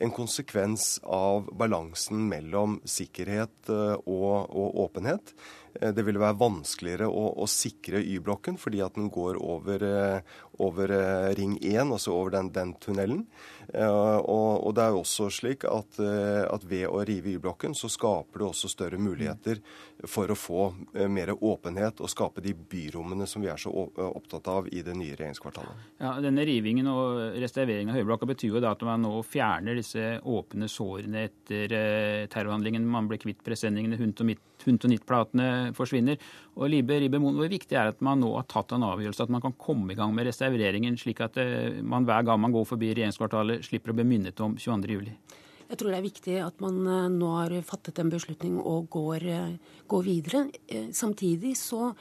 [0.00, 5.34] en, konsekvens av balansen mellom sikkerhet og, og åpenhet.
[5.80, 10.36] Eh, det ville være vanskeligere å, å sikre Y-blokken fordi at den går over, eh,
[10.64, 13.26] over eh, Ring 1, altså over den, den tunnelen.
[13.66, 14.22] Og,
[14.62, 18.46] og, det er jo også slik at, at ved å rive Y-blokken, så skaper det
[18.46, 19.58] også større muligheter
[20.06, 20.68] for å få
[21.10, 25.16] mer åpenhet og skape de byrommene som vi er så opptatt av i det nye
[25.18, 25.82] regjeringskvartalet.
[25.98, 30.14] Ja, Denne rivingen og restaureringen av Høyblokka betyr jo da at man nå fjerner disse
[30.22, 31.74] åpne sårene etter
[32.30, 32.86] terrorhandlingen.
[32.86, 36.20] Man ble kvitt presenningene, Hunt og Midt Huntonittplatene forsvinner.
[36.56, 39.32] Og Libe Ribemon, Hvor viktig er det at man nå har tatt en avgjørelse, at
[39.32, 42.64] man kan komme i gang med restaureringen, slik at eh, man hver gang man går
[42.64, 45.12] forbi regjeringskvartalet, slipper å bli minnet om 22.07?
[45.66, 49.26] Jeg tror det er viktig at man eh, nå har fattet en beslutning og går,
[49.26, 50.46] eh, går videre.
[50.92, 51.92] Samtidig så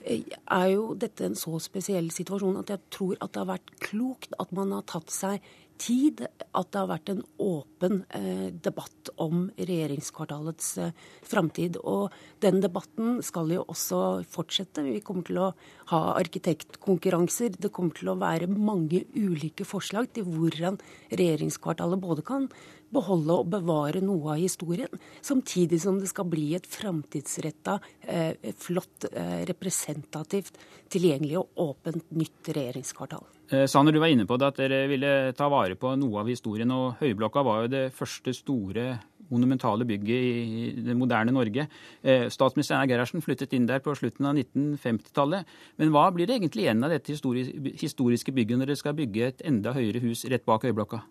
[0.00, 4.32] er jo dette en så spesiell situasjon at jeg tror at det har vært klokt
[4.40, 5.44] at man har tatt seg
[5.80, 10.92] tid at det har vært en åpen eh, debatt om regjeringskvartalets eh,
[11.26, 11.78] framtid.
[11.80, 12.12] Og
[12.44, 14.00] den debatten skal jo også
[14.30, 14.84] fortsette.
[14.86, 15.52] Vi kommer til å
[15.92, 17.56] ha arkitektkonkurranser.
[17.56, 20.78] Det kommer til å være mange ulike forslag til hvordan
[21.10, 22.50] regjeringskvartalet både kan
[22.90, 24.90] beholde og bevare noe av historien,
[25.22, 29.06] samtidig som det skal bli et framtidsretta, eh, flott,
[29.46, 30.58] representativt,
[30.90, 33.22] tilgjengelig og åpent nytt regjeringskvartal.
[33.52, 36.28] Eh, Sanner, du var inne på det at dere ville ta vare på noe av
[36.30, 36.70] historien.
[36.70, 39.00] og Høyblokka var jo det første store
[39.30, 41.66] monumentale bygget i det moderne Norge.
[42.02, 45.50] Eh, statsminister Einar Gerhardsen flyttet inn der på slutten av 1950-tallet.
[45.78, 49.42] Men hva blir det egentlig igjen av dette historiske bygget når dere skal bygge et
[49.42, 51.02] enda høyere hus rett bak Høyblokka?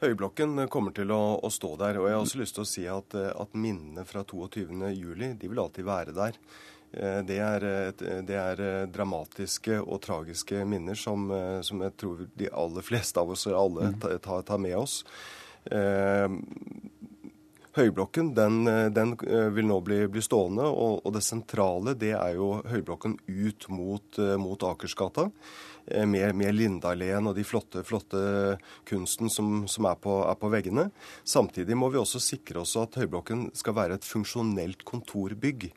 [0.00, 1.98] Høyblokken kommer til å, å, stå der.
[1.98, 5.60] og Jeg har også lyst til å si at, at minnene fra 22.07 de vil
[5.60, 6.38] alltid være der.
[6.92, 7.66] Eh, det er,
[8.24, 13.20] det er, eh, dramatiske og tragiske minner som, eh, som, jeg tror de aller fleste
[13.20, 14.00] av oss alle mm.
[14.24, 15.02] tar, tar med oss.
[17.78, 19.12] Høyblokken den, den,
[19.54, 24.20] vil nå bli, bli stående, og, og, det sentrale det er jo Høyblokken ut mot,
[24.40, 25.28] mot Akersgata.
[25.90, 28.20] Eh, med, med Lindalen og de flotte, flotte
[28.88, 30.88] kunsten som, som er, på, er, på, veggene.
[31.24, 35.70] Samtidig må vi også sikre oss at Høyblokken skal være et funksjonelt kontorbygg.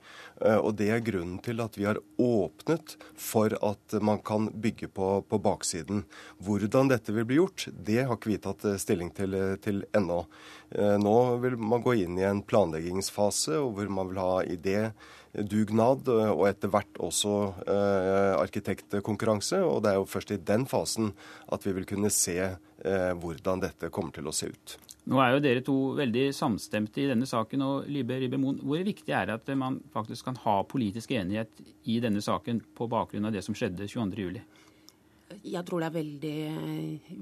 [0.45, 4.89] Eh, og Det er grunnen til at vi har åpnet for at man kan bygge
[4.91, 6.03] på, på baksiden.
[6.43, 10.25] Hvordan dette vil bli gjort, det har ikke vi tatt eh, stilling til, til ennå.
[10.71, 14.77] Nå vil man gå inn i en planleggingsfase hvor man vil ha idé
[15.33, 19.61] dugnad, og etter hvert også eh, arkitektkonkurranse.
[19.63, 21.11] Og det er jo først i den fasen
[21.51, 24.77] at vi vil kunne se eh, hvordan dette kommer til å se ut.
[25.09, 27.61] Nå er jo dere to veldig samstemte i denne saken.
[27.61, 31.49] og Libe Ribemon, Hvor viktig er det at man faktisk kan ha politisk enighet
[31.85, 34.41] i denne saken på bakgrunn av det som skjedde 22.07?
[35.43, 36.39] Jeg tror det er veldig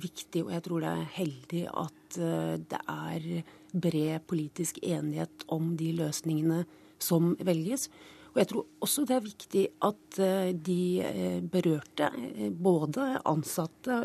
[0.01, 3.27] viktig, og jeg tror det er heldig at eh, det er
[3.71, 6.63] bred politisk enighet om de løsningene
[6.99, 7.87] som velges.
[8.29, 14.01] Og jeg tror også det er viktig at eh, de eh, berørte, eh, både ansatte,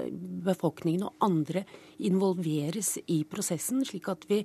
[0.46, 1.64] befolkningen og andre,
[2.04, 4.40] involveres i prosessen, slik at vi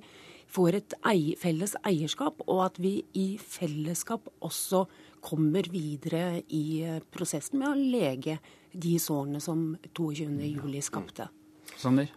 [0.50, 0.96] får et
[1.38, 4.84] felles eierskap, og at vi i fellesskap også
[5.24, 6.82] kommer videre i
[7.12, 8.38] prosessen med å lege
[8.72, 11.28] de sårene som 22.07 skapte.
[11.78, 12.10] Sander?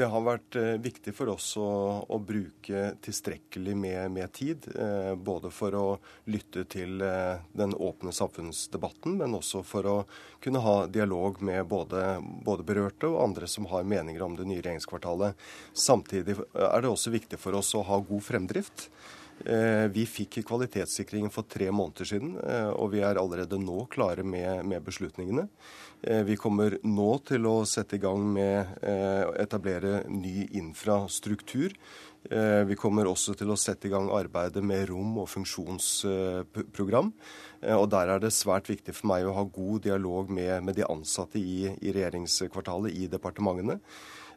[0.00, 1.68] Det har vært eh, viktig for oss å,
[2.08, 4.64] å bruke tilstrekkelig med, med tid.
[4.72, 5.84] Eh, både for å
[6.32, 9.96] lytte til eh, den åpne samfunnsdebatten, men også for å
[10.40, 12.16] kunne ha dialog med både,
[12.46, 15.36] både, berørte og andre som har meninger om det nye regjeringskvartalet.
[15.76, 18.88] Samtidig er det også viktig for oss å ha god fremdrift.
[19.44, 24.22] Eh, vi fikk kvalitetssikringen for tre måneder siden, eh, og vi er allerede nå klare
[24.22, 25.48] med, beslutningene.
[26.02, 31.72] Eh, vi kommer nå til å sette i gang med å etablere ny infrastruktur.
[32.22, 37.12] Vi kommer også til å sette i gang arbeidet med rom- og funksjonsprogram.
[37.62, 41.36] Og Der er det svært viktig for meg å ha god dialog med, de ansatte
[41.36, 43.80] i regjeringskvartalet, i departementene.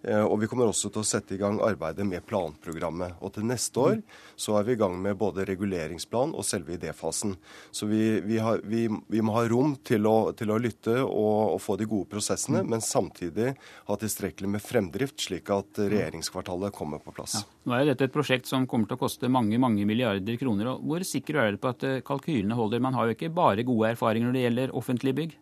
[0.04, 3.22] Og vi kommer også til å sette i gang arbeidet med planprogrammet.
[3.24, 4.02] Og til neste år
[4.36, 7.36] så er vi i gang med både reguleringsplan og selve idéfasen.
[7.72, 11.54] Så vi, vi, har, vi, vi må ha rom til å, til å lytte og,
[11.54, 13.54] og, få de gode prosessene, men samtidig
[13.88, 17.40] ha tilstrekkelig med fremdrift, slik at regjeringskvartalet kommer på plass.
[17.40, 17.48] Ja.
[17.70, 20.74] Nå er dette et prosjekt som kommer til å koste mange mange milliarder kroner.
[20.74, 22.84] og Hvor sikker er dere på at kalkylene holder?
[22.84, 25.40] Man har jo ikke bare gode erfaringer når det gjelder offentlige bygg?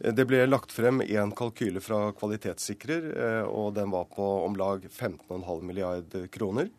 [0.00, 4.86] Det ble lagt frem en kalkyle fra kvalitetssikrer, eh, og den var på om lag
[4.88, 6.70] 15,5 milliard kroner.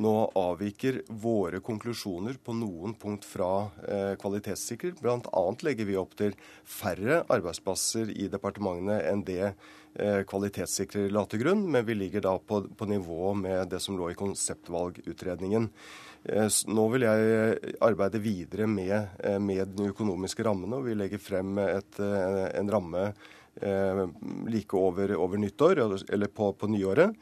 [0.00, 4.94] Nå avviker våre konklusjoner på noen punkt fra eh, kvalitetssikrer.
[5.02, 5.42] Bl.a.
[5.60, 6.32] legger vi opp til
[6.64, 12.38] færre arbeidsplasser i departementene enn det eh, kvalitetssikrer la til grunn, men vi ligger da
[12.40, 15.68] på, på nivå med det som lå i konseptvalgutredningen.
[16.22, 21.18] Eh, nå vil jeg arbeide videre med, eh, med de økonomiske rammene, og vi legger
[21.18, 23.12] frem et, eh, en ramme
[24.48, 25.76] like over, over nyttår,
[26.08, 27.12] eller på, på nyåret.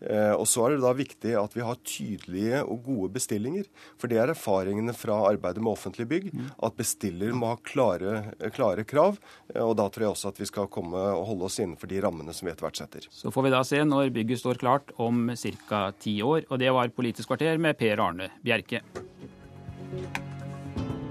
[0.00, 3.66] Og Så er det da viktig at vi har tydelige og gode bestillinger.
[4.00, 6.30] For det er erfaringene fra arbeidet med offentlige bygg.
[6.62, 9.20] At bestiller må ha klare, klare, krav.
[9.60, 12.34] Og da tror jeg også at vi skal komme og holde oss innenfor de rammene
[12.36, 13.08] som vi etter hvert setter.
[13.12, 15.82] Så får vi da se når bygget står klart om ca.
[16.00, 16.46] ti år.
[16.48, 18.82] Og det var Politisk kvarter med Per Arne Bjerke.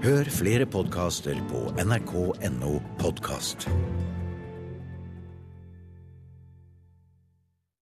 [0.00, 3.68] Hør flere podkaster på nrk.no podkast.